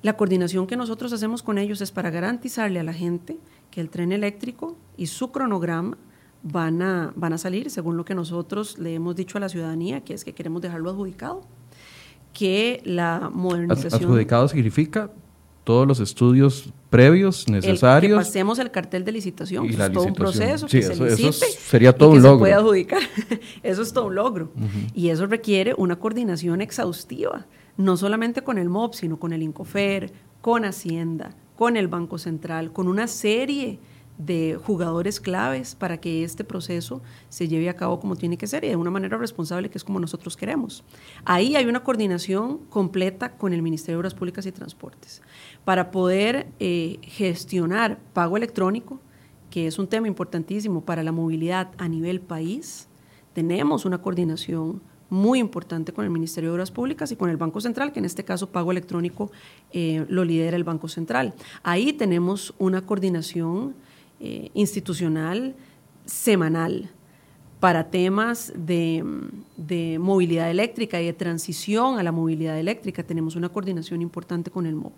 La 0.07 0.17
coordinación 0.17 0.69
que 0.69 0.77
nosotros 0.77 1.13
hacemos 1.13 1.43
con 1.43 1.59
ellos 1.59 1.81
es 1.81 1.91
para 1.91 2.11
garantizarle 2.11 2.79
a 2.79 2.85
la 2.85 2.93
gente 2.93 3.39
que 3.73 3.81
el 3.81 3.91
tren 3.91 4.13
eléctrico 4.13 4.77
y 4.97 5.09
su 5.09 5.33
cronograma 5.33 5.99
van 6.45 6.81
a, 6.81 7.13
van 7.17 7.33
a 7.33 7.39
salir 7.39 7.71
según 7.71 7.97
lo 7.97 8.05
que 8.05 8.15
nosotros 8.15 8.79
le 8.79 8.95
hemos 8.95 9.17
dicho 9.17 9.37
a 9.37 9.41
la 9.41 9.49
ciudadanía, 9.49 10.05
que 10.05 10.15
es 10.15 10.25
que 10.25 10.33
queremos 10.33 10.63
dejarlo 10.63 10.91
adjudicado, 10.91 11.41
que 12.33 12.81
la 12.85 13.33
modernización... 13.35 14.05
Adjudicado 14.05 14.47
significa 14.47 15.11
todos 15.65 15.89
los 15.89 15.99
estudios 15.99 16.73
previos 16.89 17.49
necesarios. 17.49 18.13
que 18.13 18.17
pasemos 18.17 18.61
el 18.61 18.71
cartel 18.71 19.05
de 19.05 19.11
licitación, 19.11 19.65
y 19.65 19.71
es 19.71 19.93
todo 19.93 20.05
un 20.05 20.15
proceso, 20.15 20.69
que 20.69 20.83
se 20.83 20.95
licite 20.95 21.47
sería 21.47 21.93
todo 21.93 22.11
un 22.11 22.23
logro. 22.23 22.37
Se 22.37 22.39
puede 22.39 22.55
adjudicar. 22.55 23.03
eso 23.65 23.83
es 23.83 23.93
todo 23.93 24.07
un 24.07 24.15
logro. 24.15 24.53
Y 24.95 25.09
eso 25.09 25.27
requiere 25.27 25.75
una 25.77 25.99
coordinación 25.99 26.61
exhaustiva 26.61 27.45
no 27.77 27.97
solamente 27.97 28.43
con 28.43 28.59
el 28.59 28.69
MOB, 28.69 28.95
sino 28.95 29.19
con 29.19 29.33
el 29.33 29.43
INCOFER, 29.43 30.13
con 30.41 30.65
Hacienda, 30.65 31.35
con 31.57 31.77
el 31.77 31.89
Banco 31.89 32.19
Central, 32.19 32.73
con 32.73 32.89
una 32.89 33.07
serie 33.07 33.81
de 34.19 34.59
jugadores 34.63 35.21
claves 35.21 35.75
para 35.75 35.99
que 35.99 36.25
este 36.25 36.45
proceso 36.45 37.03
se 37.29 37.49
lleve 37.49 37.69
a 37.69 37.77
cabo 37.77 38.01
como 38.01 38.17
tiene 38.17 38.39
que 38.39 38.47
ser 38.47 38.65
y 38.65 38.69
de 38.69 38.77
una 38.77 38.91
manera 38.91 39.19
responsable 39.19 39.69
que 39.69 39.79
es 39.79 39.85
como 39.85 40.01
nosotros 40.01 40.37
queremos. 40.37 40.85
Ahí 41.25 41.57
hay 41.57 41.67
una 41.67 41.85
coordinación 41.85 42.59
completa 42.71 43.33
con 43.37 43.53
el 43.53 43.63
Ministerio 43.63 43.97
de 43.97 44.01
Obras 44.01 44.15
Públicas 44.15 44.47
y 44.47 44.53
Transportes 44.53 45.23
para 45.65 45.91
poder 45.91 46.49
eh, 46.61 46.99
gestionar 47.03 47.99
pago 48.15 48.37
electrónico, 48.37 49.01
que 49.51 49.67
es 49.67 49.79
un 49.79 49.87
tema 49.87 50.09
importantísimo 50.09 50.85
para 50.85 51.03
la 51.03 51.13
movilidad 51.13 51.71
a 51.79 51.89
nivel 51.89 52.21
país. 52.21 52.89
Tenemos 53.35 53.85
una 53.85 53.99
coordinación 53.99 54.81
muy 55.09 55.39
importante 55.39 55.93
con 55.93 56.05
el 56.05 56.11
Ministerio 56.11 56.51
de 56.51 56.55
Obras 56.55 56.71
Públicas 56.71 57.11
y 57.13 57.17
con 57.17 57.31
el 57.31 57.37
Banco 57.37 57.61
Central, 57.61 57.93
que 57.93 58.01
en 58.01 58.05
este 58.05 58.25
caso 58.25 58.51
pago 58.51 58.71
electrónico 58.71 59.31
eh, 59.73 60.05
lo 60.09 60.25
lidera 60.25 60.57
el 60.57 60.65
Banco 60.65 60.89
Central. 60.89 61.35
Ahí 61.63 61.93
tenemos 61.93 62.55
una 62.59 62.83
coordinación 62.83 63.75
eh, 64.21 64.51
institucional 64.55 65.55
semanal 66.05 66.91
para 67.61 67.91
temas 67.91 68.53
de, 68.57 69.05
de, 69.57 69.99
movilidad 69.99 70.51
eléctrica 70.51 71.01
y 71.01 71.07
de 71.07 71.13
transición 71.13 71.99
a 71.99 72.03
la 72.03 72.13
movilidad 72.13 72.59
eléctrica. 72.59 73.03
Tenemos 73.03 73.35
una 73.35 73.49
coordinación 73.49 74.03
importante 74.03 74.51
con 74.51 74.67
el 74.67 74.75
MOP. 74.75 74.95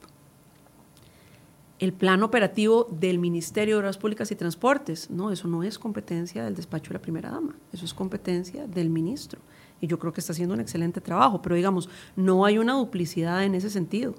El 1.78 1.92
plan 1.92 2.24
operativo 2.24 2.88
del 2.90 3.18
Ministerio 3.18 3.76
de 3.76 3.80
Obras 3.80 3.98
Públicas 3.98 4.32
y 4.32 4.34
Transportes, 4.34 5.10
no, 5.10 5.30
eso 5.30 5.46
no 5.46 5.62
es 5.62 5.78
competencia 5.78 6.44
del 6.44 6.56
despacho 6.56 6.88
de 6.88 6.94
la 6.94 7.02
primera 7.02 7.30
dama, 7.30 7.54
eso 7.72 7.84
es 7.84 7.94
competencia 7.94 8.66
del 8.66 8.90
ministro 8.90 9.40
y 9.80 9.86
yo 9.86 9.98
creo 9.98 10.12
que 10.12 10.20
está 10.20 10.32
haciendo 10.32 10.54
un 10.54 10.60
excelente 10.60 11.00
trabajo, 11.00 11.42
pero 11.42 11.54
digamos, 11.54 11.88
no 12.16 12.44
hay 12.44 12.58
una 12.58 12.74
duplicidad 12.74 13.44
en 13.44 13.54
ese 13.54 13.70
sentido. 13.70 14.14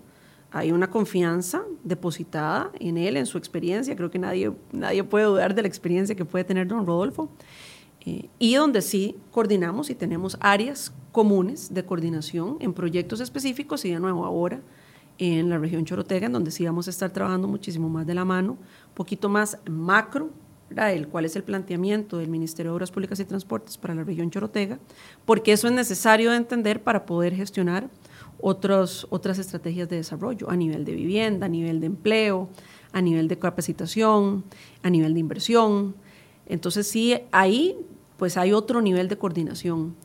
Hay 0.52 0.72
una 0.72 0.90
confianza 0.90 1.62
depositada 1.84 2.72
en 2.80 2.98
él, 2.98 3.18
en 3.18 3.26
su 3.26 3.38
experiencia, 3.38 3.96
creo 3.96 4.10
que 4.10 4.18
nadie, 4.18 4.52
nadie 4.72 5.04
puede 5.04 5.26
dudar 5.26 5.54
de 5.54 5.62
la 5.62 5.68
experiencia 5.68 6.16
que 6.16 6.26
puede 6.26 6.44
tener 6.44 6.68
don 6.68 6.88
Rodolfo, 6.88 7.30
eh, 8.06 8.30
y 8.40 8.56
donde 8.56 8.82
sí 8.82 9.16
coordinamos 9.32 9.90
y 9.90 9.96
tenemos 9.96 10.38
áreas 10.40 10.94
comunes 11.12 11.74
de 11.74 11.86
coordinación 11.86 12.58
en 12.62 12.74
proyectos 12.74 13.20
específicos 13.20 13.84
y 13.86 13.92
de 13.92 14.00
nuevo 14.00 14.26
ahora 14.26 14.62
en 15.20 15.50
la 15.50 15.58
región 15.58 15.84
Chorotega, 15.84 16.28
en 16.28 16.34
donde 16.34 16.50
sí 16.50 16.66
vamos 16.66 16.88
a 16.88 16.92
estar 16.92 17.12
trabajando 17.12 17.48
muchísimo 17.48 17.90
más 17.90 18.08
de 18.08 18.14
la 18.16 18.24
mano, 18.24 18.54
un 18.54 18.94
poquito 18.96 19.28
más 19.28 19.60
macro 19.70 20.30
el 20.76 21.08
cuál 21.08 21.26
es 21.26 21.36
el 21.36 21.44
planteamiento 21.44 22.18
del 22.18 22.30
Ministerio 22.30 22.72
de 22.72 22.76
Obras 22.76 22.92
Públicas 22.92 23.20
y 23.20 23.26
Transportes 23.26 23.78
para 23.78 23.96
la 23.96 24.04
región 24.04 24.30
Chorotega, 24.30 24.80
porque 25.26 25.52
eso 25.52 25.68
es 25.68 25.74
necesario 25.74 26.32
de 26.32 26.38
entender 26.38 26.82
para 26.84 27.06
poder 27.06 27.36
gestionar 27.36 27.90
otras 28.42 29.06
estrategias 29.38 29.90
de 29.90 29.98
desarrollo 29.98 30.50
a 30.50 30.56
nivel 30.56 30.86
de 30.86 30.94
vivienda, 30.94 31.48
a 31.48 31.50
nivel 31.50 31.82
de 31.82 31.88
empleo, 31.88 32.50
a 32.94 33.02
nivel 33.02 33.28
de 33.28 33.38
capacitación, 33.38 34.46
a 34.82 34.90
nivel 34.90 35.14
de 35.14 35.20
inversión. 35.20 35.96
Entonces 36.46 36.88
sí, 36.88 37.20
ahí 37.32 37.76
pues 38.18 38.38
hay 38.38 38.54
otro 38.54 38.82
nivel 38.82 39.08
de 39.08 39.18
coordinación, 39.18 39.96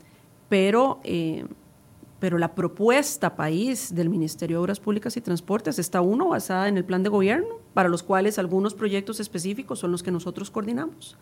pero 0.49 1.01
eh, 1.05 1.45
pero 2.21 2.39
la 2.39 2.55
propuesta 2.55 3.37
país 3.37 3.95
del 3.95 4.09
Ministerio 4.09 4.57
de 4.57 4.63
Obras 4.63 4.81
Públicas 4.81 5.17
y 5.17 5.21
Transportes 5.21 5.79
está 5.79 6.01
uno 6.01 6.29
basada 6.29 6.69
en 6.69 6.77
el 6.77 6.85
plan 6.85 7.03
de 7.03 7.11
gobierno, 7.11 7.61
para 7.75 7.89
los 7.89 8.03
cuales 8.03 8.39
algunos 8.39 8.75
proyectos 8.75 9.21
específicos 9.21 9.79
son 9.79 9.93
los 9.93 10.03
que 10.03 10.11
nosotros 10.11 10.51
coordinamos, 10.51 11.17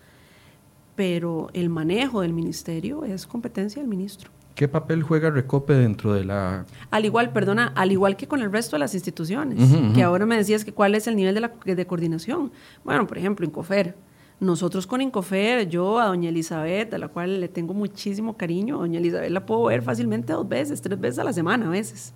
pero 0.95 1.49
el 1.55 1.71
manejo 1.71 2.21
del 2.21 2.33
ministerio 2.33 3.05
es 3.05 3.27
competencia 3.27 3.81
del 3.81 3.89
ministro. 3.89 4.31
¿Qué 4.55 4.69
papel 4.69 5.03
juega 5.03 5.31
Recope 5.31 5.73
dentro 5.73 6.13
de 6.13 6.25
la...? 6.25 6.67
Al 6.91 7.05
igual, 7.07 7.33
perdona, 7.33 7.73
al 7.75 7.91
igual 7.91 8.17
que 8.17 8.29
con 8.29 8.43
el 8.43 8.53
resto 8.53 8.77
de 8.77 8.81
las 8.81 8.95
instituciones, 8.95 9.59
que 9.95 10.03
ahora 10.03 10.27
me 10.27 10.37
decías 10.37 10.65
que 10.65 10.75
cuál 10.75 10.95
es 10.95 11.07
el 11.07 11.17
nivel 11.17 11.35
de, 11.35 11.41
la, 11.41 11.53
de 11.65 11.87
coordinación. 11.87 12.53
Bueno, 12.85 13.07
por 13.07 13.17
ejemplo, 13.17 13.47
Incofer, 13.47 13.97
nosotros 14.43 14.89
con 14.89 15.01
Incofer, 15.01 15.69
yo 15.69 16.01
a 16.01 16.07
doña 16.07 16.29
Elizabeth, 16.29 16.93
a 16.95 16.99
la 16.99 17.07
cual 17.07 17.41
le 17.41 17.49
tengo 17.49 17.75
muchísimo 17.75 18.37
cariño, 18.37 18.79
doña 18.79 18.99
Elizabeth 18.99 19.31
la 19.31 19.47
puedo 19.47 19.65
ver 19.65 19.83
fácilmente 19.83 20.33
dos 20.33 20.49
veces, 20.49 20.83
tres 20.83 20.99
veces 20.99 21.21
a 21.21 21.25
la 21.25 21.33
semana 21.33 21.67
a 21.67 21.71
veces, 21.71 22.13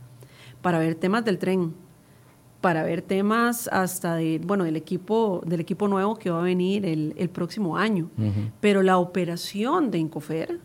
para 0.61 0.81
ver 0.81 0.97
temas 0.97 1.25
del 1.25 1.39
tren, 1.39 1.73
para 2.61 2.83
ver 2.83 3.01
temas 3.01 3.69
hasta 3.69 4.17
de, 4.17 4.41
bueno, 4.45 4.65
del 4.65 4.75
equipo, 4.75 5.41
del 5.47 5.61
equipo 5.61 5.87
nuevo 5.87 6.17
que 6.17 6.31
va 6.31 6.41
a 6.41 6.43
venir 6.43 6.85
el, 6.85 7.15
el 7.17 7.29
próximo 7.31 7.77
año. 7.77 8.11
Pero 8.61 8.83
la 8.83 8.99
operación 8.99 9.93
de 9.93 9.99
Incofer, 9.99 10.59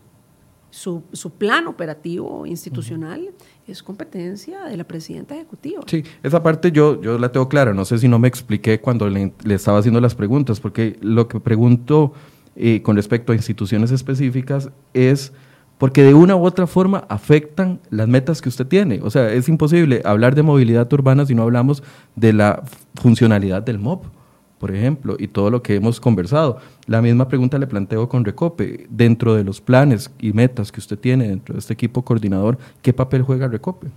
su, 0.71 1.03
su, 1.11 1.29
plan 1.29 1.67
operativo 1.67 2.47
institucional 2.47 3.33
es 3.67 3.83
competencia 3.83 4.65
de 4.65 4.77
la 4.77 4.83
presidenta 4.83 5.35
ejecutiva. 5.35 5.81
Sí, 5.87 6.03
esa 6.23 6.43
parte 6.43 6.71
yo, 6.71 7.01
yo 7.01 7.17
la 7.17 7.31
tengo 7.31 7.47
clara. 7.49 7.73
No 7.73 7.85
sé 7.85 7.97
si 7.97 8.07
no 8.07 8.19
me 8.19 8.27
expliqué 8.27 8.79
cuando 8.79 9.09
le, 9.09 9.33
estaba 9.49 9.79
haciendo 9.79 10.01
las 10.01 10.15
preguntas, 10.15 10.59
porque 10.59 10.97
lo 11.01 11.27
que 11.27 11.39
pregunto 11.39 12.13
eh, 12.55 12.81
con 12.81 12.95
respecto 12.95 13.31
a 13.31 13.35
instituciones 13.35 13.91
específicas 13.91 14.69
es 14.93 15.31
porque 15.77 16.03
de 16.03 16.13
una 16.13 16.35
u 16.35 16.45
otra 16.45 16.67
forma 16.67 17.05
afectan 17.09 17.79
las 17.89 18.07
metas 18.07 18.41
que 18.41 18.49
usted 18.49 18.67
tiene. 18.67 18.99
O 19.01 19.09
sea, 19.09 19.31
es 19.31 19.49
imposible 19.49 20.01
hablar 20.05 20.35
de 20.35 20.43
movilidad 20.43 20.91
urbana 20.93 21.25
si 21.25 21.33
no 21.33 21.43
hablamos 21.43 21.81
de 22.15 22.33
la 22.33 22.63
funcionalidad 22.95 23.63
del 23.63 23.79
MOB 23.79 24.20
por 24.61 24.73
ejemplo, 24.75 25.15
y 25.17 25.27
todo 25.27 25.49
lo 25.49 25.63
que 25.63 25.73
hemos 25.73 25.99
conversado. 25.99 26.59
La 26.85 27.01
misma 27.01 27.27
pregunta 27.27 27.57
le 27.57 27.65
planteo 27.65 28.07
con 28.07 28.23
Recope. 28.23 28.85
Dentro 28.91 29.33
de 29.33 29.43
los 29.43 29.59
planes 29.59 30.11
y 30.19 30.33
metas 30.33 30.71
que 30.71 30.79
usted 30.79 30.99
tiene 30.99 31.27
dentro 31.27 31.53
de 31.53 31.59
este 31.59 31.73
equipo 31.73 32.03
coordinador, 32.03 32.59
¿qué 32.83 32.93
papel 32.93 33.23
juega 33.23 33.47
Recope? 33.47 33.87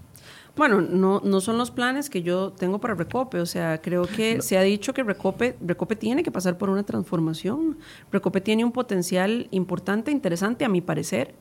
Bueno, 0.56 0.80
no, 0.80 1.20
no 1.22 1.42
son 1.42 1.58
los 1.58 1.70
planes 1.70 2.08
que 2.08 2.22
yo 2.22 2.52
tengo 2.52 2.78
para 2.78 2.94
Recope, 2.94 3.40
o 3.40 3.46
sea, 3.46 3.82
creo 3.82 4.06
que 4.06 4.40
se 4.40 4.56
ha 4.56 4.62
dicho 4.62 4.94
que 4.94 5.02
Recope, 5.02 5.54
Recope 5.60 5.96
tiene 5.96 6.22
que 6.22 6.30
pasar 6.30 6.56
por 6.56 6.70
una 6.70 6.82
transformación. 6.82 7.76
Recope 8.10 8.40
tiene 8.40 8.64
un 8.64 8.72
potencial 8.72 9.48
importante, 9.50 10.12
interesante 10.12 10.64
a 10.64 10.70
mi 10.70 10.80
parecer, 10.80 11.34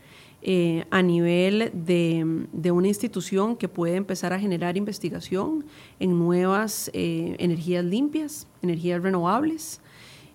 eh, 0.46 0.84
a 0.92 1.02
nivel 1.02 1.72
de, 1.74 2.72
una 2.72 2.88
institución 2.90 3.56
que 3.56 3.70
puede 3.70 3.96
empezar 3.96 4.34
a 4.34 4.40
generar 4.40 4.76
investigación 4.76 5.64
en 6.02 6.20
nuevas 6.20 6.92
eh, 6.94 7.38
energías 7.40 7.86
limpias, 7.86 8.46
energías 8.62 9.02
renovables. 9.02 9.80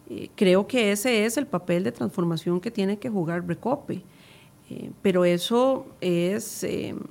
Eh, 0.09 0.30
creo 0.34 0.66
que 0.66 0.92
ese 0.92 1.26
es 1.26 1.36
el 1.36 1.46
papel 1.46 1.84
de 1.84 1.92
transformación 1.92 2.59
que 2.59 2.70
tiene 2.70 2.98
que 2.98 3.11
jugar 3.11 3.46
Recope. 3.46 4.02
pero 5.02 5.26
eso 5.26 5.86
es 6.00 6.66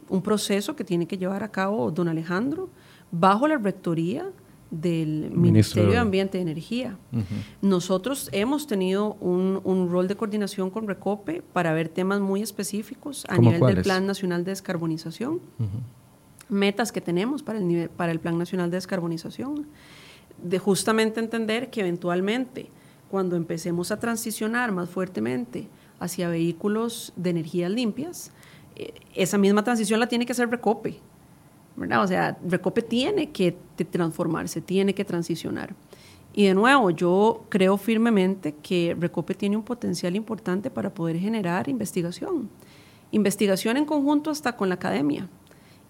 un 0.10 0.22
proceso 0.24 0.76
que 0.76 0.84
tiene 0.84 1.06
que 1.06 1.20
llevar 1.20 1.44
a 1.44 1.52
cabo 1.52 1.92
don 1.92 2.08
Alejandro 2.08 2.70
bajo 3.12 3.48
la 3.48 3.58
rectoría 3.58 4.32
del 4.72 5.32
Ministerio 5.32 5.92
de 5.92 5.98
Ambiente 5.98 6.38
y 6.38 6.42
Energía. 6.42 6.98
Nosotros 7.62 8.30
hemos 8.32 8.68
tenido 8.68 9.14
un, 9.16 9.90
rol 9.90 10.08
de 10.08 10.16
coordinación 10.16 10.70
con 10.70 10.88
Recope 10.88 11.42
para 11.42 11.74
ver 11.74 11.90
temas 11.90 12.20
muy 12.20 12.42
específicos 12.42 13.26
a 13.30 13.38
nivel 13.38 13.62
del 13.62 13.82
Plan 13.84 14.06
Nacional 14.06 14.44
de 14.44 14.52
Descarbonización, 14.52 15.42
metas 16.50 16.92
que 16.92 17.02
tenemos 17.02 17.44
para 17.44 17.60
el, 17.60 17.68
nivel, 17.68 17.90
para 17.90 18.12
el 18.12 18.20
Plan 18.20 18.38
Nacional 18.38 18.70
de 18.70 18.78
Descarbonización, 18.78 19.68
de 20.42 20.60
justamente 20.60 21.20
entender 21.20 21.70
que 21.70 21.82
eventualmente 21.82 22.70
cuando 23.10 23.36
empecemos 23.36 23.92
a 23.92 24.00
transicionar 24.00 24.72
más 24.72 24.90
fuertemente 24.90 25.68
hacia 26.00 26.30
vehículos 26.30 27.14
de 27.16 27.30
energías 27.32 27.72
limpias, 27.72 28.32
eh, 28.76 28.94
esa 29.16 29.38
misma 29.38 29.64
transición 29.64 30.00
la 30.00 30.08
tiene 30.08 30.26
que 30.26 30.34
hacer 30.34 30.50
Recope 30.50 31.00
o 31.78 32.08
sea, 32.08 32.38
Recope 32.48 32.82
tiene 32.82 33.32
que 33.32 33.56
transformarse, 33.92 34.62
tiene 34.62 34.96
que 34.96 35.06
transicionar. 35.06 35.76
Y 36.34 36.46
de 36.46 36.54
nuevo, 36.54 36.90
yo 36.92 37.46
creo 37.50 37.78
firmemente 37.78 38.56
que 38.56 38.96
Recope 39.00 39.34
tiene 39.36 39.58
un 39.58 39.64
potencial 39.64 40.16
importante 40.16 40.70
para 40.70 40.94
poder 40.94 41.18
generar 41.18 41.70
investigación. 41.70 42.50
Investigación 43.12 43.78
en 43.78 43.86
conjunto 43.86 44.32
hasta 44.32 44.56
con 44.56 44.70
la 44.70 44.76
academia. 44.76 45.30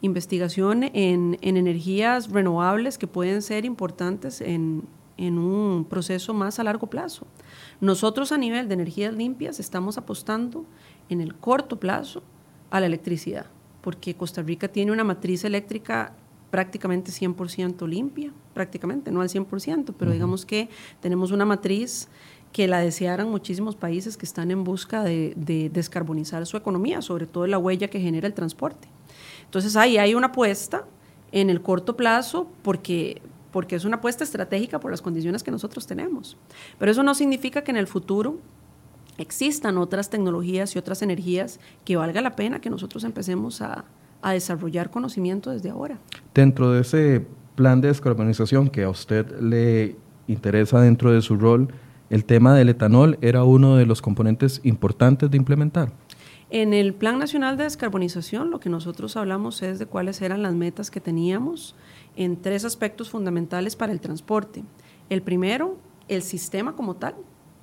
Investigación 0.01 0.83
en, 0.83 1.37
energías 1.41 2.29
renovables 2.29 2.97
que 2.97 3.07
pueden 3.07 3.41
ser 3.41 3.65
importantes 3.65 4.41
en, 4.41 4.83
en 5.17 5.37
un 5.37 5.85
proceso 5.85 6.33
más 6.33 6.59
a 6.59 6.63
largo 6.63 6.87
plazo. 6.87 7.27
Nosotros 7.81 8.31
a 8.31 8.37
nivel 8.37 8.67
de 8.67 8.75
energías 8.75 9.13
limpias 9.13 9.59
estamos 9.59 9.97
apostando 9.97 10.65
en 11.09 11.21
el 11.21 11.35
corto 11.35 11.79
plazo 11.79 12.23
a 12.69 12.79
la 12.79 12.85
electricidad 12.85 13.47
porque 13.87 14.15
Costa 14.15 14.41
Rica 14.41 14.67
tiene 14.67 14.91
una 14.91 15.05
matriz 15.05 15.45
eléctrica 15.45 16.11
prácticamente 16.51 17.09
100% 17.09 17.87
limpia, 17.87 18.33
prácticamente, 18.53 19.13
no 19.13 19.21
al 19.21 19.29
100%, 19.29 19.93
pero 19.97 20.11
digamos 20.11 20.45
que 20.45 20.67
tenemos 20.99 21.31
una 21.31 21.45
matriz 21.45 22.09
que 22.51 22.67
la 22.67 22.81
desearan 22.81 23.29
muchísimos 23.29 23.77
países 23.77 24.17
que 24.17 24.25
están 24.25 24.51
en 24.51 24.65
busca 24.65 25.03
de, 25.03 25.69
descarbonizar 25.71 26.45
su 26.45 26.57
economía, 26.57 27.01
sobre 27.01 27.27
todo 27.27 27.47
la 27.47 27.59
huella 27.59 27.87
que 27.87 28.01
genera 28.01 28.27
el 28.27 28.33
transporte. 28.33 28.89
Entonces 29.45 29.77
ahí 29.77 29.97
hay 29.97 30.15
una 30.15 30.27
apuesta 30.27 30.83
en 31.31 31.49
el 31.49 31.61
corto 31.61 31.95
plazo 31.95 32.51
porque, 32.63 33.21
porque 33.53 33.77
es 33.77 33.85
una 33.85 33.95
apuesta 33.95 34.25
estratégica 34.25 34.81
por 34.81 34.91
las 34.91 35.01
condiciones 35.01 35.43
que 35.43 35.51
nosotros 35.51 35.87
tenemos. 35.87 36.35
Pero 36.77 36.91
eso 36.91 37.03
no 37.03 37.15
significa 37.15 37.63
que 37.63 37.71
en 37.71 37.77
el 37.77 37.87
futuro 37.87 38.37
existan 39.17 39.77
otras 39.77 40.09
tecnologías 40.09 40.75
y 40.75 40.79
otras 40.79 41.01
energías 41.01 41.59
que 41.85 41.95
valga 41.95 42.21
la 42.21 42.35
pena 42.35 42.61
que 42.61 42.69
nosotros 42.69 43.03
empecemos 43.03 43.61
a, 43.61 43.85
desarrollar 44.23 44.89
conocimiento 44.89 45.51
desde 45.51 45.69
ahora. 45.69 45.99
Dentro 46.33 46.73
de 46.73 46.81
ese 46.81 47.25
plan 47.55 47.79
de 47.79 47.87
descarbonización 47.87 48.69
que 48.69 48.83
a 48.83 48.89
usted 48.89 49.39
le 49.39 49.95
interesa 50.27 50.81
dentro 50.81 51.13
de 51.13 51.21
su 51.21 51.37
rol, 51.37 51.69
el 52.09 52.25
tema 52.25 52.53
del 52.53 52.67
etanol 52.67 53.17
era 53.21 53.45
uno 53.45 53.77
de 53.77 53.85
los 53.85 54.01
componentes 54.01 54.59
importantes 54.63 55.31
de 55.31 55.37
implementar. 55.37 55.93
En 56.49 56.73
el 56.73 56.93
Plan 56.93 57.19
Nacional 57.19 57.57
de 57.57 57.65
Descarbonización 57.65 58.51
lo 58.51 58.59
que 58.59 58.69
nosotros 58.69 59.17
hablamos 59.17 59.61
es 59.61 59.79
de 59.79 59.85
cuáles 59.85 60.21
eran 60.21 60.43
las 60.43 60.55
metas 60.55 60.91
que 60.91 60.99
teníamos 60.99 61.75
en 62.15 62.41
tres 62.41 62.65
aspectos 62.65 63.09
fundamentales 63.09 63.75
para 63.75 63.93
el 63.93 64.01
transporte. 64.01 64.63
El 65.09 65.21
primero, 65.21 65.77
el 66.07 66.21
sistema 66.21 66.75
como 66.75 66.95
tal, 66.95 67.15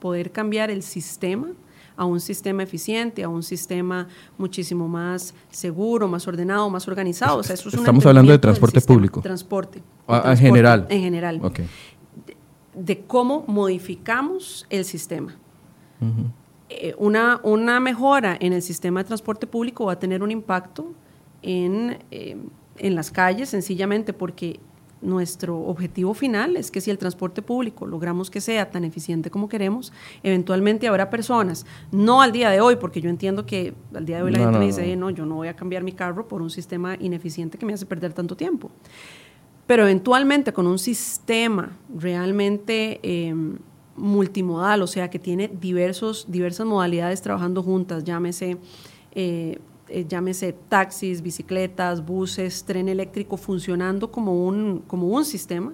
poder 0.05 0.33
cambiar 0.33 0.71
el 0.71 0.83
sistema 0.83 1.49
a 1.97 2.05
un 2.05 2.21
sistema 2.21 2.63
eficiente, 2.63 3.23
a 3.23 3.29
un 3.31 3.43
sistema 3.43 4.07
muchísimo 4.37 4.87
más 4.87 5.35
seguro, 5.49 6.07
más 6.07 6.29
ordenado, 6.29 6.69
más 6.69 6.87
organizado. 6.87 7.41
Estamos 7.41 8.05
hablando 8.05 8.31
de 8.31 8.39
transporte 8.39 8.83
público. 8.83 9.23
Transporte. 9.23 9.83
Ah, 10.07 10.33
en 10.33 10.37
general. 10.37 10.87
En 10.91 11.01
general. 11.01 11.41
De, 12.75 13.01
cómo 13.07 13.45
modificamos 13.47 14.67
el 14.69 14.85
sistema. 14.85 15.35
Eh, 16.69 16.95
una, 16.99 17.41
una, 17.43 17.81
mejora 17.81 18.37
en 18.39 18.53
el 18.53 18.61
sistema 18.61 19.01
de 19.01 19.05
transporte 19.05 19.47
público 19.47 19.87
va 19.87 19.93
a 19.93 19.99
tener 19.99 20.23
un 20.23 20.31
impacto 20.31 20.93
en, 21.41 21.97
eh, 22.11 22.37
en 22.77 22.95
las 22.95 23.11
calles, 23.11 23.49
sencillamente 23.49 24.13
porque 24.13 24.61
nuestro 25.05 25.59
objetivo 25.59 26.15
final 26.15 26.57
es 26.57 26.71
que 26.71 26.81
si 26.81 26.91
el 26.91 26.99
transporte 26.99 27.43
público 27.43 27.87
logramos 27.87 28.31
que 28.31 28.41
sea 28.41 28.71
tan 28.71 28.85
eficiente 28.85 29.31
como 29.31 29.49
queremos, 29.49 29.93
eventualmente 30.23 30.89
habrá 30.89 31.11
personas, 31.11 31.67
no 31.93 32.23
al 32.23 32.33
día 32.33 32.51
de 32.51 32.61
hoy, 32.61 32.77
porque 32.77 33.01
yo 33.01 33.11
entiendo 33.11 33.47
que 33.47 33.75
al 33.95 34.07
día 34.07 34.17
de 34.17 34.23
hoy 34.25 34.33
la 34.33 34.39
gente 34.39 34.59
me 34.59 34.67
dice, 34.67 34.97
no. 34.97 35.11
yo 35.11 35.27
no 35.27 35.37
voy 35.37 35.49
a 35.49 35.55
cambiar 35.55 35.83
mi 35.83 35.93
carro 35.93 36.27
por 36.27 36.43
un 36.43 36.51
sistema 36.51 36.97
ineficiente 36.99 37.59
que 37.59 37.67
me 37.67 37.75
hace 37.75 37.87
perder 37.87 38.13
tanto 38.13 38.37
tiempo. 38.37 38.71
Pero 39.67 39.85
eventualmente 39.85 40.53
con 40.53 40.67
un 40.67 40.79
sistema 40.79 41.77
realmente 41.95 43.01
em, 43.03 43.59
multimodal, 43.97 44.83
o 44.83 44.87
sea, 44.87 45.09
que 45.09 45.19
tiene 45.19 45.49
diversos, 45.49 46.27
diversas 46.29 46.67
modalidades 46.67 47.23
trabajando 47.23 47.63
juntas, 47.63 48.05
llámese... 48.05 48.57
Eh, 49.13 49.59
eh, 49.89 50.07
llámese 50.09 50.53
taxis, 50.69 51.23
bicicletas, 51.23 52.05
buses, 52.05 52.65
tren 52.65 52.89
eléctrico, 52.89 53.37
funcionando 53.37 54.11
como 54.11 54.47
un, 54.47 54.83
como 54.87 55.09
un 55.09 55.25
sistema, 55.25 55.73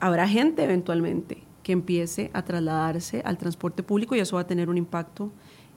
habrá 0.00 0.28
gente 0.28 0.62
eventualmente 0.64 1.42
que 1.62 1.72
empiece 1.72 2.30
a 2.32 2.42
trasladarse 2.42 3.22
al 3.24 3.36
transporte 3.36 3.82
público 3.82 4.14
y 4.14 4.20
eso 4.20 4.36
va 4.36 4.42
a 4.42 4.46
tener 4.46 4.70
un 4.70 4.78
impacto 4.78 5.30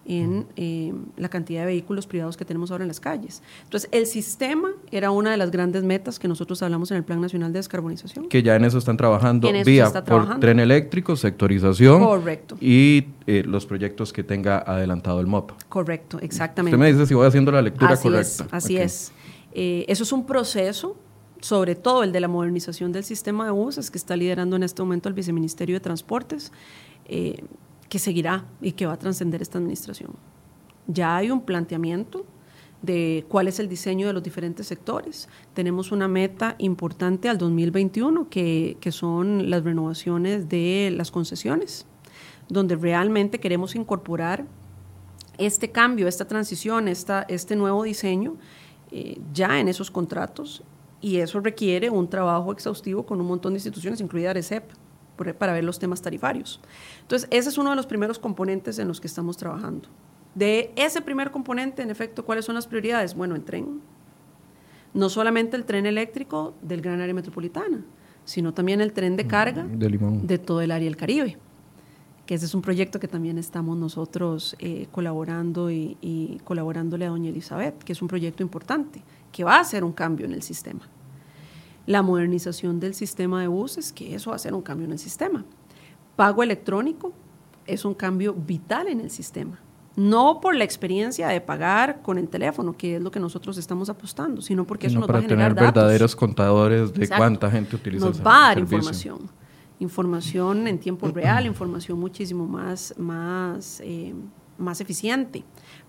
en 0.05 0.47
eh, 0.55 0.93
la 1.17 1.29
cantidad 1.29 1.61
de 1.61 1.67
vehículos 1.67 2.07
privados 2.07 2.35
que 2.35 2.45
tenemos 2.45 2.71
ahora 2.71 2.83
en 2.83 2.87
las 2.87 2.99
calles. 2.99 3.41
Entonces, 3.63 3.89
el 3.91 4.07
sistema 4.07 4.71
era 4.91 5.11
una 5.11 5.31
de 5.31 5.37
las 5.37 5.51
grandes 5.51 5.83
metas 5.83 6.19
que 6.19 6.27
nosotros 6.27 6.61
hablamos 6.63 6.91
en 6.91 6.97
el 6.97 7.03
Plan 7.03 7.21
Nacional 7.21 7.53
de 7.53 7.59
Descarbonización. 7.59 8.27
Que 8.27 8.41
ya 8.41 8.55
en 8.55 8.65
eso 8.65 8.77
están 8.77 8.97
trabajando 8.97 9.49
vía 9.63 9.91
por 10.05 10.39
tren 10.39 10.59
eléctrico, 10.59 11.15
sectorización 11.15 12.03
Correcto. 12.03 12.57
y 12.59 13.07
eh, 13.27 13.43
los 13.45 13.65
proyectos 13.65 14.11
que 14.11 14.23
tenga 14.23 14.59
adelantado 14.59 15.19
el 15.19 15.27
MOP. 15.27 15.51
Correcto, 15.69 16.19
exactamente. 16.19 16.75
Usted 16.75 16.85
me 16.85 16.91
dice 16.91 17.05
si 17.05 17.13
voy 17.13 17.27
haciendo 17.27 17.51
la 17.51 17.61
lectura 17.61 17.93
así 17.93 18.03
correcta. 18.03 18.45
Es, 18.45 18.53
así 18.53 18.77
es. 18.77 19.11
Eh, 19.53 19.85
eso 19.87 20.03
es 20.03 20.11
un 20.11 20.25
proceso 20.25 20.95
sobre 21.41 21.75
todo 21.75 22.03
el 22.03 22.11
de 22.11 22.19
la 22.19 22.27
modernización 22.27 22.91
del 22.91 23.03
sistema 23.03 23.45
de 23.45 23.51
buses 23.51 23.89
que 23.89 23.97
está 23.97 24.15
liderando 24.15 24.55
en 24.55 24.63
este 24.63 24.81
momento 24.81 25.09
el 25.09 25.15
Viceministerio 25.15 25.75
de 25.75 25.79
Transportes 25.79 26.51
que 27.91 27.99
seguirá 27.99 28.45
y 28.61 28.71
que 28.71 28.85
va 28.85 28.93
a 28.93 28.97
trascender 28.97 29.41
esta 29.41 29.57
administración. 29.57 30.13
Ya 30.87 31.17
hay 31.17 31.29
un 31.29 31.41
planteamiento 31.41 32.25
de 32.81 33.25
cuál 33.27 33.49
es 33.49 33.59
el 33.59 33.67
diseño 33.67 34.07
de 34.07 34.13
los 34.13 34.23
diferentes 34.23 34.65
sectores. 34.65 35.27
Tenemos 35.53 35.91
una 35.91 36.07
meta 36.07 36.55
importante 36.57 37.27
al 37.27 37.37
2021, 37.37 38.29
que, 38.29 38.77
que 38.79 38.93
son 38.93 39.49
las 39.49 39.65
renovaciones 39.65 40.47
de 40.47 40.93
las 40.95 41.11
concesiones, 41.11 41.85
donde 42.47 42.77
realmente 42.77 43.41
queremos 43.41 43.75
incorporar 43.75 44.45
este 45.37 45.71
cambio, 45.71 46.07
esta 46.07 46.25
transición, 46.25 46.87
esta, 46.87 47.23
este 47.23 47.57
nuevo 47.57 47.83
diseño 47.83 48.37
eh, 48.91 49.19
ya 49.33 49.59
en 49.59 49.67
esos 49.67 49.91
contratos 49.91 50.63
y 51.01 51.17
eso 51.17 51.41
requiere 51.41 51.89
un 51.89 52.09
trabajo 52.09 52.53
exhaustivo 52.53 53.05
con 53.05 53.19
un 53.19 53.27
montón 53.27 53.51
de 53.51 53.57
instituciones, 53.57 53.99
incluida 53.99 54.29
ARECEP 54.29 54.63
para 55.33 55.53
ver 55.53 55.63
los 55.63 55.79
temas 55.79 56.01
tarifarios. 56.01 56.59
Entonces, 57.01 57.27
ese 57.31 57.49
es 57.49 57.57
uno 57.57 57.69
de 57.69 57.75
los 57.75 57.85
primeros 57.85 58.19
componentes 58.19 58.79
en 58.79 58.87
los 58.87 58.99
que 58.99 59.07
estamos 59.07 59.37
trabajando. 59.37 59.87
De 60.35 60.71
ese 60.75 61.01
primer 61.01 61.31
componente, 61.31 61.81
en 61.81 61.89
efecto, 61.89 62.25
¿cuáles 62.25 62.45
son 62.45 62.55
las 62.55 62.67
prioridades? 62.67 63.15
Bueno, 63.15 63.35
el 63.35 63.43
tren. 63.43 63.81
No 64.93 65.09
solamente 65.09 65.57
el 65.57 65.65
tren 65.65 65.85
eléctrico 65.85 66.53
del 66.61 66.81
gran 66.81 67.01
área 67.01 67.13
metropolitana, 67.13 67.83
sino 68.25 68.53
también 68.53 68.81
el 68.81 68.93
tren 68.93 69.15
de 69.15 69.27
carga 69.27 69.65
de, 69.65 70.37
todo 70.37 70.61
el 70.61 70.71
área 70.71 70.85
del 70.85 70.97
Caribe, 70.97 71.37
que 72.25 72.35
ese 72.35 72.45
es 72.45 72.53
un 72.53 72.61
proyecto 72.61 72.99
que 72.99 73.07
también 73.07 73.37
estamos 73.37 73.77
nosotros 73.77 74.55
eh, 74.59 74.87
colaborando 74.91 75.71
y, 75.71 75.97
y 76.01 76.39
colaborándole 76.43 77.05
a 77.05 77.09
doña 77.09 77.29
Elizabeth, 77.29 77.83
que 77.83 77.93
es 77.93 78.01
un 78.01 78.07
proyecto 78.07 78.43
importante, 78.43 79.01
que 79.31 79.43
va 79.43 79.57
a 79.57 79.59
hacer 79.61 79.83
un 79.83 79.93
cambio 79.93 80.25
en 80.25 80.33
el 80.33 80.41
sistema 80.41 80.81
la 81.91 82.01
modernización 82.01 82.79
del 82.79 82.93
sistema 82.93 83.41
de 83.41 83.47
buses, 83.47 83.91
que 83.91 84.15
eso 84.15 84.29
va 84.29 84.37
a 84.37 84.39
ser 84.39 84.53
un 84.53 84.61
cambio 84.61 84.85
en 84.85 84.93
el 84.93 84.99
sistema. 84.99 85.45
Pago 86.15 86.43
electrónico 86.43 87.13
es 87.67 87.85
un 87.85 87.93
cambio 87.93 88.33
vital 88.33 88.87
en 88.87 89.01
el 89.01 89.09
sistema. 89.09 89.59
No 89.95 90.39
por 90.39 90.55
la 90.55 90.63
experiencia 90.63 91.27
de 91.27 91.41
pagar 91.41 92.01
con 92.01 92.17
el 92.17 92.29
teléfono, 92.29 92.77
que 92.77 92.95
es 92.95 93.01
lo 93.01 93.11
que 93.11 93.19
nosotros 93.19 93.57
estamos 93.57 93.89
apostando, 93.89 94.41
sino 94.41 94.65
porque 94.65 94.87
eso 94.87 94.99
nos 94.99 95.09
va 95.09 95.17
a 95.17 95.21
generar 95.21 95.53
tener 95.53 95.73
verdaderos 95.73 96.15
contadores 96.15 96.93
de 96.93 97.09
cuánta 97.09 97.51
gente 97.51 97.75
utiliza 97.75 98.05
Nos 98.05 98.25
va 98.25 98.45
a 98.45 98.47
dar 98.47 98.59
información. 98.59 99.29
Información 99.79 100.67
en 100.67 100.79
tiempo 100.79 101.07
real, 101.09 101.45
información 101.45 101.99
muchísimo 101.99 102.47
más, 102.47 102.93
más, 102.97 103.81
eh, 103.83 104.13
más 104.57 104.79
eficiente 104.79 105.43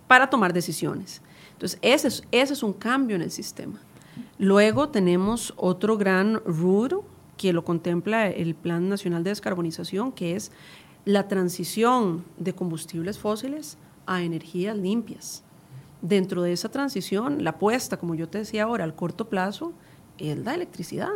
para 0.08 0.28
tomar 0.28 0.52
decisiones. 0.52 1.22
Entonces, 1.52 1.78
ese 1.82 2.08
es, 2.08 2.22
ese 2.32 2.54
es 2.54 2.62
un 2.62 2.72
cambio 2.72 3.14
en 3.14 3.22
el 3.22 3.30
sistema. 3.30 3.78
Luego 4.38 4.88
tenemos 4.88 5.54
otro 5.56 5.96
gran 5.96 6.40
rubro 6.44 7.04
que 7.36 7.52
lo 7.52 7.64
contempla 7.64 8.28
el 8.28 8.54
Plan 8.54 8.88
Nacional 8.88 9.24
de 9.24 9.30
Descarbonización, 9.30 10.12
que 10.12 10.36
es 10.36 10.52
la 11.04 11.28
transición 11.28 12.24
de 12.38 12.54
combustibles 12.54 13.18
fósiles 13.18 13.78
a 14.06 14.22
energías 14.22 14.76
limpias. 14.76 15.42
Dentro 16.00 16.42
de 16.42 16.52
esa 16.52 16.70
transición, 16.70 17.44
la 17.44 17.50
apuesta, 17.50 17.96
como 17.96 18.14
yo 18.14 18.28
te 18.28 18.38
decía 18.38 18.64
ahora, 18.64 18.84
al 18.84 18.94
corto 18.94 19.28
plazo, 19.28 19.72
es 20.18 20.36
la 20.38 20.54
electricidad, 20.54 21.10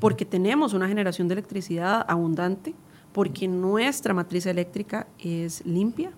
porque 0.00 0.24
tenemos 0.24 0.74
una 0.74 0.88
generación 0.88 1.28
de 1.28 1.34
electricidad 1.34 2.04
abundante, 2.08 2.74
porque 3.12 3.48
nuestra 3.48 4.14
matriz 4.14 4.46
eléctrica 4.46 5.06
es 5.18 5.64
limpia, 5.66 6.12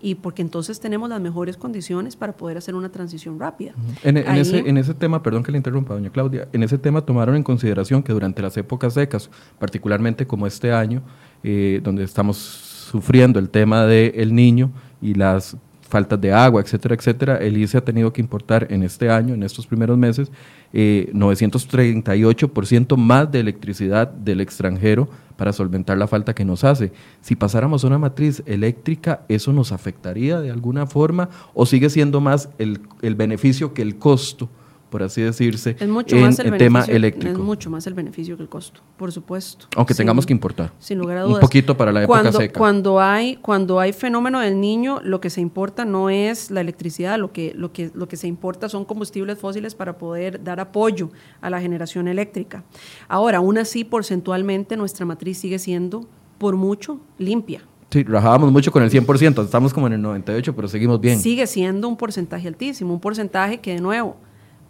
y 0.00 0.16
porque 0.16 0.42
entonces 0.42 0.78
tenemos 0.80 1.08
las 1.08 1.20
mejores 1.20 1.56
condiciones 1.56 2.16
para 2.16 2.36
poder 2.36 2.58
hacer 2.58 2.74
una 2.74 2.90
transición 2.90 3.38
rápida. 3.38 3.72
En, 4.02 4.16
ese, 4.16 4.58
en 4.58 4.76
ese 4.76 4.94
tema, 4.94 5.22
perdón 5.22 5.42
que 5.42 5.52
le 5.52 5.58
interrumpa, 5.58 5.94
doña 5.94 6.10
Claudia, 6.10 6.48
en 6.52 6.62
ese 6.62 6.78
tema 6.78 7.00
tomaron 7.00 7.36
en 7.36 7.42
consideración 7.42 8.02
que 8.02 8.12
durante 8.12 8.42
las 8.42 8.56
épocas 8.56 8.94
secas, 8.94 9.30
particularmente 9.58 10.26
como 10.26 10.46
este 10.46 10.72
año, 10.72 11.02
eh, 11.42 11.80
donde 11.82 12.04
estamos 12.04 12.36
sufriendo 12.36 13.38
el 13.38 13.48
tema 13.48 13.86
del 13.86 14.34
niño 14.34 14.70
y 15.00 15.14
las 15.14 15.56
faltas 15.96 16.20
de 16.20 16.30
agua, 16.30 16.60
etcétera, 16.60 16.94
etcétera, 16.94 17.36
el 17.38 17.56
ICE 17.56 17.78
ha 17.78 17.80
tenido 17.80 18.12
que 18.12 18.20
importar 18.20 18.66
en 18.70 18.82
este 18.82 19.08
año, 19.08 19.32
en 19.32 19.42
estos 19.42 19.66
primeros 19.66 19.96
meses, 19.96 20.30
eh, 20.74 21.08
938% 21.14 22.98
más 22.98 23.32
de 23.32 23.40
electricidad 23.40 24.06
del 24.08 24.42
extranjero 24.42 25.08
para 25.38 25.54
solventar 25.54 25.96
la 25.96 26.06
falta 26.06 26.34
que 26.34 26.44
nos 26.44 26.64
hace. 26.64 26.92
Si 27.22 27.34
pasáramos 27.34 27.82
a 27.82 27.86
una 27.86 27.96
matriz 27.96 28.42
eléctrica, 28.44 29.22
¿eso 29.30 29.54
nos 29.54 29.72
afectaría 29.72 30.38
de 30.38 30.50
alguna 30.50 30.84
forma 30.86 31.30
o 31.54 31.64
sigue 31.64 31.88
siendo 31.88 32.20
más 32.20 32.50
el, 32.58 32.80
el 33.00 33.14
beneficio 33.14 33.72
que 33.72 33.80
el 33.80 33.96
costo? 33.96 34.50
Por 34.90 35.02
así 35.02 35.20
decirse, 35.20 35.76
en 35.80 35.94
el, 35.96 36.56
tema 36.58 36.84
eléctrico. 36.84 37.32
Es 37.32 37.38
mucho 37.38 37.70
más 37.70 37.86
el 37.86 37.94
beneficio 37.94 38.36
que 38.36 38.42
el 38.42 38.48
costo, 38.48 38.80
por 38.96 39.10
supuesto. 39.10 39.66
Aunque 39.76 39.94
tengamos 39.94 40.24
que 40.24 40.32
importar. 40.32 40.72
Sin 40.78 40.98
lugar 40.98 41.18
a 41.18 41.22
dudas. 41.22 41.34
Un 41.36 41.40
poquito 41.40 41.76
para 41.76 41.92
la 41.92 42.04
época 42.04 42.20
cuando, 42.20 42.38
seca. 42.38 42.58
Cuando 42.58 43.00
hay, 43.00 43.36
cuando 43.36 43.80
hay 43.80 43.92
fenómeno 43.92 44.40
del 44.40 44.60
niño, 44.60 45.00
lo 45.02 45.20
que 45.20 45.28
se 45.28 45.40
importa 45.40 45.84
no 45.84 46.08
es 46.08 46.50
la 46.50 46.60
electricidad, 46.60 47.18
lo 47.18 47.32
que, 47.32 47.52
lo 47.56 47.72
que, 47.72 47.90
lo 47.94 48.06
que 48.06 48.16
se 48.16 48.28
importa 48.28 48.68
son 48.68 48.84
combustibles 48.84 49.38
fósiles 49.38 49.74
para 49.74 49.98
poder 49.98 50.42
dar 50.42 50.60
apoyo 50.60 51.10
a 51.40 51.50
la 51.50 51.60
generación 51.60 52.06
eléctrica. 52.06 52.64
Ahora, 53.08 53.38
aún 53.38 53.58
así, 53.58 53.82
porcentualmente, 53.84 54.76
nuestra 54.76 55.04
matriz 55.04 55.38
sigue 55.38 55.58
siendo, 55.58 56.06
por 56.38 56.54
mucho, 56.56 57.00
limpia. 57.18 57.62
Sí, 57.90 58.02
rajábamos 58.02 58.50
mucho 58.50 58.72
con 58.72 58.82
el 58.82 58.90
100%, 58.90 59.44
estamos 59.44 59.72
como 59.72 59.86
en 59.86 59.94
el 59.94 60.02
98%, 60.02 60.52
pero 60.54 60.68
seguimos 60.68 61.00
bien. 61.00 61.20
Sigue 61.20 61.46
siendo 61.46 61.88
un 61.88 61.96
porcentaje 61.96 62.48
altísimo, 62.48 62.92
un 62.92 63.00
porcentaje 63.00 63.58
que, 63.58 63.74
de 63.74 63.80
nuevo, 63.80 64.16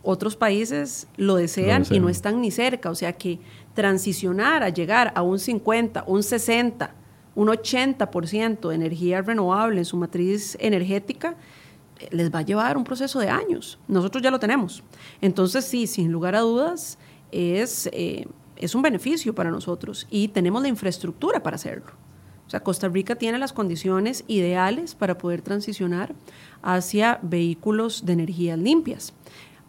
otros 0.06 0.36
países 0.36 1.08
lo 1.16 1.34
desean, 1.34 1.84
y 1.90 1.98
no 1.98 2.08
están 2.08 2.40
ni 2.40 2.50
cerca. 2.50 2.90
O 2.90 2.94
sea 2.94 3.12
que 3.12 3.40
transicionar 3.74 4.62
a 4.62 4.68
llegar 4.68 5.12
a 5.16 5.22
un 5.22 5.38
50, 5.38 6.04
un 6.06 6.22
60, 6.22 6.94
un 7.34 7.48
80% 7.48 8.68
de 8.68 8.74
energía 8.74 9.20
renovable 9.20 9.78
en 9.78 9.84
su 9.84 9.96
matriz 9.96 10.56
energética 10.60 11.34
eh, 11.98 12.08
les 12.12 12.32
va 12.32 12.38
a 12.38 12.42
llevar 12.42 12.76
un 12.76 12.84
proceso 12.84 13.18
de 13.18 13.28
años. 13.28 13.78
Nosotros 13.88 14.22
ya 14.22 14.30
lo 14.30 14.38
tenemos. 14.38 14.82
Entonces 15.20 15.64
sí, 15.64 15.86
sin 15.86 16.12
lugar 16.12 16.36
a 16.36 16.40
dudas, 16.40 16.98
es, 17.32 17.88
eh, 17.92 18.26
es 18.56 18.74
un 18.74 18.82
beneficio 18.82 19.34
para 19.34 19.50
nosotros 19.50 20.06
y 20.08 20.28
tenemos 20.28 20.62
la 20.62 20.68
infraestructura 20.68 21.42
para 21.42 21.56
hacerlo. 21.56 21.92
O 22.46 22.50
sea, 22.50 22.60
Costa 22.60 22.88
Rica 22.88 23.16
tiene 23.16 23.38
las 23.38 23.52
condiciones 23.52 24.24
ideales 24.28 24.94
para 24.94 25.18
poder 25.18 25.42
transicionar 25.42 26.14
hacia 26.62 27.18
vehículos 27.22 28.06
de 28.06 28.12
energías 28.12 28.58
limpias. 28.58 29.12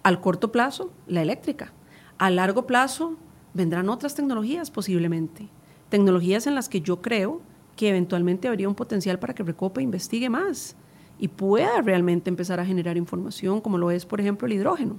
Al 0.03 0.21
corto 0.21 0.51
plazo, 0.51 0.91
la 1.07 1.21
eléctrica. 1.21 1.73
A 2.17 2.29
largo 2.29 2.65
plazo, 2.65 3.17
vendrán 3.53 3.89
otras 3.89 4.15
tecnologías 4.15 4.71
posiblemente. 4.71 5.49
Tecnologías 5.89 6.47
en 6.47 6.55
las 6.55 6.69
que 6.69 6.81
yo 6.81 7.01
creo 7.01 7.41
que 7.75 7.89
eventualmente 7.89 8.47
habría 8.47 8.67
un 8.67 8.75
potencial 8.75 9.19
para 9.19 9.33
que 9.33 9.43
Recope 9.43 9.81
investigue 9.81 10.29
más 10.29 10.75
y 11.19 11.27
pueda 11.27 11.81
realmente 11.81 12.29
empezar 12.29 12.59
a 12.59 12.65
generar 12.65 12.97
información, 12.97 13.61
como 13.61 13.77
lo 13.77 13.91
es, 13.91 14.05
por 14.05 14.19
ejemplo, 14.19 14.47
el 14.47 14.53
hidrógeno. 14.53 14.97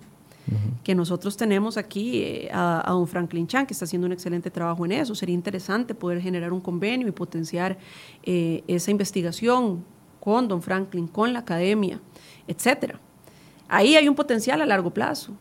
Que 0.83 0.95
nosotros 0.95 1.37
tenemos 1.37 1.77
aquí 1.77 2.23
eh, 2.23 2.49
a, 2.51 2.83
don 2.89 3.07
Franklin 3.07 3.47
Chan, 3.47 3.67
que 3.67 3.75
está 3.75 3.85
haciendo 3.85 4.07
un 4.07 4.15
excelente 4.15 4.51
trabajo 4.51 4.87
en 4.87 4.93
eso. 4.93 5.15
Sería 5.15 5.35
interesante 5.35 5.95
poder 5.95 6.23
generar 6.23 6.55
un 6.55 6.63
convenio 6.63 7.07
y 7.07 7.11
potenciar 7.11 7.77
eh, 8.23 8.65
esa 8.67 8.91
investigación 8.91 9.85
con 10.21 10.49
don 10.49 10.63
Franklin, 10.63 11.07
con 11.07 11.35
la 11.35 11.41
academia, 11.41 12.01
etcétera. 12.47 12.99
Ahí 13.69 13.97
hay 13.97 14.09
un 14.09 14.15
potencial 14.15 14.61
a 14.63 14.67
largo 14.67 14.91
plazo. 14.91 15.35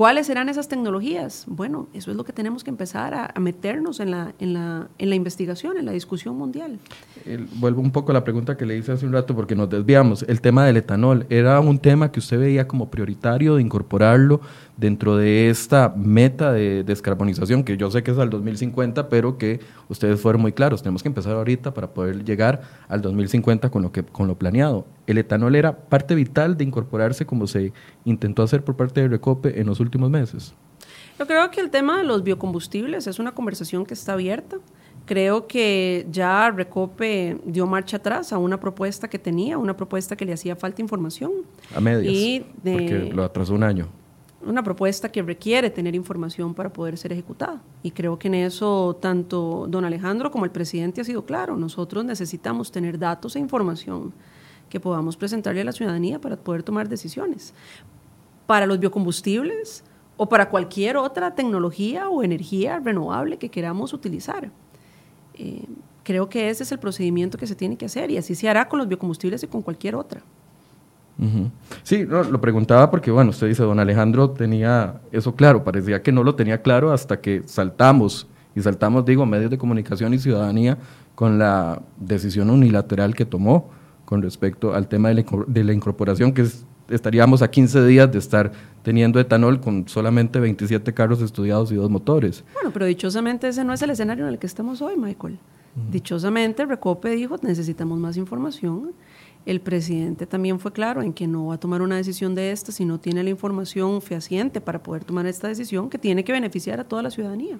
¿Cuáles 0.00 0.28
serán 0.28 0.48
esas 0.48 0.66
tecnologías? 0.66 1.44
Bueno, 1.46 1.86
eso 1.92 2.10
es 2.10 2.16
lo 2.16 2.24
que 2.24 2.32
tenemos 2.32 2.64
que 2.64 2.70
empezar 2.70 3.12
a, 3.12 3.38
meternos 3.38 4.00
en 4.00 4.10
la, 4.12 4.32
en, 4.38 4.54
la, 4.54 4.88
en 4.96 5.10
la 5.10 5.14
investigación, 5.14 5.76
en 5.76 5.84
la 5.84 5.92
discusión 5.92 6.38
mundial. 6.38 6.78
vuelvo 7.56 7.82
un 7.82 7.90
poco 7.90 8.10
a 8.10 8.14
la 8.14 8.24
pregunta 8.24 8.56
que 8.56 8.64
le 8.64 8.78
hice 8.78 8.92
hace 8.92 9.04
un 9.04 9.12
rato 9.12 9.36
porque 9.36 9.54
nos 9.54 9.68
desviamos. 9.68 10.22
El 10.22 10.40
tema 10.40 10.64
del 10.64 10.78
etanol, 10.78 11.26
¿era 11.28 11.60
un 11.60 11.78
tema 11.78 12.10
que 12.10 12.18
usted 12.18 12.38
veía 12.38 12.66
como 12.66 12.90
prioritario 12.90 13.56
de 13.56 13.62
incorporarlo 13.62 14.40
dentro 14.80 15.18
de 15.18 15.50
esta 15.50 15.92
meta 15.94 16.52
de 16.52 16.82
descarbonización, 16.82 17.62
que 17.64 17.76
yo 17.76 17.90
sé 17.90 18.02
que 18.02 18.12
es 18.12 18.18
al 18.18 18.30
2050, 18.30 19.10
pero 19.10 19.36
que 19.36 19.60
ustedes 19.90 20.18
fueron 20.18 20.40
muy 20.40 20.52
claros, 20.52 20.82
tenemos 20.82 21.02
que 21.02 21.10
empezar 21.10 21.34
ahorita 21.34 21.74
para 21.74 21.90
poder 21.90 22.24
llegar 22.24 22.62
al 22.88 23.02
2050 23.02 23.68
con 23.68 23.82
lo, 23.82 23.92
que, 23.92 24.02
con 24.02 24.26
lo 24.26 24.38
planeado. 24.38 24.86
El 25.06 25.18
etanol 25.18 25.54
era 25.54 25.76
parte 25.76 26.14
vital 26.14 26.56
de 26.56 26.64
incorporarse 26.64 27.26
como 27.26 27.46
se 27.46 27.74
intentó 28.06 28.42
hacer 28.42 28.64
por 28.64 28.76
parte 28.76 29.02
de 29.02 29.08
Recope 29.08 29.60
en 29.60 29.66
los 29.66 29.80
últimos 29.80 29.89
meses. 29.98 30.54
Yo 31.18 31.26
creo 31.26 31.50
que 31.50 31.60
el 31.60 31.70
tema 31.70 31.98
de 31.98 32.04
los 32.04 32.22
biocombustibles 32.22 33.06
es 33.06 33.18
una 33.18 33.32
conversación 33.32 33.84
que 33.84 33.94
está 33.94 34.14
abierta. 34.14 34.56
Creo 35.04 35.46
que 35.46 36.06
ya 36.10 36.50
Recope 36.50 37.38
dio 37.44 37.66
marcha 37.66 37.98
atrás 37.98 38.32
a 38.32 38.38
una 38.38 38.58
propuesta 38.58 39.08
que 39.08 39.18
tenía, 39.18 39.58
una 39.58 39.76
propuesta 39.76 40.16
que 40.16 40.24
le 40.24 40.32
hacía 40.32 40.56
falta 40.56 40.80
información. 40.80 41.32
A 41.74 41.80
medias, 41.80 42.44
porque 42.62 43.10
lo 43.12 43.24
atrasó 43.24 43.54
un 43.54 43.64
año. 43.64 43.88
Una 44.46 44.62
propuesta 44.62 45.10
que 45.10 45.20
requiere 45.20 45.68
tener 45.68 45.94
información 45.94 46.54
para 46.54 46.72
poder 46.72 46.96
ser 46.96 47.12
ejecutada. 47.12 47.60
Y 47.82 47.90
creo 47.90 48.18
que 48.18 48.28
en 48.28 48.34
eso 48.34 48.96
tanto 48.98 49.66
don 49.68 49.84
Alejandro 49.84 50.30
como 50.30 50.46
el 50.46 50.50
presidente 50.50 51.02
ha 51.02 51.04
sido 51.04 51.26
claro. 51.26 51.56
Nosotros 51.56 52.04
necesitamos 52.04 52.72
tener 52.72 52.98
datos 52.98 53.36
e 53.36 53.40
información 53.40 54.14
que 54.70 54.80
podamos 54.80 55.16
presentarle 55.16 55.60
a 55.60 55.64
la 55.64 55.72
ciudadanía 55.72 56.20
para 56.20 56.36
poder 56.36 56.62
tomar 56.62 56.88
decisiones. 56.88 57.52
Para 58.50 58.66
los 58.66 58.80
biocombustibles 58.80 59.84
o 60.16 60.28
para 60.28 60.48
cualquier 60.48 60.96
otra 60.96 61.36
tecnología 61.36 62.08
o 62.08 62.24
energía 62.24 62.80
renovable 62.80 63.36
que 63.36 63.48
queramos 63.48 63.92
utilizar. 63.92 64.50
Eh, 65.34 65.66
creo 66.02 66.28
que 66.28 66.50
ese 66.50 66.64
es 66.64 66.72
el 66.72 66.80
procedimiento 66.80 67.38
que 67.38 67.46
se 67.46 67.54
tiene 67.54 67.76
que 67.76 67.84
hacer 67.84 68.10
y 68.10 68.16
así 68.16 68.34
se 68.34 68.48
hará 68.48 68.68
con 68.68 68.80
los 68.80 68.88
biocombustibles 68.88 69.40
y 69.44 69.46
con 69.46 69.62
cualquier 69.62 69.94
otra. 69.94 70.20
Sí, 71.84 72.04
lo 72.04 72.40
preguntaba 72.40 72.90
porque, 72.90 73.12
bueno, 73.12 73.30
usted 73.30 73.46
dice, 73.46 73.62
don 73.62 73.78
Alejandro 73.78 74.30
tenía 74.30 75.00
eso 75.12 75.36
claro, 75.36 75.62
parecía 75.62 76.02
que 76.02 76.10
no 76.10 76.24
lo 76.24 76.34
tenía 76.34 76.60
claro 76.60 76.90
hasta 76.90 77.20
que 77.20 77.44
saltamos, 77.46 78.26
y 78.56 78.62
saltamos, 78.62 79.04
digo, 79.04 79.26
medios 79.26 79.52
de 79.52 79.58
comunicación 79.58 80.12
y 80.12 80.18
ciudadanía, 80.18 80.76
con 81.14 81.38
la 81.38 81.82
decisión 81.98 82.50
unilateral 82.50 83.14
que 83.14 83.26
tomó 83.26 83.70
con 84.10 84.22
respecto 84.22 84.74
al 84.74 84.88
tema 84.88 85.10
de 85.10 85.62
la, 85.62 85.72
incorporación, 85.72 86.32
que 86.32 86.48
estaríamos 86.90 87.42
a 87.42 87.50
15 87.50 87.86
días 87.86 88.10
de 88.10 88.18
estar 88.18 88.52
teniendo 88.82 89.20
etanol 89.20 89.60
con 89.60 89.88
solamente 89.88 90.40
27 90.40 90.92
carros 90.94 91.22
estudiados 91.22 91.72
y 91.72 91.76
dos 91.76 91.90
motores. 91.90 92.44
Bueno, 92.54 92.70
pero 92.72 92.86
dichosamente 92.86 93.48
ese 93.48 93.64
no 93.64 93.72
es 93.72 93.82
el 93.82 93.90
escenario 93.90 94.26
en 94.26 94.32
el 94.32 94.38
que 94.38 94.46
estamos 94.46 94.82
hoy, 94.82 94.96
Michael. 94.96 95.38
Dichosamente, 95.90 96.66
Recope 96.66 97.10
dijo, 97.10 97.36
necesitamos 97.42 97.98
más 97.98 98.16
información. 98.16 98.92
El 99.46 99.60
presidente 99.60 100.26
también 100.26 100.58
fue 100.58 100.72
claro 100.72 101.00
en 101.00 101.12
que 101.12 101.26
no 101.26 101.46
va 101.46 101.54
a 101.54 101.60
tomar 101.60 101.80
una 101.80 101.96
decisión 101.96 102.34
de 102.34 102.50
esta 102.50 102.72
si 102.72 102.84
no 102.84 102.98
tiene 102.98 103.22
la 103.22 103.30
información 103.30 104.02
fehaciente 104.02 104.60
para 104.60 104.82
poder 104.82 105.04
tomar 105.04 105.26
esta 105.26 105.48
decisión 105.48 105.88
que 105.88 105.98
tiene 105.98 106.24
que 106.24 106.32
beneficiar 106.32 106.80
a 106.80 106.84
toda 106.84 107.02
la 107.02 107.10
ciudadanía. 107.10 107.58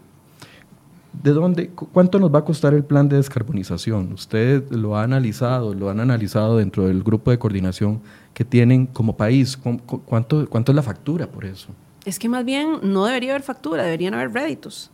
¿De 1.12 1.32
dónde, 1.32 1.70
cuánto 1.70 2.18
nos 2.18 2.32
va 2.32 2.40
a 2.40 2.44
costar 2.44 2.72
el 2.72 2.84
plan 2.84 3.08
de 3.08 3.16
descarbonización? 3.16 4.12
Usted 4.12 4.70
lo 4.70 4.96
ha 4.96 5.02
analizado, 5.02 5.74
lo 5.74 5.90
han 5.90 6.00
analizado 6.00 6.56
dentro 6.56 6.86
del 6.86 7.02
grupo 7.02 7.30
de 7.30 7.38
coordinación 7.38 8.00
que 8.32 8.44
tienen 8.44 8.86
como 8.86 9.16
país. 9.16 9.56
¿Cuánto, 9.56 10.48
cuánto 10.48 10.72
es 10.72 10.76
la 10.76 10.82
factura 10.82 11.26
por 11.26 11.44
eso? 11.44 11.68
Es 12.04 12.18
que 12.18 12.28
más 12.28 12.44
bien 12.44 12.78
no 12.82 13.04
debería 13.04 13.32
haber 13.32 13.42
factura, 13.42 13.82
deberían 13.82 14.14
haber 14.14 14.32
réditos. 14.32 14.90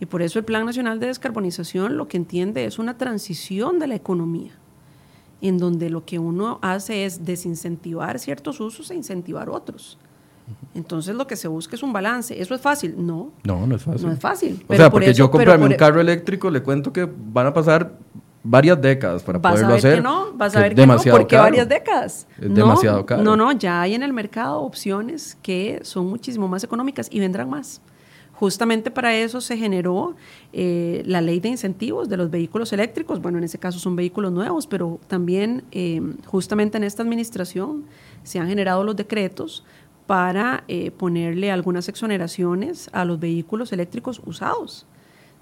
Y 0.00 0.06
por 0.06 0.22
eso 0.22 0.38
el 0.38 0.44
Plan 0.44 0.66
Nacional 0.66 0.98
de 0.98 1.06
Descarbonización 1.06 1.96
lo 1.96 2.08
que 2.08 2.16
entiende 2.16 2.64
es 2.64 2.78
una 2.78 2.98
transición 2.98 3.78
de 3.78 3.86
la 3.86 3.94
economía, 3.94 4.52
en 5.40 5.58
donde 5.58 5.88
lo 5.88 6.04
que 6.04 6.18
uno 6.18 6.58
hace 6.62 7.04
es 7.04 7.24
desincentivar 7.24 8.18
ciertos 8.18 8.60
usos 8.60 8.90
e 8.90 8.94
incentivar 8.96 9.50
otros. 9.50 9.98
Entonces 10.74 11.14
lo 11.14 11.26
que 11.26 11.36
se 11.36 11.48
busca 11.48 11.76
es 11.76 11.82
un 11.82 11.92
balance. 11.92 12.40
¿Eso 12.40 12.54
es 12.54 12.60
fácil? 12.60 12.94
No. 12.96 13.32
No, 13.44 13.66
no 13.66 13.76
es 13.76 13.82
fácil. 13.82 14.06
No 14.06 14.12
es 14.12 14.18
fácil. 14.18 14.64
o 14.68 14.74
sea, 14.74 14.90
porque 14.90 15.12
yo 15.14 15.30
comprarme 15.30 15.66
un 15.66 15.72
e- 15.72 15.76
carro 15.76 16.00
eléctrico, 16.00 16.50
le 16.50 16.62
cuento 16.62 16.92
que 16.92 17.08
van 17.32 17.46
a 17.46 17.54
pasar 17.54 17.92
varias 18.42 18.80
décadas 18.80 19.22
para 19.22 19.38
vas 19.38 19.52
poderlo 19.52 19.74
a 19.74 19.76
hacer. 19.76 19.96
Que 19.96 20.00
no, 20.00 20.32
vas 20.34 20.56
a 20.56 20.60
ver 20.60 20.74
que 20.74 20.86
no, 20.86 20.96
porque 21.10 21.36
varias 21.36 21.68
décadas. 21.68 22.26
Es 22.40 22.54
demasiado 22.54 23.04
caro. 23.04 23.22
No, 23.22 23.36
no, 23.36 23.52
ya 23.52 23.82
hay 23.82 23.94
en 23.94 24.02
el 24.02 24.12
mercado 24.12 24.60
opciones 24.60 25.36
que 25.42 25.80
son 25.82 26.06
muchísimo 26.06 26.48
más 26.48 26.64
económicas 26.64 27.08
y 27.10 27.20
vendrán 27.20 27.50
más. 27.50 27.80
Justamente 28.40 28.90
para 28.90 29.14
eso 29.14 29.42
se 29.42 29.58
generó 29.58 30.14
eh, 30.54 31.02
la 31.04 31.20
ley 31.20 31.40
de 31.40 31.50
incentivos 31.50 32.08
de 32.08 32.16
los 32.16 32.30
vehículos 32.30 32.72
eléctricos. 32.72 33.20
Bueno, 33.20 33.36
en 33.36 33.44
ese 33.44 33.58
caso 33.58 33.78
son 33.78 33.96
vehículos 33.96 34.32
nuevos, 34.32 34.66
pero 34.66 34.98
también 35.08 35.62
eh, 35.72 36.00
justamente 36.24 36.78
en 36.78 36.84
esta 36.84 37.02
administración 37.02 37.84
se 38.22 38.38
han 38.38 38.48
generado 38.48 38.82
los 38.82 38.96
decretos 38.96 39.62
para 40.10 40.64
eh, 40.66 40.90
ponerle 40.90 41.52
algunas 41.52 41.88
exoneraciones 41.88 42.90
a 42.92 43.04
los 43.04 43.20
vehículos 43.20 43.72
eléctricos 43.72 44.20
usados, 44.26 44.84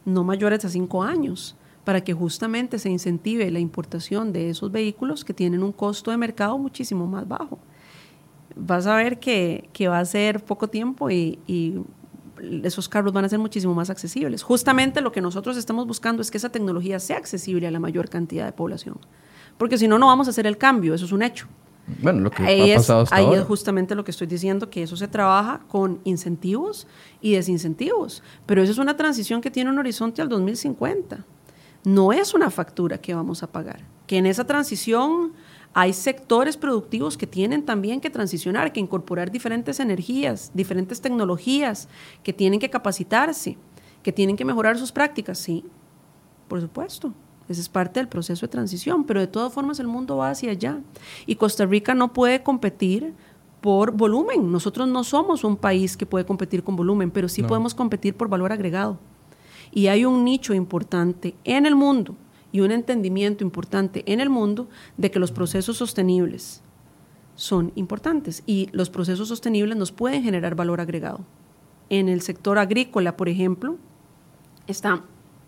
no 0.04 0.24
mayores 0.24 0.62
a 0.62 0.68
cinco 0.68 1.02
años, 1.02 1.56
para 1.84 2.02
que 2.04 2.12
justamente 2.12 2.78
se 2.78 2.90
incentive 2.90 3.50
la 3.50 3.60
importación 3.60 4.30
de 4.30 4.50
esos 4.50 4.70
vehículos 4.70 5.24
que 5.24 5.32
tienen 5.32 5.62
un 5.62 5.72
costo 5.72 6.10
de 6.10 6.18
mercado 6.18 6.58
muchísimo 6.58 7.06
más 7.06 7.26
bajo. 7.26 7.58
Vas 8.56 8.86
a 8.86 8.94
ver 8.96 9.18
que, 9.18 9.70
va 9.88 10.00
a 10.00 10.04
ser 10.04 10.44
poco 10.44 10.68
tiempo 10.68 11.10
y, 11.10 11.38
y 11.46 11.78
esos 12.62 12.90
carros 12.90 13.14
van 13.14 13.24
a 13.24 13.30
ser 13.30 13.38
muchísimo 13.38 13.72
más 13.72 13.88
accesibles. 13.88 14.42
Justamente 14.42 15.00
lo 15.00 15.12
que 15.12 15.22
nosotros 15.22 15.56
estamos 15.56 15.86
buscando 15.86 16.20
es 16.20 16.30
que 16.30 16.36
esa 16.36 16.50
tecnología 16.50 17.00
sea 17.00 17.16
accesible 17.16 17.66
a 17.66 17.70
la 17.70 17.80
mayor 17.80 18.10
cantidad 18.10 18.44
de 18.44 18.52
población, 18.52 18.98
porque 19.56 19.78
si 19.78 19.88
no, 19.88 19.98
no 19.98 20.08
vamos 20.08 20.26
a 20.26 20.30
hacer 20.30 20.46
el 20.46 20.58
cambio, 20.58 20.92
eso 20.92 21.06
es 21.06 21.12
un 21.12 21.22
hecho. 21.22 21.48
Bueno, 22.03 22.20
lo 22.20 22.30
que 22.30 22.43
ahí 22.43 22.72
ha 22.72 22.76
pasado 22.76 23.03
es, 23.03 23.12
Ahí 23.12 23.32
es 23.34 23.43
justamente 23.45 23.95
lo 23.95 24.05
que 24.05 24.11
estoy 24.11 24.26
diciendo, 24.26 24.70
que 24.70 24.82
eso 24.82 24.97
se 24.97 25.09
trabaja 25.09 25.61
con 25.68 26.01
incentivos 26.05 26.86
y 27.20 27.32
desincentivos. 27.32 28.22
Pero 28.47 28.62
eso 28.62 28.72
es 28.72 28.78
una 28.78 28.97
transición 28.97 29.41
que 29.41 29.51
tiene 29.51 29.70
un 29.70 29.78
horizonte 29.78 30.22
al 30.22 30.28
2050. 30.28 31.24
No 31.84 32.12
es 32.12 32.34
una 32.34 32.51
factura 32.51 32.99
que 32.99 33.14
vamos 33.14 33.43
a 33.43 33.51
pagar. 33.51 33.80
Que 34.07 34.18
en 34.18 34.26
esa 34.26 34.45
transición 34.45 35.32
hay 35.74 35.93
sectores 35.93 36.57
productivos 36.57 37.16
que 37.16 37.26
tienen 37.26 37.64
también 37.64 38.01
que 38.01 38.11
transicionar, 38.11 38.72
que 38.72 38.80
incorporar 38.80 39.30
diferentes 39.30 39.80
energías, 39.80 40.51
diferentes 40.55 41.01
tecnologías, 41.01 41.89
que 42.22 42.32
tienen 42.32 42.59
que 42.59 42.70
capacitarse, 42.70 43.57
que 44.03 44.12
tienen 44.12 44.36
que 44.36 44.45
mejorar 44.45 44.78
sus 44.78 44.93
prácticas. 44.93 45.39
Sí, 45.39 45.64
por 46.49 46.61
supuesto. 46.61 47.12
Ese 47.49 47.61
es 47.61 47.68
parte 47.68 48.01
del 48.01 48.09
proceso 48.09 48.46
de 48.46 48.51
transición, 48.51 49.05
pero 49.05 49.20
de 49.20 49.26
todas 49.26 49.53
formas 49.53 49.80
el 49.80 49.86
mundo 49.86 50.16
va 50.18 50.30
hacia 50.30 50.51
allá. 50.51 50.80
Y 51.26 51.36
Costa 51.36 51.64
Rica 51.64 51.94
no 51.94 52.12
puede 52.12 52.42
competir 52.42 53.14
por 53.61 53.92
volumen. 53.92 54.53
Nosotros 54.53 54.86
no 54.88 55.03
somos 55.03 55.44
un 55.44 55.57
país 55.57 55.96
que 55.96 56.07
puede 56.07 56.26
competir 56.26 56.62
con 56.62 56.76
volumen, 56.76 57.11
pero 57.11 57.28
sí 57.28 57.42
podemos 57.42 57.74
competir 57.74 58.14
por 58.14 58.28
valor 58.28 58.53
agregado. 58.53 58.99
Y 59.72 59.88
hay 59.88 60.05
un 60.05 60.24
nicho 60.24 60.55
importante 60.55 61.34
en 61.44 61.66
el 61.66 61.74
mundo 61.74 62.14
y 62.53 62.61
un 62.61 62.70
entendimiento 62.70 63.44
importante 63.44 64.03
en 64.11 64.20
el 64.20 64.30
mundo 64.30 64.68
de 64.96 65.11
que 65.11 65.18
los 65.18 65.32
procesos 65.32 65.76
sostenibles 65.76 66.62
son 67.34 67.72
importantes 67.76 68.42
y 68.46 68.68
los 68.72 68.90
procesos 68.90 69.28
sostenibles 69.28 69.76
nos 69.76 69.92
pueden 69.92 70.22
generar 70.22 70.55
valor 70.55 70.80
agregado. 70.80 71.20
En 71.90 72.09
el 72.09 72.20
sector 72.20 72.59
agrícola, 72.59 73.16
por 73.16 73.28
ejemplo, 73.28 73.76
está, 74.66 75.05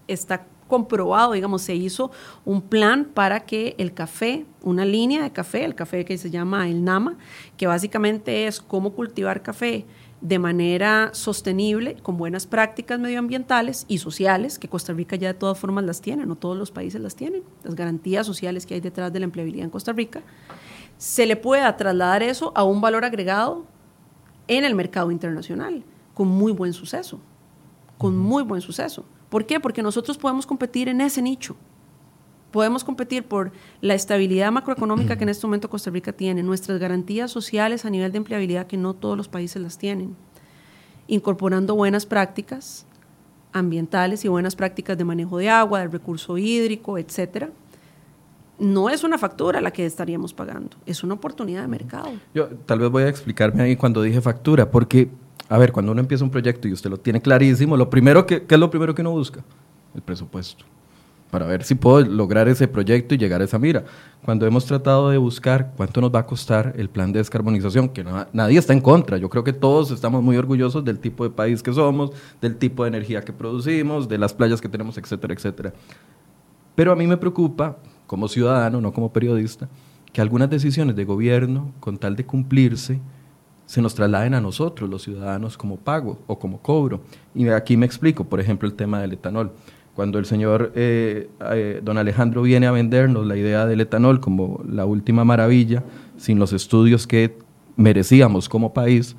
está 0.06 0.46
comprobado, 0.70 1.32
digamos, 1.32 1.60
se 1.60 1.74
hizo 1.74 2.10
un 2.46 2.62
plan 2.62 3.04
para 3.04 3.40
que 3.40 3.74
el 3.76 3.92
café, 3.92 4.46
una 4.62 4.86
línea 4.86 5.22
de 5.22 5.32
café, 5.32 5.66
el 5.66 5.74
café 5.74 6.06
que 6.06 6.16
se 6.16 6.30
llama 6.30 6.70
el 6.70 6.82
NAMA, 6.82 7.18
que 7.58 7.66
básicamente 7.66 8.46
es 8.46 8.62
cómo 8.62 8.94
cultivar 8.94 9.42
café 9.42 9.84
de 10.20 10.38
manera 10.38 11.10
sostenible, 11.12 11.96
con 12.02 12.16
buenas 12.16 12.46
prácticas 12.46 13.00
medioambientales 13.00 13.84
y 13.88 13.98
sociales, 13.98 14.58
que 14.58 14.68
Costa 14.68 14.92
Rica 14.92 15.16
ya 15.16 15.28
de 15.28 15.34
todas 15.34 15.58
formas 15.58 15.84
las 15.84 16.00
tiene, 16.00 16.24
no 16.24 16.36
todos 16.36 16.56
los 16.56 16.70
países 16.70 17.00
las 17.00 17.16
tienen, 17.16 17.42
las 17.64 17.74
garantías 17.74 18.26
sociales 18.26 18.64
que 18.64 18.74
hay 18.74 18.80
detrás 18.80 19.12
de 19.12 19.18
la 19.18 19.24
empleabilidad 19.24 19.64
en 19.64 19.70
Costa 19.70 19.92
Rica, 19.92 20.22
se 20.98 21.26
le 21.26 21.36
pueda 21.36 21.76
trasladar 21.76 22.22
eso 22.22 22.52
a 22.54 22.64
un 22.64 22.80
valor 22.80 23.04
agregado 23.04 23.64
en 24.46 24.64
el 24.64 24.74
mercado 24.74 25.10
internacional, 25.10 25.82
con 26.14 26.28
muy 26.28 26.52
buen 26.52 26.72
suceso, 26.74 27.20
con 27.96 28.16
muy 28.16 28.42
buen 28.42 28.60
suceso. 28.60 29.04
¿Por 29.30 29.46
qué? 29.46 29.60
Porque 29.60 29.82
nosotros 29.82 30.18
podemos 30.18 30.44
competir 30.44 30.88
en 30.88 31.00
ese 31.00 31.22
nicho. 31.22 31.56
Podemos 32.50 32.82
competir 32.82 33.22
por 33.22 33.52
la 33.80 33.94
estabilidad 33.94 34.50
macroeconómica 34.50 35.16
que 35.16 35.22
en 35.22 35.28
este 35.28 35.46
momento 35.46 35.70
Costa 35.70 35.90
Rica 35.90 36.12
tiene, 36.12 36.42
nuestras 36.42 36.80
garantías 36.80 37.30
sociales 37.30 37.84
a 37.84 37.90
nivel 37.90 38.10
de 38.10 38.18
empleabilidad 38.18 38.66
que 38.66 38.76
no 38.76 38.92
todos 38.92 39.16
los 39.16 39.28
países 39.28 39.62
las 39.62 39.78
tienen, 39.78 40.16
incorporando 41.06 41.76
buenas 41.76 42.06
prácticas 42.06 42.86
ambientales 43.52 44.24
y 44.24 44.28
buenas 44.28 44.56
prácticas 44.56 44.98
de 44.98 45.04
manejo 45.04 45.38
de 45.38 45.48
agua, 45.48 45.80
del 45.80 45.92
recurso 45.92 46.36
hídrico, 46.38 46.98
etcétera. 46.98 47.50
No 48.58 48.90
es 48.90 49.04
una 49.04 49.16
factura 49.16 49.60
la 49.60 49.70
que 49.70 49.86
estaríamos 49.86 50.34
pagando, 50.34 50.76
es 50.86 51.04
una 51.04 51.14
oportunidad 51.14 51.62
de 51.62 51.68
mercado. 51.68 52.10
Yo 52.34 52.48
tal 52.66 52.80
vez 52.80 52.90
voy 52.90 53.04
a 53.04 53.08
explicarme 53.08 53.62
ahí 53.62 53.76
cuando 53.76 54.02
dije 54.02 54.20
factura, 54.20 54.70
porque 54.70 55.08
a 55.50 55.58
ver, 55.58 55.72
cuando 55.72 55.90
uno 55.90 56.00
empieza 56.00 56.22
un 56.22 56.30
proyecto 56.30 56.68
y 56.68 56.72
usted 56.72 56.88
lo 56.88 56.96
tiene 56.96 57.20
clarísimo, 57.20 57.76
lo 57.76 57.90
primero 57.90 58.24
que, 58.24 58.44
¿qué 58.44 58.54
es 58.54 58.60
lo 58.60 58.70
primero 58.70 58.94
que 58.94 59.02
uno 59.02 59.10
busca? 59.10 59.44
El 59.96 60.00
presupuesto. 60.00 60.64
Para 61.28 61.44
ver 61.44 61.64
si 61.64 61.74
puedo 61.74 62.00
lograr 62.06 62.46
ese 62.46 62.68
proyecto 62.68 63.16
y 63.16 63.18
llegar 63.18 63.40
a 63.40 63.44
esa 63.44 63.58
mira. 63.58 63.84
Cuando 64.24 64.46
hemos 64.46 64.64
tratado 64.64 65.10
de 65.10 65.18
buscar 65.18 65.72
cuánto 65.76 66.00
nos 66.00 66.14
va 66.14 66.20
a 66.20 66.26
costar 66.26 66.74
el 66.76 66.88
plan 66.88 67.12
de 67.12 67.18
descarbonización, 67.18 67.88
que 67.88 68.04
nadie 68.32 68.60
está 68.60 68.74
en 68.74 68.80
contra, 68.80 69.16
yo 69.16 69.28
creo 69.28 69.42
que 69.42 69.52
todos 69.52 69.90
estamos 69.90 70.22
muy 70.22 70.36
orgullosos 70.36 70.84
del 70.84 71.00
tipo 71.00 71.24
de 71.24 71.30
país 71.30 71.64
que 71.64 71.72
somos, 71.72 72.12
del 72.40 72.54
tipo 72.54 72.84
de 72.84 72.88
energía 72.88 73.22
que 73.22 73.32
producimos, 73.32 74.08
de 74.08 74.18
las 74.18 74.32
playas 74.32 74.60
que 74.60 74.68
tenemos, 74.68 74.98
etcétera, 74.98 75.34
etcétera. 75.34 75.72
Pero 76.76 76.92
a 76.92 76.96
mí 76.96 77.08
me 77.08 77.16
preocupa, 77.16 77.76
como 78.06 78.28
ciudadano, 78.28 78.80
no 78.80 78.92
como 78.92 79.12
periodista, 79.12 79.68
que 80.12 80.20
algunas 80.20 80.48
decisiones 80.48 80.94
de 80.94 81.04
gobierno, 81.04 81.72
con 81.80 81.98
tal 81.98 82.14
de 82.14 82.24
cumplirse, 82.24 83.00
se 83.70 83.80
nos 83.80 83.94
trasladen 83.94 84.34
a 84.34 84.40
nosotros, 84.40 84.90
los 84.90 85.02
ciudadanos, 85.02 85.56
como 85.56 85.76
pago 85.76 86.18
o 86.26 86.40
como 86.40 86.60
cobro. 86.60 87.02
Y 87.36 87.46
aquí 87.50 87.76
me 87.76 87.86
explico, 87.86 88.24
por 88.24 88.40
ejemplo, 88.40 88.68
el 88.68 88.74
tema 88.74 89.00
del 89.00 89.12
etanol. 89.12 89.52
cuando 89.94 90.18
el 90.18 90.24
señor 90.24 90.72
eh, 90.74 91.30
eh, 91.52 91.80
don 91.80 91.96
Alejandro 91.96 92.42
viene 92.42 92.66
a 92.66 92.72
vendernos 92.72 93.24
la 93.24 93.36
idea 93.36 93.66
del 93.66 93.80
etanol 93.80 94.18
como 94.18 94.60
la 94.68 94.86
última 94.86 95.24
maravilla, 95.24 95.84
sin 96.16 96.40
los 96.40 96.52
estudios 96.52 97.06
que 97.06 97.38
merecíamos 97.76 98.48
como 98.48 98.74
país, 98.74 99.14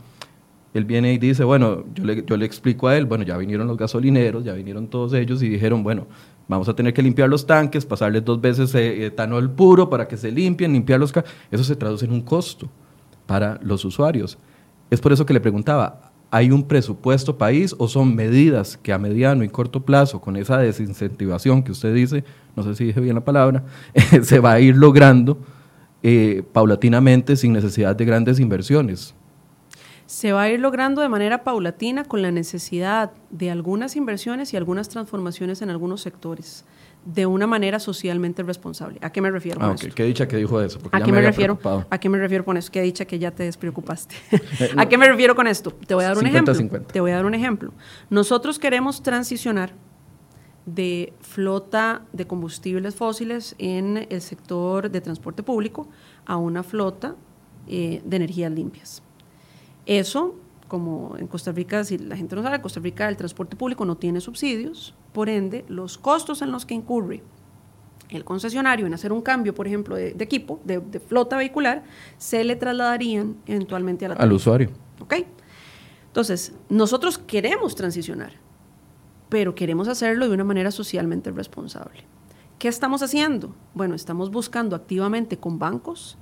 él 0.73 0.83
viene 0.83 1.13
y 1.13 1.17
dice, 1.17 1.45
bueno, 1.45 1.85
yo 1.95 2.03
le, 2.03 2.25
yo 2.25 2.35
le 2.35 2.45
explico 2.45 2.89
a 2.89 2.97
él, 2.97 3.05
bueno, 3.05 3.23
ya 3.23 3.37
vinieron 3.37 3.67
los 3.67 3.77
gasolineros, 3.77 4.43
ya 4.43 4.51
vinieron 4.51 4.87
todos 4.89 5.13
ellos 5.13 5.41
y 5.43 5.47
dijeron, 5.47 5.81
bueno, 5.81 6.07
vamos 6.49 6.67
a 6.67 6.75
tener 6.75 6.93
que 6.93 7.01
limpiar 7.01 7.29
los 7.29 7.47
tanques, 7.47 7.85
pasarles 7.85 8.25
dos 8.25 8.41
veces 8.41 8.75
eh, 8.75 9.05
etanol 9.05 9.49
puro 9.49 9.89
para 9.89 10.09
que 10.09 10.17
se 10.17 10.29
limpien, 10.29 10.73
limpiar 10.73 10.99
los... 10.99 11.13
Eso 11.51 11.63
se 11.63 11.75
traduce 11.77 12.03
en 12.03 12.11
un 12.11 12.21
costo 12.21 12.69
para 13.26 13.59
los 13.61 13.86
usuarios. 13.86 14.38
Es 14.89 14.99
por 14.99 15.13
eso 15.13 15.26
que 15.26 15.34
le 15.34 15.39
preguntaba, 15.39 16.11
¿Hay 16.34 16.49
un 16.49 16.65
presupuesto 16.65 17.38
país 17.38 17.76
o 17.78 17.89
son 17.89 18.15
medidas 18.15 18.78
que 18.78 18.93
a 18.93 18.97
mediano 18.97 19.43
y 19.43 19.49
corto 19.49 19.82
plazo, 19.82 20.22
con 20.22 20.38
esa 20.38 20.57
desincentivación 20.59 21.61
que 21.61 21.74
usted 21.74 21.93
dice, 21.93 22.24
no 22.55 22.63
sé 22.63 22.74
si 22.74 22.86
dije 22.86 23.01
bien 23.01 23.15
la 23.15 23.26
palabra, 23.26 23.65
se 24.24 24.39
va 24.39 24.53
a 24.53 24.59
ir 24.61 24.78
logrando 24.78 25.38
eh, 26.01 26.41
paulatinamente 26.53 27.36
sin 27.36 27.51
necesidad 27.51 27.97
de 27.97 28.05
grandes 28.05 28.39
inversiones? 28.39 29.13
Se 30.05 30.32
va 30.32 30.43
a 30.43 30.49
ir 30.49 30.61
logrando 30.61 31.01
de 31.01 31.09
manera 31.09 31.43
paulatina 31.43 32.05
con 32.05 32.22
la 32.22 32.32
necesidad 32.32 33.11
de 33.30 33.51
algunas 33.51 33.97
inversiones 33.97 34.53
y 34.53 34.57
algunas 34.57 34.88
transformaciones 34.88 35.61
en 35.61 35.69
algunos 35.69 35.99
sectores 35.99 36.63
de 37.05 37.25
una 37.25 37.47
manera 37.47 37.79
socialmente 37.79 38.43
responsable. 38.43 38.99
¿A 39.01 39.11
qué 39.11 39.21
me 39.21 39.31
refiero 39.31 39.59
con 39.59 39.71
ah, 39.71 39.75
¿Qué 39.95 40.03
dicha 40.03 40.27
que 40.27 40.37
dijo 40.37 40.61
eso? 40.61 40.79
¿A 40.91 41.01
qué 41.01 41.11
me, 41.11 41.21
refiero? 41.21 41.59
¿A 41.89 41.97
qué 41.99 42.09
me 42.09 42.19
refiero 42.19 42.45
con 42.45 42.57
eso? 42.57 42.71
¿Qué 42.71 42.81
dicha 42.81 43.05
que 43.05 43.17
ya 43.17 43.31
te 43.31 43.43
despreocupaste? 43.43 44.15
Eh, 44.59 44.69
¿A 44.77 44.87
qué 44.87 44.97
me 44.97 45.07
refiero 45.07 45.35
con 45.35 45.47
esto? 45.47 45.71
Te 45.71 45.95
voy 45.95 46.03
a 46.03 46.09
dar 46.09 46.17
un 46.17 46.27
ejemplo. 46.27 46.53
Te 46.91 46.99
voy 46.99 47.11
a 47.11 47.15
dar 47.15 47.25
un 47.25 47.33
ejemplo. 47.33 47.73
Nosotros 48.09 48.59
queremos 48.59 49.01
transicionar 49.01 49.73
de 50.65 51.13
flota 51.21 52.03
de 52.13 52.27
combustibles 52.27 52.95
fósiles 52.95 53.55
en 53.57 54.07
el 54.09 54.21
sector 54.21 54.91
de 54.91 55.01
transporte 55.01 55.41
público 55.41 55.87
a 56.25 56.37
una 56.37 56.63
flota 56.63 57.15
eh, 57.67 58.01
de 58.05 58.15
energías 58.17 58.51
limpias. 58.51 59.01
Eso, 59.85 60.35
como 60.67 61.15
en 61.17 61.27
Costa 61.27 61.51
Rica, 61.51 61.83
si 61.83 61.97
la 61.97 62.15
gente 62.15 62.35
no 62.35 62.43
sabe, 62.43 62.61
Costa 62.61 62.79
Rica 62.79 63.09
el 63.09 63.17
transporte 63.17 63.55
público 63.55 63.85
no 63.85 63.97
tiene 63.97 64.21
subsidios, 64.21 64.93
por 65.14 65.30
ende, 65.30 65.66
los 65.68 65.97
costos 65.97 66.41
en 66.41 66.51
los 66.51 66.66
que 66.66 66.74
incurre 66.74 67.24
el 68.09 68.26
concesionario 68.26 68.86
en 68.86 68.93
hacer 68.93 69.14
un 69.14 69.22
cambio, 69.22 69.55
por 69.55 69.68
ejemplo, 69.68 69.95
de, 69.95 70.16
equipo, 70.20 70.59
de, 70.66 70.82
flota 70.99 71.38
vehicular, 71.38 71.84
se 72.18 72.43
le 72.43 72.55
trasladarían 72.55 73.38
eventualmente 73.45 74.05
al 74.05 74.34
usuario. 74.34 74.70
¿Ok? 74.99 75.16
Entonces, 76.07 76.53
nosotros 76.68 77.18
queremos 77.18 77.74
transicionar, 77.74 78.34
pero 79.30 79.55
queremos 79.55 79.88
hacerlo 79.88 80.28
de 80.28 80.34
una 80.34 80.43
manera 80.43 80.72
socialmente 80.72 81.32
responsable. 81.32 82.03
¿Qué 82.59 82.68
estamos 82.68 83.01
haciendo? 83.01 83.55
Bueno, 83.74 83.95
estamos 83.95 84.30
buscando 84.30 84.76
activamente 84.76 85.38
con 85.38 85.57
bancos 85.57 86.18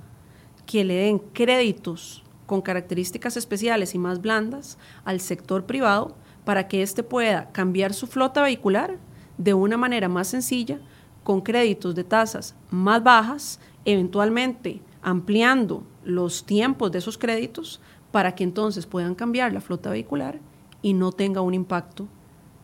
que 0.64 0.84
le 0.84 0.94
den 0.94 1.18
créditos 1.18 2.22
con 2.46 2.62
características 2.62 3.36
especiales 3.36 3.94
y 3.94 3.98
más 3.98 4.20
blandas 4.20 4.78
al 5.04 5.20
sector 5.20 5.66
privado 5.66 6.16
para 6.44 6.68
que 6.68 6.82
éste 6.82 7.02
pueda 7.02 7.50
cambiar 7.52 7.92
su 7.92 8.06
flota 8.06 8.42
vehicular 8.42 8.96
de 9.38 9.54
una 9.54 9.76
manera 9.76 10.08
más 10.08 10.28
sencilla, 10.28 10.80
con 11.24 11.40
créditos 11.40 11.94
de 11.94 12.04
tasas 12.04 12.54
más 12.70 13.02
bajas, 13.02 13.60
eventualmente 13.84 14.80
ampliando 15.02 15.84
los 16.04 16.44
tiempos 16.44 16.90
de 16.92 16.98
esos 16.98 17.18
créditos 17.18 17.80
para 18.10 18.34
que 18.34 18.44
entonces 18.44 18.86
puedan 18.86 19.14
cambiar 19.14 19.52
la 19.52 19.60
flota 19.60 19.90
vehicular 19.90 20.40
y 20.82 20.94
no 20.94 21.12
tenga 21.12 21.40
un 21.40 21.54
impacto 21.54 22.08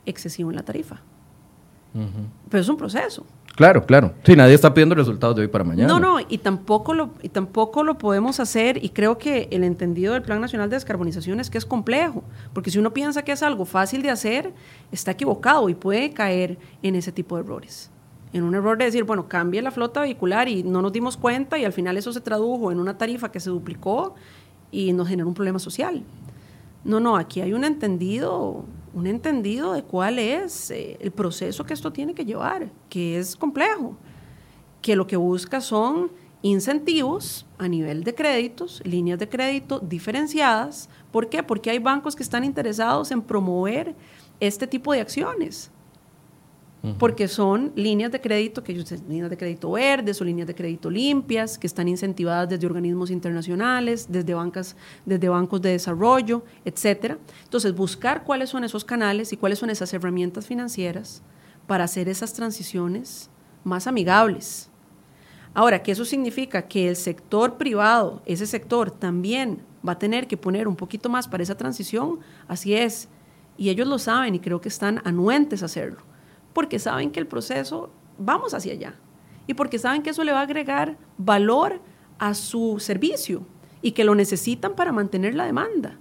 excesivo 0.04 0.50
en 0.50 0.56
la 0.56 0.64
tarifa. 0.64 1.00
Pero 2.50 2.60
es 2.60 2.68
un 2.68 2.76
proceso. 2.76 3.24
Claro, 3.56 3.86
claro. 3.86 4.12
Sí, 4.22 4.36
nadie 4.36 4.54
está 4.54 4.74
pidiendo 4.74 4.94
resultados 4.94 5.34
de 5.34 5.42
hoy 5.42 5.48
para 5.48 5.64
mañana. 5.64 5.88
No, 5.88 5.98
no, 5.98 6.18
y 6.20 6.38
tampoco 6.38 6.92
lo, 6.92 7.10
y 7.22 7.30
tampoco 7.30 7.84
lo 7.84 7.96
podemos 7.96 8.38
hacer, 8.38 8.84
y 8.84 8.90
creo 8.90 9.16
que 9.16 9.48
el 9.50 9.64
entendido 9.64 10.12
del 10.12 10.20
Plan 10.22 10.42
Nacional 10.42 10.68
de 10.68 10.76
Descarbonización 10.76 11.40
es 11.40 11.48
que 11.48 11.56
es 11.56 11.64
complejo, 11.64 12.22
porque 12.52 12.70
si 12.70 12.78
uno 12.78 12.92
piensa 12.92 13.22
que 13.22 13.32
es 13.32 13.42
algo 13.42 13.64
fácil 13.64 14.02
de 14.02 14.10
hacer, 14.10 14.52
está 14.92 15.12
equivocado 15.12 15.70
y 15.70 15.74
puede 15.74 16.10
caer 16.10 16.58
en 16.82 16.96
ese 16.96 17.12
tipo 17.12 17.36
de 17.36 17.44
errores. 17.44 17.90
En 18.34 18.42
un 18.42 18.54
error 18.54 18.76
de 18.76 18.84
decir, 18.84 19.04
bueno, 19.04 19.26
cambie 19.26 19.62
la 19.62 19.70
flota 19.70 20.02
vehicular 20.02 20.48
y 20.48 20.62
no 20.62 20.82
nos 20.82 20.92
dimos 20.92 21.16
cuenta 21.16 21.56
y 21.58 21.64
al 21.64 21.72
final 21.72 21.96
eso 21.96 22.12
se 22.12 22.20
tradujo 22.20 22.70
en 22.70 22.78
una 22.78 22.98
tarifa 22.98 23.32
que 23.32 23.40
se 23.40 23.48
duplicó 23.48 24.14
y 24.70 24.92
nos 24.92 25.08
generó 25.08 25.28
un 25.28 25.34
problema 25.34 25.58
social. 25.58 26.02
No, 26.84 27.00
no, 27.00 27.16
aquí 27.16 27.40
hay 27.40 27.54
un 27.54 27.64
entendido 27.64 28.66
un 28.96 29.06
entendido 29.06 29.74
de 29.74 29.82
cuál 29.82 30.18
es 30.18 30.70
eh, 30.70 30.96
el 31.00 31.12
proceso 31.12 31.64
que 31.64 31.74
esto 31.74 31.92
tiene 31.92 32.14
que 32.14 32.24
llevar, 32.24 32.70
que 32.88 33.18
es 33.18 33.36
complejo, 33.36 33.94
que 34.80 34.96
lo 34.96 35.06
que 35.06 35.18
busca 35.18 35.60
son 35.60 36.10
incentivos 36.40 37.44
a 37.58 37.68
nivel 37.68 38.04
de 38.04 38.14
créditos, 38.14 38.80
líneas 38.86 39.18
de 39.18 39.28
crédito 39.28 39.80
diferenciadas. 39.80 40.88
¿Por 41.12 41.28
qué? 41.28 41.42
Porque 41.42 41.68
hay 41.68 41.78
bancos 41.78 42.16
que 42.16 42.22
están 42.22 42.42
interesados 42.42 43.10
en 43.10 43.20
promover 43.20 43.94
este 44.40 44.66
tipo 44.66 44.94
de 44.94 45.02
acciones 45.02 45.70
porque 46.98 47.26
son 47.26 47.72
líneas 47.74 48.12
de 48.12 48.20
crédito, 48.20 48.62
que 48.62 48.72
líneas 49.08 49.30
de 49.30 49.36
crédito 49.36 49.72
verdes 49.72 50.20
o 50.20 50.24
líneas 50.24 50.46
de 50.46 50.54
crédito 50.54 50.88
limpias, 50.88 51.58
que 51.58 51.66
están 51.66 51.88
incentivadas 51.88 52.48
desde 52.48 52.66
organismos 52.66 53.10
internacionales, 53.10 54.06
desde, 54.08 54.34
bancas, 54.34 54.76
desde 55.04 55.28
bancos 55.28 55.60
de 55.62 55.70
desarrollo, 55.70 56.44
etcétera. 56.64 57.18
Entonces, 57.42 57.74
buscar 57.74 58.22
cuáles 58.22 58.50
son 58.50 58.62
esos 58.62 58.84
canales 58.84 59.32
y 59.32 59.36
cuáles 59.36 59.58
son 59.58 59.70
esas 59.70 59.92
herramientas 59.94 60.46
financieras 60.46 61.22
para 61.66 61.84
hacer 61.84 62.08
esas 62.08 62.32
transiciones 62.32 63.30
más 63.64 63.88
amigables. 63.88 64.70
Ahora, 65.54 65.82
¿qué 65.82 65.92
eso 65.92 66.04
significa? 66.04 66.68
Que 66.68 66.88
el 66.88 66.96
sector 66.96 67.56
privado, 67.56 68.22
ese 68.26 68.46
sector 68.46 68.92
también 68.92 69.62
va 69.86 69.92
a 69.92 69.98
tener 69.98 70.28
que 70.28 70.36
poner 70.36 70.68
un 70.68 70.76
poquito 70.76 71.08
más 71.08 71.26
para 71.26 71.42
esa 71.42 71.56
transición, 71.56 72.20
así 72.46 72.74
es. 72.74 73.08
Y 73.56 73.70
ellos 73.70 73.88
lo 73.88 73.98
saben 73.98 74.34
y 74.34 74.38
creo 74.38 74.60
que 74.60 74.68
están 74.68 75.00
anuentes 75.04 75.62
a 75.62 75.66
hacerlo 75.66 76.15
porque 76.56 76.78
saben 76.78 77.10
que 77.10 77.20
el 77.20 77.26
proceso 77.26 77.90
vamos 78.16 78.54
hacia 78.54 78.72
allá 78.72 78.94
y 79.46 79.52
porque 79.52 79.78
saben 79.78 80.02
que 80.02 80.08
eso 80.08 80.24
le 80.24 80.32
va 80.32 80.38
a 80.38 80.44
agregar 80.44 80.96
valor 81.18 81.82
a 82.18 82.32
su 82.32 82.80
servicio 82.80 83.46
y 83.82 83.92
que 83.92 84.04
lo 84.04 84.14
necesitan 84.14 84.74
para 84.74 84.90
mantener 84.90 85.34
la 85.34 85.44
demanda. 85.44 85.98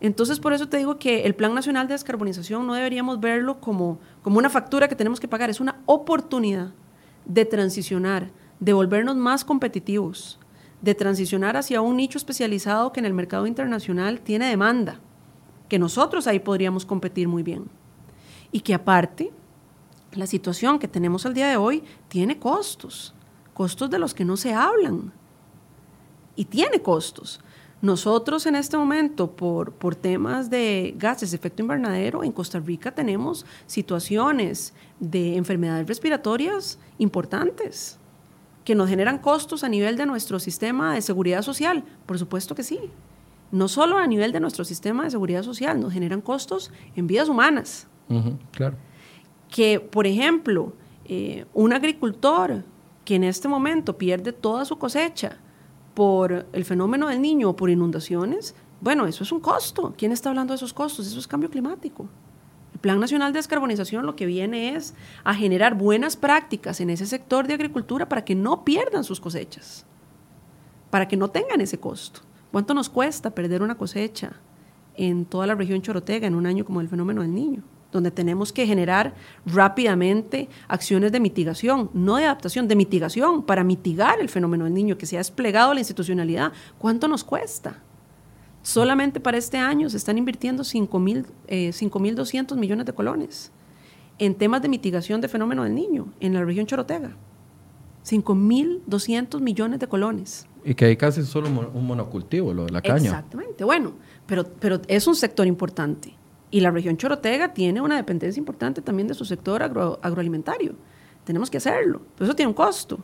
Entonces, 0.00 0.40
por 0.40 0.54
eso 0.54 0.70
te 0.70 0.78
digo 0.78 0.98
que 0.98 1.26
el 1.26 1.34
Plan 1.34 1.54
Nacional 1.54 1.86
de 1.86 1.92
Descarbonización 1.92 2.66
no 2.66 2.72
deberíamos 2.72 3.20
verlo 3.20 3.60
como, 3.60 3.98
como 4.22 4.38
una 4.38 4.48
factura 4.48 4.88
que 4.88 4.96
tenemos 4.96 5.20
que 5.20 5.28
pagar, 5.28 5.50
es 5.50 5.60
una 5.60 5.82
oportunidad 5.84 6.72
de 7.26 7.44
transicionar, 7.44 8.30
de 8.60 8.72
volvernos 8.72 9.16
más 9.16 9.44
competitivos, 9.44 10.40
de 10.80 10.94
transicionar 10.94 11.58
hacia 11.58 11.82
un 11.82 11.98
nicho 11.98 12.16
especializado 12.16 12.90
que 12.90 13.00
en 13.00 13.06
el 13.06 13.12
mercado 13.12 13.46
internacional 13.46 14.22
tiene 14.22 14.48
demanda, 14.48 14.98
que 15.68 15.78
nosotros 15.78 16.26
ahí 16.26 16.38
podríamos 16.38 16.86
competir 16.86 17.28
muy 17.28 17.42
bien. 17.42 17.66
Y 18.50 18.60
que 18.60 18.72
aparte 18.72 19.30
la 20.12 20.26
situación 20.26 20.78
que 20.78 20.88
tenemos 20.88 21.26
al 21.26 21.34
día 21.34 21.48
de 21.48 21.56
hoy 21.56 21.84
tiene 22.08 22.38
costos, 22.38 23.14
costos 23.54 23.90
de 23.90 23.98
los 23.98 24.14
que 24.14 24.24
no 24.24 24.36
se 24.36 24.54
hablan. 24.54 25.12
Y 26.36 26.44
tiene 26.44 26.80
costos. 26.80 27.40
Nosotros 27.80 28.46
en 28.46 28.56
este 28.56 28.76
momento, 28.76 29.30
por, 29.30 29.72
por 29.72 29.94
temas 29.94 30.50
de 30.50 30.94
gases 30.96 31.30
de 31.30 31.36
efecto 31.36 31.62
invernadero, 31.62 32.24
en 32.24 32.32
Costa 32.32 32.58
Rica 32.58 32.92
tenemos 32.92 33.46
situaciones 33.66 34.74
de 34.98 35.36
enfermedades 35.36 35.86
respiratorias 35.86 36.78
importantes 36.98 37.98
que 38.64 38.74
nos 38.74 38.88
generan 38.88 39.18
costos 39.18 39.64
a 39.64 39.68
nivel 39.68 39.96
de 39.96 40.06
nuestro 40.06 40.38
sistema 40.40 40.94
de 40.94 41.02
seguridad 41.02 41.42
social. 41.42 41.84
Por 42.06 42.18
supuesto 42.18 42.54
que 42.54 42.64
sí. 42.64 42.78
No 43.50 43.68
solo 43.68 43.96
a 43.96 44.06
nivel 44.06 44.32
de 44.32 44.40
nuestro 44.40 44.64
sistema 44.64 45.04
de 45.04 45.10
seguridad 45.10 45.42
social, 45.42 45.80
nos 45.80 45.92
generan 45.92 46.20
costos 46.20 46.70
en 46.96 47.06
vidas 47.06 47.28
humanas. 47.28 47.86
claro 48.50 48.76
que, 49.48 49.80
por 49.80 50.06
ejemplo, 50.06 50.72
eh, 51.04 51.46
un 51.54 51.72
agricultor 51.72 52.64
que 53.04 53.14
en 53.14 53.24
este 53.24 53.48
momento 53.48 53.96
pierde 53.96 54.32
toda 54.32 54.64
su 54.64 54.78
cosecha 54.78 55.38
por 55.94 56.46
el 56.52 56.64
fenómeno 56.64 57.08
del 57.08 57.20
niño 57.20 57.50
o 57.50 57.56
por 57.56 57.70
inundaciones, 57.70 58.54
bueno, 58.80 59.06
eso 59.06 59.24
es 59.24 59.32
un 59.32 59.40
costo. 59.40 59.94
¿Quién 59.96 60.12
está 60.12 60.28
hablando 60.28 60.52
de 60.52 60.56
esos 60.56 60.72
costos? 60.72 61.06
Eso 61.06 61.18
es 61.18 61.26
cambio 61.26 61.50
climático. 61.50 62.08
El 62.72 62.78
Plan 62.80 63.00
Nacional 63.00 63.32
de 63.32 63.38
Descarbonización 63.38 64.06
lo 64.06 64.14
que 64.14 64.26
viene 64.26 64.76
es 64.76 64.94
a 65.24 65.34
generar 65.34 65.74
buenas 65.74 66.16
prácticas 66.16 66.80
en 66.80 66.90
ese 66.90 67.06
sector 67.06 67.46
de 67.46 67.54
agricultura 67.54 68.08
para 68.08 68.24
que 68.24 68.34
no 68.34 68.64
pierdan 68.64 69.02
sus 69.02 69.20
cosechas, 69.20 69.84
para 70.90 71.08
que 71.08 71.16
no 71.16 71.28
tengan 71.28 71.60
ese 71.60 71.80
costo. 71.80 72.20
¿Cuánto 72.52 72.74
nos 72.74 72.88
cuesta 72.88 73.30
perder 73.30 73.62
una 73.62 73.76
cosecha 73.76 74.32
en 74.94 75.24
toda 75.24 75.46
la 75.46 75.54
región 75.54 75.82
chorotega 75.82 76.26
en 76.26 76.34
un 76.34 76.46
año 76.46 76.64
como 76.64 76.80
el 76.80 76.88
fenómeno 76.88 77.22
del 77.22 77.34
niño? 77.34 77.62
Donde 77.90 78.10
tenemos 78.10 78.52
que 78.52 78.66
generar 78.66 79.14
rápidamente 79.46 80.48
acciones 80.68 81.12
de 81.12 81.20
mitigación, 81.20 81.90
no 81.94 82.16
de 82.16 82.24
adaptación, 82.24 82.68
de 82.68 82.76
mitigación, 82.76 83.42
para 83.42 83.64
mitigar 83.64 84.20
el 84.20 84.28
fenómeno 84.28 84.64
del 84.64 84.74
niño 84.74 84.98
que 84.98 85.06
se 85.06 85.16
ha 85.16 85.20
desplegado 85.20 85.72
la 85.74 85.80
institucionalidad. 85.80 86.52
¿Cuánto 86.78 87.08
nos 87.08 87.24
cuesta? 87.24 87.82
Solamente 88.62 89.20
para 89.20 89.38
este 89.38 89.56
año 89.56 89.88
se 89.88 89.96
están 89.96 90.18
invirtiendo 90.18 90.62
5.200 90.62 91.32
eh, 91.48 92.56
millones 92.56 92.86
de 92.86 92.92
colones. 92.92 93.52
en 94.18 94.34
temas 94.34 94.60
de 94.60 94.68
mitigación 94.68 95.20
de 95.20 95.28
fenómeno 95.28 95.62
del 95.62 95.74
niño 95.74 96.12
en 96.18 96.34
la 96.34 96.44
región 96.44 96.66
Chorotega. 96.66 97.16
5.200 98.04 99.40
millones 99.40 99.78
de 99.78 99.86
colones. 99.86 100.46
Y 100.64 100.74
que 100.74 100.86
hay 100.86 100.96
casi 100.96 101.22
solo 101.22 101.48
un 101.48 101.86
monocultivo, 101.86 102.52
lo 102.52 102.64
de 102.66 102.72
la 102.72 102.82
caña. 102.82 103.10
Exactamente, 103.10 103.64
bueno, 103.64 103.92
pero, 104.26 104.44
pero 104.44 104.80
es 104.88 105.06
un 105.06 105.14
sector 105.14 105.46
importante. 105.46 106.17
Y 106.50 106.60
la 106.60 106.70
región 106.70 106.96
Chorotega 106.96 107.52
tiene 107.52 107.80
una 107.80 107.96
dependencia 107.96 108.40
importante 108.40 108.80
también 108.80 109.08
de 109.08 109.14
su 109.14 109.24
sector 109.24 109.62
agroalimentario. 109.62 110.74
Tenemos 111.24 111.50
que 111.50 111.58
hacerlo, 111.58 112.02
pero 112.14 112.24
eso 112.26 112.36
tiene 112.36 112.48
un 112.48 112.54
costo. 112.54 113.00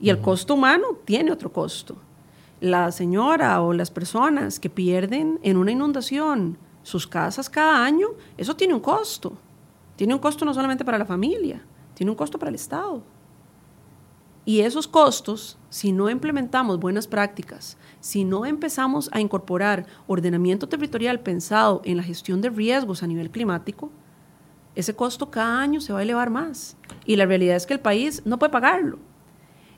Y 0.00 0.10
el 0.10 0.20
costo 0.20 0.54
humano 0.54 0.98
tiene 1.04 1.32
otro 1.32 1.52
costo. 1.52 1.96
La 2.60 2.92
señora 2.92 3.60
o 3.60 3.72
las 3.72 3.90
personas 3.90 4.60
que 4.60 4.70
pierden 4.70 5.40
en 5.42 5.56
una 5.56 5.72
inundación 5.72 6.58
sus 6.82 7.06
casas 7.06 7.50
cada 7.50 7.84
año, 7.84 8.08
eso 8.36 8.54
tiene 8.54 8.74
un 8.74 8.80
costo. 8.80 9.36
Tiene 9.96 10.14
un 10.14 10.20
costo 10.20 10.44
no 10.44 10.54
solamente 10.54 10.84
para 10.84 10.98
la 10.98 11.06
familia, 11.06 11.64
tiene 11.94 12.10
un 12.10 12.16
costo 12.16 12.38
para 12.38 12.50
el 12.50 12.56
Estado. 12.56 13.02
Y 14.44 14.60
esos 14.60 14.86
costos, 14.86 15.56
si 15.70 15.92
no 15.92 16.10
implementamos 16.10 16.78
buenas 16.78 17.08
prácticas, 17.08 17.78
si 18.04 18.22
no 18.22 18.44
empezamos 18.44 19.08
a 19.12 19.20
incorporar 19.20 19.86
ordenamiento 20.06 20.68
territorial 20.68 21.20
pensado 21.20 21.80
en 21.86 21.96
la 21.96 22.02
gestión 22.02 22.42
de 22.42 22.50
riesgos 22.50 23.02
a 23.02 23.06
nivel 23.06 23.30
climático, 23.30 23.90
ese 24.74 24.94
costo 24.94 25.30
cada 25.30 25.62
año 25.62 25.80
se 25.80 25.94
va 25.94 26.00
a 26.00 26.02
elevar 26.02 26.28
más. 26.28 26.76
Y 27.06 27.16
la 27.16 27.24
realidad 27.24 27.56
es 27.56 27.64
que 27.64 27.72
el 27.72 27.80
país 27.80 28.20
no 28.26 28.38
puede 28.38 28.52
pagarlo. 28.52 28.98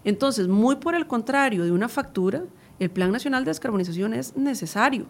Entonces, 0.03 0.49
muy 0.49 0.75
por 0.75 0.97
el 0.97 1.07
contrario 1.07 1.63
de 1.63 1.71
una 1.71 1.89
factura, 1.89 2.43
el 2.81 2.91
Plan 2.91 3.13
Nacional 3.13 3.45
de 3.45 3.51
Descarbonización 3.51 4.13
es 4.13 4.37
necesario, 4.37 5.07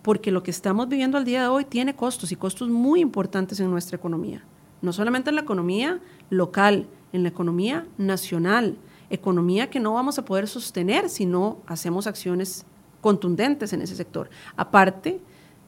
porque 0.00 0.30
lo 0.30 0.42
que 0.42 0.50
estamos 0.50 0.88
viviendo 0.88 1.18
al 1.18 1.26
día 1.26 1.42
de 1.42 1.48
hoy 1.48 1.66
tiene 1.66 1.94
costos 1.94 2.32
y 2.32 2.36
costos 2.36 2.70
muy 2.70 3.00
importantes 3.00 3.60
en 3.60 3.68
nuestra 3.68 3.98
economía. 3.98 4.42
No 4.80 4.94
solamente 4.94 5.28
en 5.28 5.36
la 5.36 5.42
economía 5.42 6.00
local, 6.30 6.86
en 7.12 7.24
la 7.24 7.28
economía 7.28 7.86
nacional, 7.98 8.78
economía 9.10 9.70
que 9.70 9.80
no 9.80 9.94
vamos 9.94 10.18
a 10.18 10.24
poder 10.24 10.48
sostener 10.48 11.08
si 11.08 11.26
no 11.26 11.58
hacemos 11.66 12.06
acciones 12.06 12.66
contundentes 13.00 13.72
en 13.72 13.82
ese 13.82 13.96
sector. 13.96 14.30
Aparte 14.56 15.20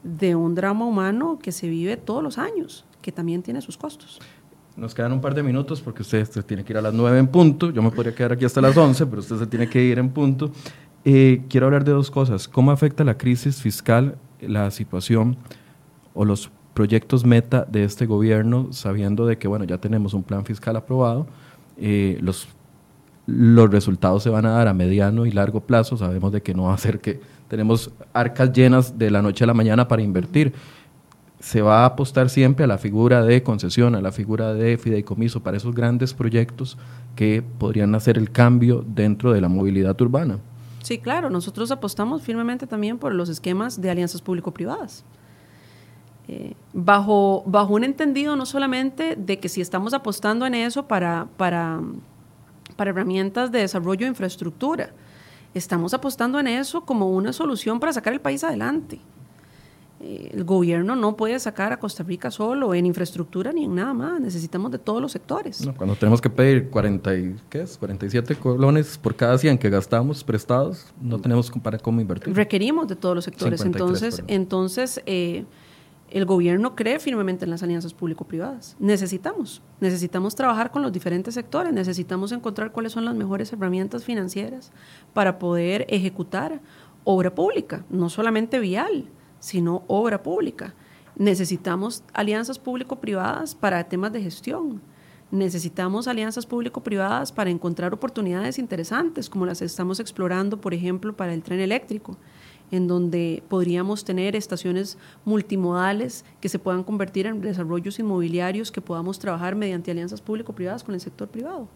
de 0.03 0.35
un 0.35 0.55
drama 0.55 0.85
humano 0.85 1.39
que 1.41 1.51
se 1.51 1.67
vive 1.67 1.97
todos 1.97 2.23
los 2.23 2.37
años, 2.37 2.85
que 3.01 3.11
también 3.11 3.43
tiene 3.43 3.61
sus 3.61 3.77
costos. 3.77 4.19
Nos 4.75 4.93
quedan 4.93 5.11
un 5.11 5.21
par 5.21 5.33
de 5.33 5.41
minutos 5.41 5.81
porque 5.81 6.03
usted 6.03 6.23
se 6.29 6.43
tiene 6.43 6.63
que 6.63 6.73
ir 6.73 6.77
a 6.77 6.81
las 6.81 6.93
9 6.93 7.17
en 7.17 7.27
punto. 7.27 7.71
Yo 7.71 7.81
me 7.81 7.91
podría 7.91 8.13
quedar 8.13 8.33
aquí 8.33 8.45
hasta 8.45 8.61
las 8.61 8.77
11, 8.77 9.07
pero 9.07 9.21
usted 9.21 9.37
se 9.37 9.47
tiene 9.47 9.67
que 9.67 9.83
ir 9.83 9.97
en 9.97 10.09
punto. 10.09 10.51
Eh, 11.03 11.43
quiero 11.49 11.65
hablar 11.65 11.83
de 11.83 11.91
dos 11.91 12.11
cosas. 12.11 12.47
¿Cómo 12.47 12.71
afecta 12.71 13.03
la 13.03 13.17
crisis 13.17 13.61
fiscal 13.61 14.17
la 14.39 14.69
situación 14.71 15.37
o 16.13 16.25
los 16.25 16.51
proyectos 16.73 17.25
meta 17.25 17.65
de 17.65 17.83
este 17.83 18.05
gobierno, 18.05 18.71
sabiendo 18.71 19.25
de 19.25 19.37
que, 19.37 19.47
bueno, 19.47 19.65
ya 19.65 19.79
tenemos 19.79 20.13
un 20.13 20.21
plan 20.21 20.45
fiscal 20.45 20.75
aprobado, 20.75 21.25
eh, 21.77 22.19
los, 22.21 22.47
los 23.27 23.69
resultados 23.69 24.23
se 24.23 24.29
van 24.29 24.45
a 24.45 24.51
dar 24.51 24.67
a 24.67 24.73
mediano 24.73 25.25
y 25.25 25.31
largo 25.31 25.61
plazo, 25.61 25.97
sabemos 25.97 26.31
de 26.31 26.41
que 26.41 26.53
no 26.53 26.63
va 26.63 26.73
a 26.73 26.77
ser 26.77 26.99
que 26.99 27.19
tenemos 27.47 27.91
arcas 28.13 28.51
llenas 28.51 28.97
de 28.97 29.11
la 29.11 29.21
noche 29.21 29.43
a 29.43 29.47
la 29.47 29.53
mañana 29.53 29.87
para 29.87 30.01
invertir 30.01 30.53
se 31.39 31.61
va 31.61 31.81
a 31.81 31.85
apostar 31.85 32.29
siempre 32.29 32.65
a 32.65 32.67
la 32.67 32.77
figura 32.77 33.23
de 33.23 33.43
concesión, 33.43 33.95
a 33.95 34.01
la 34.01 34.11
figura 34.11 34.53
de 34.53 34.77
fideicomiso 34.77 35.41
para 35.41 35.57
esos 35.57 35.75
grandes 35.75 36.13
proyectos 36.13 36.77
que 37.15 37.43
podrían 37.59 37.93
hacer 37.95 38.17
el 38.17 38.31
cambio 38.31 38.83
dentro 38.87 39.31
de 39.31 39.41
la 39.41 39.49
movilidad 39.49 39.99
urbana. 40.01 40.39
Sí, 40.81 40.97
claro, 40.97 41.29
nosotros 41.29 41.69
apostamos 41.71 42.21
firmemente 42.21 42.65
también 42.65 42.97
por 42.97 43.13
los 43.13 43.29
esquemas 43.29 43.81
de 43.81 43.89
alianzas 43.89 44.21
público-privadas. 44.21 45.03
Eh, 46.27 46.53
bajo, 46.73 47.43
bajo 47.45 47.73
un 47.73 47.83
entendido 47.83 48.35
no 48.35 48.45
solamente 48.45 49.15
de 49.15 49.39
que 49.39 49.47
si 49.47 49.61
estamos 49.61 49.93
apostando 49.93 50.45
en 50.45 50.55
eso 50.55 50.87
para, 50.87 51.27
para, 51.37 51.79
para 52.77 52.91
herramientas 52.91 53.51
de 53.51 53.59
desarrollo 53.59 54.05
de 54.05 54.09
infraestructura, 54.09 54.91
estamos 55.53 55.93
apostando 55.93 56.39
en 56.39 56.47
eso 56.47 56.85
como 56.85 57.09
una 57.11 57.33
solución 57.33 57.79
para 57.79 57.91
sacar 57.91 58.13
el 58.13 58.21
país 58.21 58.43
adelante. 58.43 58.99
Eh, 59.99 60.29
el 60.31 60.43
gobierno 60.43 60.95
no 60.95 61.17
puede 61.17 61.39
sacar 61.39 61.73
a 61.73 61.79
Costa 61.79 62.03
Rica 62.03 62.29
solo 62.29 62.75
en 62.75 62.85
infraestructura 62.85 63.51
ni 63.51 63.65
en 63.65 63.73
nada 63.73 63.95
más. 63.95 64.21
Necesitamos 64.21 64.71
de 64.71 64.77
todos 64.77 65.01
los 65.01 65.11
sectores. 65.11 65.67
cuando 65.75 65.95
tenemos 65.95 66.21
que 66.21 66.29
pedir 66.29 66.69
40 66.69 67.11
¿qué 67.49 67.61
es? 67.61 67.77
47 67.77 68.35
colones 68.35 68.97
por 68.99 69.15
cada 69.15 69.37
100 69.37 69.57
que 69.57 69.69
gastamos 69.71 70.23
prestados, 70.23 70.85
no 71.01 71.19
tenemos 71.19 71.49
para 71.63 71.79
cómo 71.79 71.99
invertir. 71.99 72.35
Requerimos 72.35 72.87
de 72.87 72.95
todos 72.95 73.15
los 73.15 73.25
sectores. 73.25 73.61
entonces, 73.61 74.23
entonces 74.27 75.01
eh, 75.07 75.45
el 76.09 76.25
gobierno 76.25 76.75
cree 76.75 76.99
firmemente 76.99 77.45
en 77.45 77.51
las 77.51 77.63
alianzas 77.63 77.93
público-privadas. 77.93 78.75
Necesitamos, 78.79 79.61
necesitamos 79.79 80.35
trabajar 80.35 80.71
con 80.71 80.81
los 80.81 80.91
diferentes 80.91 81.33
sectores, 81.33 81.73
necesitamos 81.73 82.31
encontrar 82.31 82.71
cuáles 82.71 82.93
son 82.93 83.05
las 83.05 83.15
mejores 83.15 83.51
herramientas 83.53 84.03
financieras 84.03 84.71
para 85.13 85.39
poder 85.39 85.85
ejecutar 85.89 86.61
obra 87.03 87.33
pública, 87.33 87.85
no 87.89 88.09
solamente 88.09 88.59
vial 88.59 89.09
sino 89.39 89.83
obra 89.87 90.23
pública. 90.23 90.73
Necesitamos 91.15 92.03
alianzas 92.13 92.59
público-privadas 92.59 93.55
para 93.55 93.83
temas 93.83 94.11
de 94.13 94.21
gestión. 94.21 94.81
Necesitamos 95.31 96.07
alianzas 96.07 96.45
público-privadas 96.45 97.31
para 97.31 97.49
encontrar 97.49 97.93
oportunidades 97.93 98.59
interesantes, 98.59 99.29
como 99.29 99.45
las 99.45 99.61
estamos 99.61 99.99
explorando, 99.99 100.61
por 100.61 100.73
ejemplo, 100.73 101.15
para 101.15 101.33
el 101.33 101.43
tren 101.43 101.59
eléctrico, 101.59 102.17
en 102.71 102.87
donde 102.87 103.43
podríamos 103.47 104.03
tener 104.03 104.35
estaciones 104.35 104.97
multimodales 105.25 106.25
que 106.41 106.49
se 106.49 106.59
puedan 106.59 106.83
convertir 106.83 107.25
en 107.25 107.41
desarrollos 107.41 107.99
inmobiliarios 107.99 108.71
que 108.71 108.81
podamos 108.81 109.19
trabajar 109.19 109.55
mediante 109.55 109.91
alianzas 109.91 110.21
público-privadas 110.21 110.83
con 110.83 110.93
el 110.93 111.01
sector 111.01 111.27
privado. 111.27 111.67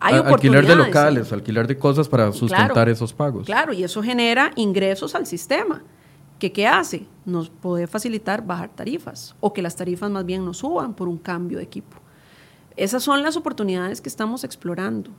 Hay 0.00 0.14
alquiler 0.14 0.66
de 0.66 0.74
locales, 0.74 1.32
alquiler 1.32 1.66
de 1.66 1.78
cosas 1.78 2.08
para 2.08 2.32
sustentar 2.32 2.88
esos 2.88 3.12
pagos. 3.12 3.46
Claro, 3.46 3.72
y 3.72 3.84
eso 3.84 4.02
genera 4.02 4.50
ingresos 4.56 5.14
al 5.14 5.26
sistema 5.26 5.82
que 6.42 6.50
qué 6.50 6.66
hace? 6.66 7.06
Nos 7.24 7.50
puede 7.50 7.86
facilitar 7.86 8.44
bajar 8.44 8.68
tarifas 8.70 9.36
o 9.38 9.52
que 9.52 9.62
las 9.62 9.76
tarifas 9.76 10.10
más 10.10 10.26
bien 10.26 10.44
nos 10.44 10.56
suban 10.56 10.92
por 10.92 11.06
un 11.06 11.16
cambio 11.16 11.58
de 11.58 11.62
equipo. 11.62 11.98
Esas 12.76 13.04
son 13.04 13.22
las 13.22 13.36
oportunidades 13.36 14.00
que 14.00 14.08
estamos 14.08 14.42
explorando 14.42 15.12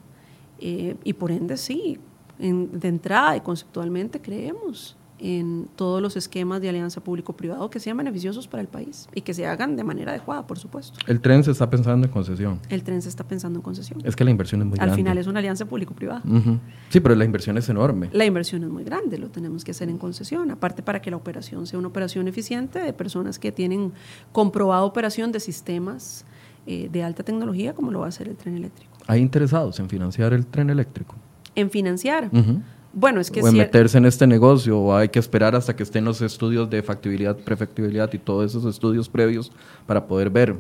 eh, 0.60 0.98
y 1.06 1.14
por 1.14 1.32
ende 1.32 1.56
sí, 1.56 1.98
de 2.38 2.88
entrada 2.88 3.38
y 3.38 3.42
conceptualmente 3.42 4.22
creemos 4.22 4.98
en 5.20 5.70
todos 5.78 6.02
los 6.02 6.18
esquemas 6.18 6.60
de 6.60 6.68
alianza 6.68 7.02
público-privado 7.02 7.70
que 7.70 7.80
sean 7.80 7.96
beneficiosos 7.96 8.48
para 8.48 8.60
el 8.60 8.68
país 8.68 9.08
y 9.16 9.22
que 9.22 9.34
se 9.34 9.48
hagan 9.48 9.78
de 9.78 9.84
manera 9.84 10.12
adecuada, 10.12 10.46
por 10.46 10.60
supuesto. 10.60 11.00
El 11.08 11.22
tren 11.22 11.46
se 11.46 11.52
está 11.52 11.70
pensando 11.70 12.06
en 12.06 12.12
concesión. 12.12 12.60
El 12.70 12.84
tren 12.84 13.02
se 13.02 13.08
está 13.08 13.24
pensando 13.24 13.60
en 13.60 13.64
concesión. 13.64 14.02
Es 14.04 14.18
que 14.18 14.26
la 14.26 14.32
inversión 14.32 14.62
es 14.62 14.68
muy 14.68 14.76
grande. 14.76 14.92
Al 14.92 14.98
final 14.98 15.18
es 15.18 15.28
una 15.28 15.40
alianza 15.40 15.66
público-privada. 15.66 16.22
Sí, 16.90 17.00
pero 17.00 17.16
la 17.16 17.24
inversión 17.24 17.58
es 17.58 17.70
enorme. 17.70 18.10
La 18.12 18.26
inversión 18.26 18.64
es 18.64 18.70
muy 18.70 18.84
grande, 18.84 19.18
lo 19.18 19.30
tenemos 19.30 19.64
que 19.64 19.72
hacer 19.72 19.90
en 19.90 19.98
concesión, 19.98 20.52
aparte 20.52 20.84
para 20.84 21.02
que 21.02 21.10
la 21.10 21.18
operación 21.18 21.68
sea 21.68 21.80
una 21.80 21.88
operación 21.88 22.28
eficiente 22.28 22.80
de 22.80 22.92
personas 22.92 23.40
que 23.40 23.54
tienen 23.54 23.94
comprobada 24.34 24.84
operación 24.84 25.32
de 25.32 25.40
sistemas 25.40 26.26
eh, 26.66 26.90
de 26.92 27.04
alta 27.04 27.24
tecnología 27.24 27.74
como 27.74 27.92
lo 27.92 28.00
va 28.00 28.08
a 28.08 28.10
hacer 28.10 28.28
el 28.28 28.36
tren 28.36 28.58
eléctrico. 28.58 28.98
¿Hay 29.08 29.22
interesados 29.22 29.80
en 29.80 29.88
financiar 29.88 30.34
el 30.34 30.46
tren 30.48 30.70
eléctrico? 30.70 31.16
En 31.56 31.70
financiar. 31.70 32.30
Bueno, 32.94 33.20
es 33.20 33.32
que 33.32 33.42
o 33.42 33.48
en 33.48 33.58
meterse 33.58 33.98
en 33.98 34.06
este 34.06 34.28
negocio 34.28 34.80
o 34.80 34.96
hay 34.96 35.10
que 35.10 35.18
esperar 35.18 35.56
hasta 35.56 35.76
que 35.76 35.82
estén 35.82 36.06
los 36.06 36.22
estudios 36.22 36.70
de 36.70 36.84
factibilidad, 36.84 37.36
prefactibilidad 37.36 38.12
y 38.14 38.20
todos 38.20 38.52
esos 38.52 38.66
estudios 38.66 39.10
previos 39.10 39.52
para 39.88 40.06
poder 40.06 40.30
ver 40.30 40.56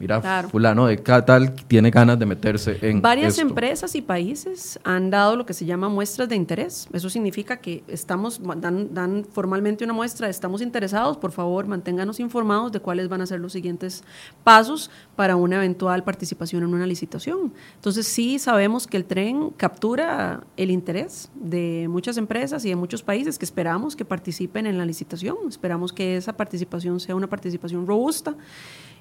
mira, 0.00 0.20
fulano 0.48 0.86
de 0.86 0.96
tal 0.96 1.54
tiene 1.68 1.90
ganas 1.90 2.18
de 2.18 2.26
meterse 2.26 2.78
en 2.82 3.00
Varias 3.00 3.38
empresas 3.38 3.94
y 3.94 4.02
países 4.02 4.80
han 4.82 5.10
dado 5.10 5.36
lo 5.36 5.46
que 5.46 5.54
se 5.54 5.66
llama 5.66 5.88
muestras 5.88 6.28
de 6.28 6.36
interés. 6.36 6.88
Eso 6.92 7.10
significa 7.10 7.58
que 7.58 7.84
estamos, 7.86 8.40
dan, 8.56 8.92
dan 8.94 9.24
formalmente 9.30 9.84
una 9.84 9.92
muestra, 9.92 10.28
estamos 10.28 10.62
interesados, 10.62 11.18
por 11.18 11.32
favor, 11.32 11.66
manténganos 11.66 12.18
informados 12.18 12.72
de 12.72 12.80
cuáles 12.80 13.08
van 13.08 13.20
a 13.20 13.26
ser 13.26 13.40
los 13.40 13.52
siguientes 13.52 14.02
pasos 14.42 14.90
para 15.16 15.36
una 15.36 15.56
eventual 15.56 16.02
participación 16.02 16.62
en 16.62 16.74
una 16.74 16.86
licitación. 16.86 17.52
Entonces, 17.74 18.06
sí 18.06 18.38
sabemos 18.38 18.86
que 18.86 18.96
el 18.96 19.04
tren 19.04 19.50
captura 19.50 20.44
el 20.56 20.70
interés 20.70 21.30
de 21.34 21.86
muchas 21.88 22.16
empresas 22.16 22.64
y 22.64 22.70
de 22.70 22.76
muchos 22.76 23.02
países 23.02 23.38
que 23.38 23.44
esperamos 23.44 23.94
que 23.94 24.04
participen 24.04 24.66
en 24.66 24.78
la 24.78 24.86
licitación. 24.86 25.36
Esperamos 25.48 25.92
que 25.92 26.16
esa 26.16 26.32
participación 26.36 27.00
sea 27.00 27.14
una 27.14 27.28
participación 27.28 27.86
robusta 27.86 28.34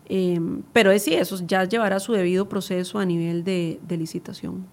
Em, 0.09 0.63
pero 0.73 0.91
es 0.91 1.03
sí, 1.03 1.13
eso 1.13 1.39
ya 1.45 1.63
llevará 1.65 1.99
su 1.99 2.13
debido 2.13 2.49
proceso 2.49 2.97
a 2.97 3.05
nivel 3.05 3.43
de, 3.43 3.79
licitación. 3.89 4.65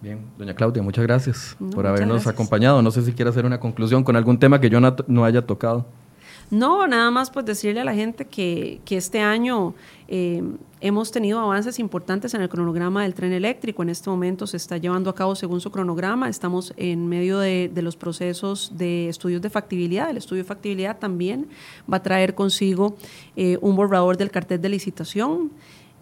Bien, 0.00 0.20
doña 0.38 0.54
Claudia, 0.54 0.82
muchas 0.82 1.04
gracias 1.04 1.56
por 1.72 1.86
habernos 1.86 2.26
acompañado. 2.26 2.80
No 2.80 2.90
sé 2.90 3.02
si 3.02 3.12
quiere 3.12 3.30
hacer 3.30 3.44
una 3.44 3.58
conclusión 3.58 4.04
con 4.04 4.16
algún 4.16 4.38
tema 4.38 4.60
que 4.60 4.70
yo 4.70 4.78
no 4.80 5.24
haya 5.24 5.46
tocado. 5.46 5.86
No, 6.50 6.86
nada 6.86 7.10
más 7.10 7.30
pues 7.30 7.46
decirle 7.46 7.80
a 7.80 7.84
la 7.84 7.94
gente 7.94 8.26
que, 8.26 8.80
que 8.84 8.96
este 8.96 9.20
año 9.20 9.74
eh, 10.08 10.42
hemos 10.80 11.10
tenido 11.10 11.40
avances 11.40 11.78
importantes 11.78 12.34
en 12.34 12.42
el 12.42 12.50
cronograma 12.50 13.04
del 13.04 13.14
tren 13.14 13.32
eléctrico. 13.32 13.82
En 13.82 13.88
este 13.88 14.10
momento 14.10 14.46
se 14.46 14.58
está 14.58 14.76
llevando 14.76 15.08
a 15.08 15.14
cabo 15.14 15.34
según 15.34 15.62
su 15.62 15.70
cronograma. 15.70 16.28
Estamos 16.28 16.74
en 16.76 17.08
medio 17.08 17.38
de, 17.38 17.70
los 17.76 17.96
procesos 17.96 18.72
de 18.76 19.08
estudios 19.08 19.40
de 19.40 19.48
factibilidad. 19.48 20.10
El 20.10 20.18
estudio 20.18 20.42
de 20.42 20.48
factibilidad 20.48 20.98
también 20.98 21.48
va 21.90 21.96
a 21.96 22.02
traer 22.02 22.34
consigo 22.34 22.96
eh, 23.34 23.56
un 23.62 23.76
borrador 23.76 24.18
del 24.18 24.30
cartel 24.30 24.60
de 24.60 24.68
licitación. 24.68 25.52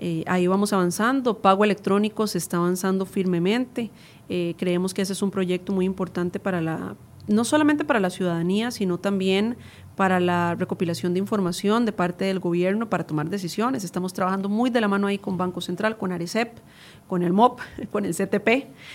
Eh, 0.00 0.24
ahí 0.26 0.48
vamos 0.48 0.72
avanzando. 0.72 1.38
Pago 1.38 1.62
electrónico 1.62 2.26
se 2.26 2.38
está 2.38 2.56
avanzando 2.56 3.06
firmemente. 3.06 3.92
Eh, 4.28 4.54
creemos 4.58 4.94
que 4.94 5.02
ese 5.02 5.12
es 5.12 5.22
un 5.22 5.30
proyecto 5.30 5.72
muy 5.72 5.84
importante 5.84 6.40
para 6.40 6.60
la, 6.60 6.96
no 7.28 7.44
solamente 7.44 7.84
para 7.84 8.00
la 8.00 8.10
ciudadanía, 8.10 8.72
sino 8.72 8.98
también 8.98 9.56
para 9.96 10.20
la 10.20 10.54
recopilación 10.54 11.12
de 11.12 11.18
información 11.18 11.84
de 11.84 11.92
parte 11.92 12.24
del 12.24 12.38
gobierno 12.38 12.88
para 12.88 13.04
tomar 13.04 13.28
decisiones. 13.28 13.84
Estamos 13.84 14.12
trabajando 14.12 14.48
muy 14.48 14.70
de 14.70 14.80
la 14.80 14.88
mano 14.88 15.06
ahí 15.06 15.18
con 15.18 15.36
Banco 15.36 15.60
Central, 15.60 15.98
con 15.98 16.12
Arecep, 16.12 16.58
con 17.06 17.22
el 17.22 17.32
MOP, 17.32 17.60
con 17.92 18.06
el 18.06 18.14
CTP 18.14 18.48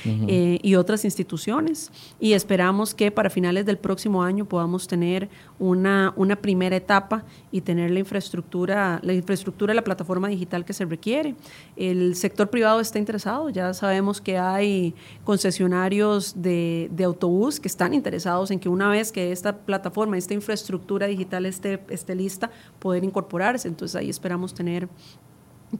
eh, 0.06 0.60
y 0.62 0.76
otras 0.76 1.06
instituciones. 1.06 1.92
Y 2.20 2.34
esperamos 2.34 2.96
que 2.96 3.12
para 3.12 3.30
finales 3.30 3.66
del 3.66 3.78
próximo 3.78 4.24
año 4.24 4.46
podamos 4.46 4.88
tener 4.88 5.30
una, 5.60 6.14
una 6.16 6.36
primera 6.36 6.76
etapa 6.76 7.24
y 7.52 7.62
tener 7.62 7.92
la 7.92 8.00
infraestructura, 8.00 9.00
la 9.04 9.14
infraestructura 9.14 9.72
de 9.72 9.76
la 9.76 9.84
plataforma 9.84 10.28
digital 10.30 10.66
que 10.66 10.74
se 10.74 10.86
requiere. 10.86 11.36
El 11.76 12.16
sector 12.16 12.50
privado 12.50 12.80
está 12.80 12.98
interesado, 12.98 13.50
ya 13.50 13.74
sabemos 13.74 14.20
que 14.20 14.38
hay 14.38 14.96
concesionarios 15.24 16.42
de, 16.42 16.90
de 16.92 17.04
autobús 17.04 17.60
que 17.60 17.68
están 17.68 17.94
interesados 17.94 18.50
en 18.50 18.60
que 18.60 18.70
una 18.70 18.90
vez 18.90 19.12
que 19.12 19.32
esta 19.32 19.58
plataforma, 19.58 20.18
esta 20.18 20.34
infraestructura 20.34 20.87
digital 21.08 21.46
esté, 21.46 21.84
esté 21.90 22.16
lista, 22.16 22.50
poder 22.80 23.04
incorporarse. 23.04 23.68
Entonces 23.68 23.96
ahí 23.96 24.10
esperamos 24.10 24.54
tener, 24.54 24.88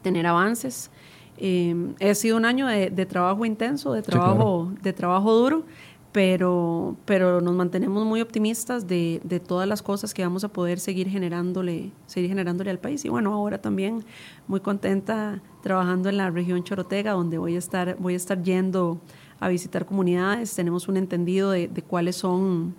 tener 0.02 0.26
avances. 0.26 0.90
Eh, 1.38 1.94
ha 2.00 2.14
sido 2.14 2.36
un 2.36 2.44
año 2.44 2.66
de, 2.66 3.06
trabajo 3.06 3.44
intenso, 3.44 3.92
de 3.92 4.02
trabajo, 4.02 4.72
de 4.82 4.92
trabajo 4.92 5.32
duro, 5.32 5.64
pero, 6.12 6.96
pero 7.04 7.40
nos 7.40 7.54
mantenemos 7.54 8.04
muy 8.04 8.20
optimistas 8.20 8.88
de, 8.88 9.20
de, 9.22 9.38
todas 9.38 9.68
las 9.68 9.82
cosas 9.82 10.14
que 10.14 10.22
vamos 10.22 10.42
a 10.42 10.48
poder 10.48 10.80
seguir 10.80 11.08
generándole, 11.08 11.92
seguir 12.06 12.28
generándole 12.30 12.70
al 12.70 12.78
país. 12.78 13.04
Y 13.04 13.08
bueno, 13.08 13.32
ahora 13.32 13.60
también 13.60 14.04
muy 14.48 14.60
contenta 14.60 15.40
trabajando 15.62 16.08
en 16.08 16.16
la 16.16 16.30
región 16.30 16.64
Chorotega, 16.64 17.12
donde 17.12 17.38
voy 17.38 17.54
a 17.54 17.58
estar, 17.58 17.96
voy 17.98 18.14
a 18.14 18.16
estar 18.16 18.42
yendo 18.42 19.00
a 19.40 19.48
visitar 19.48 19.86
comunidades. 19.86 20.54
Tenemos 20.54 20.88
un 20.88 20.96
entendido 20.96 21.50
de, 21.50 21.68
cuáles 21.86 22.16
son 22.16 22.74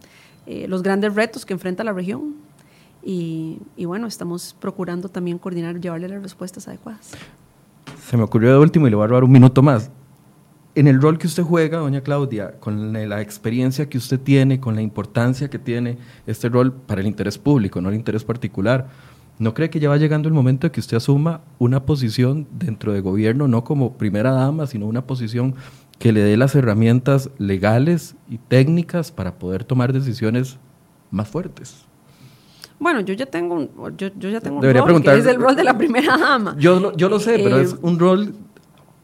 eh, 0.50 0.68
los 0.68 0.84
grandes 0.84 1.16
retos 1.16 1.46
que 1.46 1.54
enfrenta 1.54 1.84
la 1.86 1.94
región. 1.94 2.36
Y, 3.02 3.60
y, 3.78 3.86
bueno, 3.86 4.08
estamos 4.08 4.54
procurando 4.60 5.08
también 5.08 5.38
coordinar, 5.38 5.80
llevarle 5.80 6.10
las 6.10 6.22
respuestas 6.22 6.68
adecuadas 6.68 7.12
se 8.10 8.18
me 8.18 8.24
ocurrió 8.24 8.52
de 8.52 8.58
último 8.58 8.88
y 8.88 8.90
le 8.90 8.96
voy 8.96 9.06
a 9.06 9.08
robar 9.08 9.24
un 9.24 9.32
minuto 9.32 9.62
más. 9.62 9.92
En 10.76 10.88
el 10.88 11.02
rol 11.02 11.18
que 11.18 11.28
usted 11.28 11.44
juega, 11.44 11.80
doña 11.80 12.02
Claudia, 12.02 12.56
con 12.60 12.94
la 12.94 13.22
experiencia 13.22 13.90
que 13.90 14.00
usted 14.00 14.20
tiene, 14.20 14.60
con 14.60 14.76
la 14.76 14.82
importancia 14.82 15.50
que 15.50 15.60
tiene 15.60 15.98
este 16.26 16.50
rol 16.50 16.74
para 16.74 17.02
el 17.02 17.08
interés 17.08 17.38
público, 17.38 17.82
no 17.82 17.90
el 17.90 17.96
interés 17.96 18.24
particular, 18.24 18.88
¿no 19.40 19.54
cree 19.54 19.70
que 19.70 19.80
ya 19.80 19.90
va 19.90 19.98
llegando 19.98 20.28
el 20.28 20.34
momento 20.34 20.68
de 20.68 20.72
que 20.72 20.80
usted 20.80 20.98
asuma 20.98 21.42
una 21.58 21.86
posición 21.86 22.48
dentro 22.52 22.94
de 22.94 23.02
gobierno, 23.02 23.48
no 23.48 23.64
como 23.64 23.94
primera 23.94 24.32
dama, 24.32 24.68
sino 24.68 24.86
una 24.86 25.06
posición 25.06 25.56
que 26.00 26.12
le 26.12 26.22
dé 26.22 26.38
las 26.38 26.56
herramientas 26.56 27.30
legales 27.38 28.16
y 28.30 28.38
técnicas 28.38 29.12
para 29.12 29.38
poder 29.38 29.64
tomar 29.64 29.94
decisiones 29.94 30.58
más 31.12 31.28
fuertes? 31.28 31.86
Bueno, 32.80 33.02
yo 33.02 33.14
ya 33.14 33.26
tengo 33.26 33.56
un, 33.56 33.70
yo, 33.98 34.08
yo 34.18 34.30
ya 34.30 34.40
tengo 34.40 34.58
un 34.60 34.64
rol, 34.64 35.04
que 35.04 35.18
es 35.18 35.26
el 35.26 35.36
rol 35.36 35.56
de 35.56 35.66
la 35.66 35.78
primera 35.78 36.18
dama. 36.18 36.56
Yo, 36.58 36.80
lo, 36.80 36.96
yo 36.96 37.10
lo 37.10 37.20
sé, 37.20 37.40
pero 37.44 37.60
es 37.60 37.74
eh, 37.74 37.78
un 37.82 38.00
rol, 38.00 38.34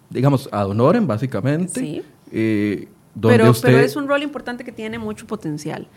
digamos, 0.09 0.47
ad 0.51 0.69
honorem, 0.69 1.05
básicamente. 1.05 1.79
Sí. 1.79 2.01
Eh, 2.31 2.87
pero, 3.21 3.53
pero 3.61 3.79
es 3.79 3.95
un 3.95 4.07
rol 4.07 4.23
importante 4.23 4.63
que 4.63 4.71
tiene 4.71 4.97
mucho 4.97 5.27
potencial. 5.27 5.87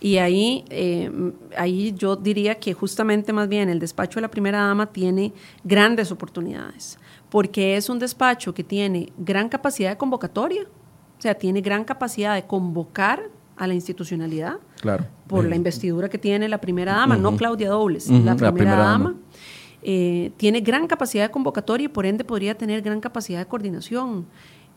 Y 0.00 0.18
ahí, 0.18 0.64
eh, 0.68 1.10
ahí 1.56 1.94
yo 1.96 2.16
diría 2.16 2.56
que 2.56 2.74
justamente 2.74 3.32
más 3.32 3.48
bien 3.48 3.68
el 3.68 3.78
despacho 3.78 4.18
de 4.18 4.22
la 4.22 4.30
primera 4.30 4.58
dama 4.58 4.86
tiene 4.86 5.32
grandes 5.64 6.12
oportunidades, 6.12 6.98
porque 7.30 7.76
es 7.76 7.88
un 7.88 7.98
despacho 7.98 8.54
que 8.54 8.64
tiene 8.64 9.12
gran 9.18 9.48
capacidad 9.48 9.90
de 9.90 9.96
convocatoria, 9.96 10.62
o 10.62 11.22
sea, 11.22 11.34
tiene 11.34 11.60
gran 11.60 11.84
capacidad 11.84 12.34
de 12.34 12.44
convocar 12.44 13.30
a 13.56 13.66
la 13.66 13.74
institucionalidad 13.74 14.58
claro. 14.80 15.06
por 15.26 15.44
la 15.44 15.56
investidura 15.56 16.08
que 16.08 16.18
tiene 16.18 16.48
la 16.48 16.58
primera 16.58 16.92
dama, 16.92 17.16
no 17.16 17.36
Claudia 17.36 17.70
Dobles, 17.70 18.08
la, 18.10 18.36
primera 18.36 18.76
dama. 18.76 19.14
Eh, 19.82 20.32
tiene 20.36 20.60
gran 20.60 20.86
capacidad 20.86 21.24
de 21.24 21.30
convocatoria 21.30 21.84
y 21.84 21.88
por 21.88 22.06
ende 22.06 22.24
podría 22.24 22.56
tener 22.56 22.82
gran 22.82 23.00
capacidad 23.00 23.38
de 23.38 23.46
coordinación. 23.46 24.26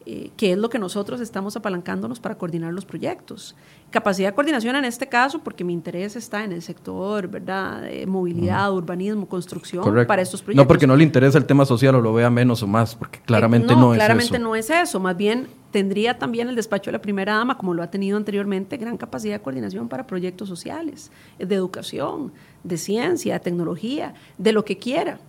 Eh, 0.05 0.31
que 0.37 0.53
es 0.53 0.57
lo 0.57 0.69
que 0.69 0.79
nosotros 0.79 1.19
estamos 1.19 1.57
apalancándonos 1.57 2.19
para 2.21 2.35
coordinar 2.35 2.73
los 2.73 2.85
proyectos. 2.85 3.55
Capacidad 3.89 4.29
de 4.29 4.33
coordinación 4.33 4.75
en 4.77 4.85
este 4.85 5.07
caso, 5.07 5.39
porque 5.39 5.63
mi 5.65 5.73
interés 5.73 6.15
está 6.15 6.43
en 6.43 6.53
el 6.53 6.61
sector, 6.61 7.27
¿verdad? 7.27 7.81
De 7.81 8.05
movilidad, 8.07 8.71
urbanismo, 8.73 9.27
construcción, 9.27 9.83
para 10.07 10.21
estos 10.21 10.41
proyectos. 10.41 10.63
No 10.63 10.67
porque 10.67 10.87
no 10.87 10.95
le 10.95 11.03
interesa 11.03 11.37
el 11.37 11.45
tema 11.45 11.65
social 11.65 11.95
o 11.95 12.01
lo 12.01 12.13
vea 12.13 12.29
menos 12.29 12.63
o 12.63 12.67
más, 12.67 12.95
porque 12.95 13.19
claramente 13.19 13.73
eh, 13.73 13.75
no, 13.75 13.93
es 13.93 13.97
claramente 13.97 14.37
eso. 14.37 14.43
no 14.43 14.55
es 14.55 14.69
eso. 14.69 14.99
Más 15.01 15.17
bien, 15.17 15.47
tendría 15.71 16.17
también 16.17 16.47
el 16.47 16.55
despacho 16.55 16.91
de 16.91 16.93
la 16.93 17.01
primera 17.01 17.35
dama, 17.35 17.57
como 17.57 17.73
lo 17.73 17.83
ha 17.83 17.91
tenido 17.91 18.15
anteriormente, 18.15 18.77
gran 18.77 18.95
capacidad 18.95 19.35
de 19.35 19.41
coordinación 19.41 19.89
para 19.89 20.07
proyectos 20.07 20.47
sociales, 20.47 21.11
de 21.37 21.53
educación, 21.53 22.31
de 22.63 22.77
ciencia, 22.77 23.33
de 23.33 23.39
tecnología, 23.41 24.13
de 24.37 24.53
lo 24.53 24.63
que 24.63 24.77
quiera 24.77 25.19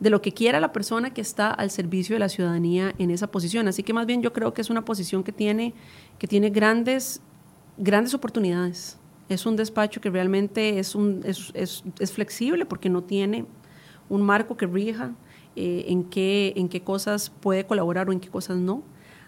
de 0.00 0.10
lo 0.10 0.22
que 0.22 0.32
quiera 0.32 0.60
la 0.60 0.72
persona 0.72 1.12
que 1.12 1.20
está 1.20 1.50
al 1.50 1.70
servicio 1.70 2.14
de 2.14 2.20
la 2.20 2.28
ciudadanía 2.28 2.94
en 2.98 3.10
esa 3.10 3.28
posición. 3.30 3.66
Así 3.68 3.82
que 3.82 3.92
más 3.92 4.06
bien 4.06 4.22
yo 4.22 4.32
creo 4.32 4.54
que 4.54 4.60
es 4.60 4.70
una 4.70 4.84
posición 4.84 5.24
que 5.24 5.32
tiene, 5.32 5.74
que 6.18 6.28
tiene 6.28 6.50
grandes, 6.50 7.20
grandes 7.76 8.14
oportunidades. 8.14 8.98
Es 9.28 9.44
un 9.44 9.56
despacho 9.56 10.00
que 10.00 10.10
realmente 10.10 10.78
es, 10.78 10.94
un, 10.94 11.20
es, 11.24 11.50
es, 11.54 11.82
es 11.98 12.12
flexible 12.12 12.64
porque 12.64 12.88
no 12.88 13.02
tiene 13.02 13.44
un 14.08 14.22
marco 14.22 14.56
que 14.56 14.66
rija 14.66 15.12
eh, 15.56 15.86
en, 15.88 16.04
qué, 16.04 16.52
en 16.56 16.68
qué 16.68 16.82
cosas 16.82 17.30
puede 17.30 17.66
colaborar 17.66 18.08
o 18.08 18.12
en 18.12 18.20
qué 18.20 18.28
cosas 18.28 18.56
no. 18.56 18.82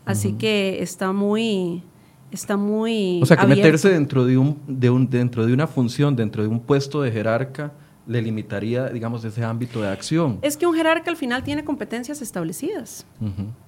Así 0.05 0.33
que 0.33 0.83
está 0.83 1.13
muy, 1.13 1.83
está 2.31 2.57
muy 2.57 3.21
o 3.23 3.27
sea 3.27 3.37
que 3.37 3.47
meterse 3.47 3.91
dentro 3.91 4.25
de 4.25 4.39
un, 4.39 4.59
de 4.67 4.91
un 4.91 5.11
dentro 5.11 5.45
de 5.45 5.53
una 5.53 5.67
función 5.67 6.17
dentro 6.17 6.43
de 6.43 6.49
un 6.49 6.61
puesto 6.61 7.03
de 7.03 7.13
jerarca 7.13 7.73
le 8.07 8.23
limitaría, 8.23 8.89
digamos, 8.89 9.25
ese 9.25 9.45
ámbito 9.45 9.83
de 9.83 9.89
acción. 9.89 10.39
Es 10.43 10.57
que 10.57 10.67
un 10.67 10.75
jerarca 10.75 11.11
al 11.11 11.17
final 11.17 11.45
tiene 11.45 11.65
competencias 11.65 12.23
establecidas. 12.23 13.07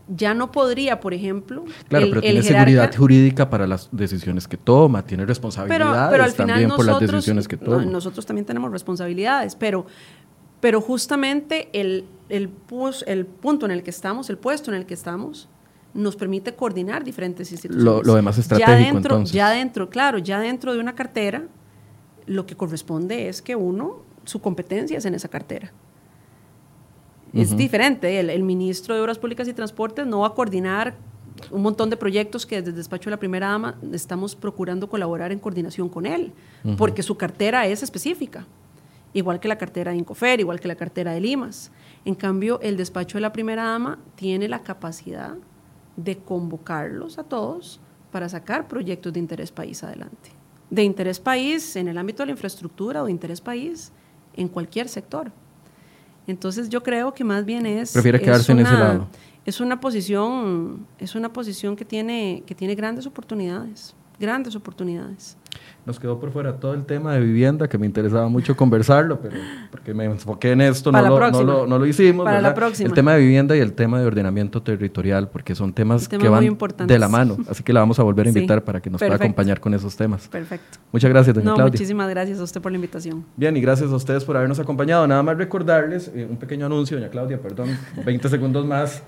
Ya 0.09 0.35
no 0.35 0.51
podría, 0.51 1.01
por 1.01 1.15
ejemplo. 1.15 1.65
Claro, 1.89 2.07
pero 2.09 2.21
tiene 2.21 2.43
seguridad 2.43 2.95
jurídica 2.95 3.49
para 3.49 3.67
las 3.67 3.89
decisiones 3.93 4.49
que 4.49 4.57
toma, 4.57 5.05
tiene 5.05 5.27
responsabilidades 5.27 6.35
también 6.35 6.71
por 6.71 6.85
las 6.85 7.01
decisiones 7.01 7.47
que 7.47 7.57
toma. 7.57 7.85
nosotros 7.85 8.27
también 8.27 8.45
tenemos 8.45 8.71
responsabilidades, 8.73 9.55
pero, 9.55 9.87
pero 10.61 10.81
justamente 10.81 11.69
el, 11.73 12.07
el, 12.29 12.51
el 13.07 13.27
punto 13.27 13.67
en 13.67 13.73
el 13.73 13.83
que 13.83 13.91
estamos, 13.91 14.31
el 14.31 14.39
puesto 14.39 14.71
en 14.71 14.77
el 14.77 14.87
que 14.87 14.95
estamos, 14.95 15.49
nos 15.95 16.17
permite 16.17 16.55
coordinar 16.55 17.05
diferentes 17.05 17.53
instituciones. 17.53 18.07
Lo, 18.07 18.15
demás 18.15 18.39
estratégico, 18.39 18.79
ya 18.79 18.85
dentro, 18.85 19.15
entonces. 19.15 19.35
Ya 19.35 19.51
dentro, 19.51 19.91
claro, 19.91 20.19
ya 20.19 20.41
dentro 20.41 20.73
de 20.73 20.81
una 20.81 20.95
cartera, 20.95 21.45
lo 22.27 22.47
que 22.47 22.57
corresponde 22.57 23.29
es 23.29 23.43
que 23.43 23.57
uno 23.57 24.11
su 24.25 24.41
competencia 24.41 24.99
es 24.99 25.05
en 25.05 25.15
esa 25.15 25.29
cartera. 25.29 25.73
Es 27.33 27.57
diferente, 27.57 28.21
el, 28.21 28.43
ministro 28.43 28.95
de 28.95 29.01
Obras 29.01 29.19
Públicas 29.19 29.49
y 29.49 29.55
Transportes 29.55 30.07
no 30.07 30.21
va 30.21 30.29
a 30.29 30.35
coordinar 30.35 30.95
un 31.51 31.63
montón 31.63 31.89
de 31.89 31.97
proyectos 31.97 32.45
que 32.45 32.57
desde 32.57 32.71
el 32.71 32.77
despacho 32.77 33.09
de 33.09 33.13
la 33.13 33.19
primera 33.19 33.49
dama 33.49 33.79
estamos 33.93 34.37
procurando 34.37 34.89
colaborar 34.89 35.33
en 35.33 35.39
coordinación 35.39 35.89
con 35.89 36.05
él, 36.05 36.33
porque 36.77 37.03
su 37.03 37.17
cartera 37.17 37.67
es 37.67 37.83
específica, 37.83 38.47
igual 39.15 39.41
que 39.41 39.49
la 39.49 39.57
cartera 39.57 39.93
de 39.93 39.99
Incofer, 39.99 40.41
igual 40.41 40.61
que 40.61 40.69
la 40.69 40.75
cartera 40.75 41.13
de 41.13 41.21
Limas. 41.21 41.71
En 42.05 42.15
cambio, 42.15 42.61
el 42.61 42.77
despacho 42.77 43.17
de 43.17 43.23
la 43.23 43.33
primera 43.33 43.65
dama 43.65 43.99
tiene 44.15 44.47
la 44.47 44.63
capacidad 44.63 45.35
de 45.97 46.19
convocarlos 46.19 47.19
a 47.19 47.25
todos 47.25 47.81
para 48.11 48.29
sacar 48.29 48.69
proyectos 48.69 49.13
de 49.13 49.21
interés 49.21 49.51
país 49.51 49.83
adelante. 49.83 50.31
De 50.69 50.85
interés 50.85 51.19
país 51.19 51.77
en 51.77 51.89
el 51.89 51.97
ámbito 51.97 52.23
de 52.23 52.27
la 52.27 52.33
infraestructura 52.33 53.03
o 53.03 53.07
de 53.07 53.11
interés 53.11 53.41
país 53.41 53.91
en 54.37 54.49
cualquier 54.49 54.89
sector. 54.89 55.33
Entonces 56.27 56.69
yo 56.69 56.83
creo 56.83 57.15
que 57.15 57.25
más 57.25 57.45
bien 57.45 57.67
es... 57.67 57.93
Prefiere 57.93 58.21
quedarse 58.21 58.53
en 58.53 58.61
ese 58.61 58.73
lado. 58.73 59.09
Es 59.45 59.61
una 59.61 59.81
posición, 59.81 60.87
es 60.99 61.15
una 61.15 61.33
posición 61.33 61.75
que 61.75 61.85
tiene, 61.85 62.45
que 62.47 62.55
tiene 62.55 62.75
grandes 62.77 63.07
oportunidades, 63.07 63.95
grandes 64.21 64.55
oportunidades. 64.55 65.37
Nos 65.85 65.99
quedó 65.99 66.21
por 66.21 66.31
fuera 66.31 66.57
todo 66.57 66.75
el 66.75 66.85
tema 66.85 67.15
de 67.15 67.21
vivienda, 67.21 67.69
que 67.69 67.77
me 67.77 67.87
interesaba 67.87 68.29
mucho 68.29 68.57
conversarlo, 68.57 69.21
pero 69.21 69.37
porque 69.71 69.93
me 69.93 70.05
enfoqué 70.05 70.53
en 70.53 70.61
esto, 70.61 70.93
no 70.93 71.03
lo, 71.03 71.67
no, 71.67 71.79
lo, 71.79 71.87
hicimos. 71.87 72.25
Para 72.25 72.41
la 72.41 72.55
próxima. 72.55 72.89
El 72.89 72.95
tema 72.95 73.15
de 73.15 73.21
vivienda 73.21 73.57
y 73.57 73.61
el 73.61 73.73
tema 73.73 73.99
de 73.99 74.07
ordenamiento 74.07 74.63
territorial, 74.63 75.29
porque 75.29 75.55
son 75.57 75.73
temas 75.73 76.09
que 76.09 76.29
van 76.29 76.57
de 76.87 76.99
la 76.99 77.09
mano. 77.09 77.37
Así 77.49 77.63
que 77.65 77.73
la 77.73 77.81
vamos 77.81 77.99
a 77.99 78.05
volver 78.05 78.27
a 78.27 78.29
invitar 78.31 78.63
para 78.63 78.81
que 78.81 78.91
nos 78.91 79.01
pueda 79.01 79.17
acompañar 79.17 79.59
con 79.61 79.75
esos 79.75 79.97
temas. 79.97 80.29
Perfecto. 80.29 80.79
Muchas 80.93 81.11
gracias, 81.11 81.35
doña 81.35 81.57
no, 81.57 81.65
Muchísimas 81.65 82.09
gracias 82.09 82.39
a 82.39 82.45
usted 82.45 82.61
por 82.61 82.71
la 82.71 82.77
invitación. 82.77 83.25
Bien, 83.37 83.57
y 83.57 83.61
gracias 83.61 83.91
a 83.91 83.97
ustedes 83.97 84.25
por 84.25 84.37
habernos 84.37 84.61
acompañado. 84.61 85.07
Nada 85.07 85.23
más 85.23 85.37
recordarles, 85.37 86.13
eh, 86.15 86.27
un 86.31 86.37
pequeño 86.37 86.67
anuncio, 86.67 86.97
doña 86.97 87.11
Claudia, 87.11 87.41
perdón, 87.41 87.77
20 88.05 88.29
segundos 88.29 88.65
más. 88.65 89.03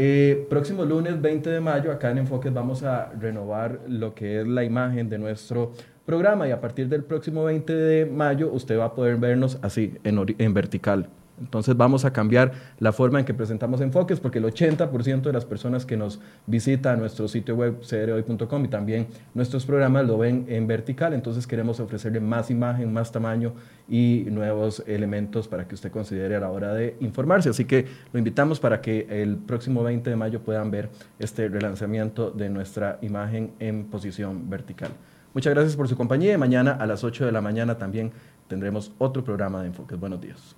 Eh, 0.00 0.46
próximo 0.48 0.84
lunes 0.84 1.20
20 1.20 1.50
de 1.50 1.58
mayo, 1.58 1.90
acá 1.90 2.12
en 2.12 2.18
Enfoques 2.18 2.54
vamos 2.54 2.84
a 2.84 3.10
renovar 3.18 3.80
lo 3.88 4.14
que 4.14 4.40
es 4.40 4.46
la 4.46 4.62
imagen 4.62 5.08
de 5.08 5.18
nuestro 5.18 5.72
programa 6.06 6.46
y 6.46 6.52
a 6.52 6.60
partir 6.60 6.88
del 6.88 7.02
próximo 7.02 7.42
20 7.42 7.74
de 7.74 8.06
mayo 8.06 8.48
usted 8.52 8.78
va 8.78 8.84
a 8.84 8.94
poder 8.94 9.16
vernos 9.16 9.58
así, 9.60 9.94
en, 10.04 10.24
en 10.38 10.54
vertical. 10.54 11.08
Entonces 11.40 11.76
vamos 11.76 12.04
a 12.04 12.12
cambiar 12.12 12.52
la 12.78 12.92
forma 12.92 13.18
en 13.18 13.24
que 13.24 13.34
presentamos 13.34 13.80
enfoques 13.80 14.20
porque 14.20 14.38
el 14.38 14.44
80% 14.44 15.22
de 15.22 15.32
las 15.32 15.44
personas 15.44 15.86
que 15.86 15.96
nos 15.96 16.20
visitan 16.46 16.98
nuestro 16.98 17.28
sitio 17.28 17.56
web 17.56 17.80
crhoy.com 17.80 18.64
y 18.64 18.68
también 18.68 19.06
nuestros 19.34 19.66
programas 19.66 20.06
lo 20.06 20.18
ven 20.18 20.46
en 20.48 20.66
vertical, 20.66 21.12
entonces 21.14 21.46
queremos 21.46 21.80
ofrecerle 21.80 22.20
más 22.20 22.50
imagen, 22.50 22.92
más 22.92 23.12
tamaño 23.12 23.52
y 23.88 24.26
nuevos 24.30 24.82
elementos 24.86 25.48
para 25.48 25.66
que 25.66 25.74
usted 25.74 25.90
considere 25.90 26.36
a 26.36 26.40
la 26.40 26.50
hora 26.50 26.74
de 26.74 26.96
informarse. 27.00 27.48
Así 27.48 27.64
que 27.64 27.86
lo 28.12 28.18
invitamos 28.18 28.60
para 28.60 28.80
que 28.80 29.06
el 29.10 29.36
próximo 29.36 29.82
20 29.82 30.10
de 30.10 30.16
mayo 30.16 30.40
puedan 30.40 30.70
ver 30.70 30.90
este 31.18 31.48
relanzamiento 31.48 32.30
de 32.30 32.50
nuestra 32.50 32.98
imagen 33.02 33.52
en 33.58 33.84
posición 33.84 34.48
vertical. 34.50 34.90
Muchas 35.34 35.54
gracias 35.54 35.76
por 35.76 35.88
su 35.88 35.96
compañía 35.96 36.32
y 36.32 36.38
mañana 36.38 36.72
a 36.72 36.86
las 36.86 37.04
8 37.04 37.26
de 37.26 37.32
la 37.32 37.40
mañana 37.40 37.78
también 37.78 38.12
tendremos 38.48 38.92
otro 38.98 39.22
programa 39.22 39.60
de 39.60 39.68
enfoques. 39.68 39.98
Buenos 39.98 40.20
días. 40.20 40.56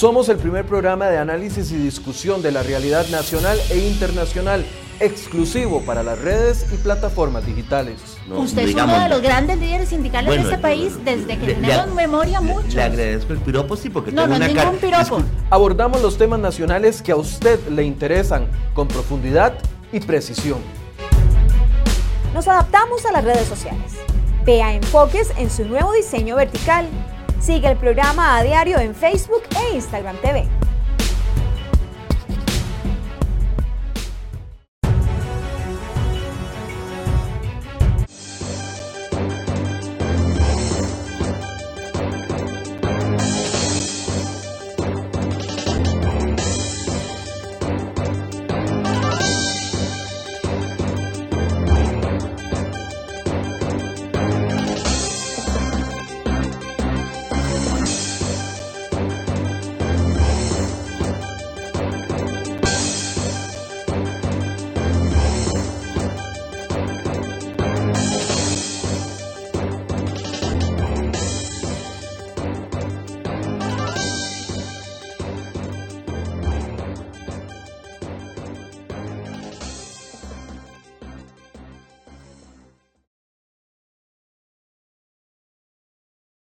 Somos 0.00 0.30
el 0.30 0.38
primer 0.38 0.64
programa 0.64 1.08
de 1.08 1.18
análisis 1.18 1.70
y 1.72 1.76
discusión 1.76 2.40
de 2.40 2.50
la 2.50 2.62
realidad 2.62 3.06
nacional 3.08 3.58
e 3.68 3.80
internacional, 3.80 4.64
exclusivo 4.98 5.82
para 5.82 6.02
las 6.02 6.18
redes 6.18 6.64
y 6.72 6.78
plataformas 6.78 7.44
digitales. 7.44 8.00
Usted 8.34 8.62
es 8.62 8.74
uno 8.74 8.98
de 8.98 9.10
los 9.10 9.20
grandes 9.20 9.58
líderes 9.58 9.90
sindicales 9.90 10.32
de 10.36 10.40
este 10.40 10.56
país 10.56 10.94
desde 11.04 11.36
que 11.36 11.52
tenemos 11.52 11.94
memoria 11.94 12.40
mucho. 12.40 12.74
Le 12.74 12.82
agradezco 12.82 13.34
el 13.34 13.40
piropo, 13.40 13.76
sí, 13.76 13.90
porque 13.90 14.10
no, 14.10 14.22
tengo 14.22 14.38
no 14.38 14.46
una 14.46 14.48
ningún 14.48 14.78
piropo. 14.78 15.22
Abordamos 15.50 16.00
los 16.00 16.16
temas 16.16 16.40
nacionales 16.40 17.02
que 17.02 17.12
a 17.12 17.16
usted 17.16 17.60
le 17.68 17.82
interesan 17.84 18.46
con 18.72 18.88
profundidad 18.88 19.52
y 19.92 20.00
precisión. 20.00 20.60
Nos 22.32 22.48
adaptamos 22.48 23.04
a 23.04 23.12
las 23.12 23.22
redes 23.22 23.46
sociales. 23.46 23.96
Vea 24.46 24.72
enfoques 24.72 25.30
en 25.36 25.50
su 25.50 25.66
nuevo 25.66 25.92
diseño 25.92 26.36
vertical 26.36 26.88
Sigue 27.40 27.70
el 27.70 27.78
programa 27.78 28.36
a 28.36 28.42
diario 28.42 28.78
en 28.78 28.94
Facebook 28.94 29.42
e 29.56 29.74
Instagram 29.76 30.16
TV. 30.18 30.69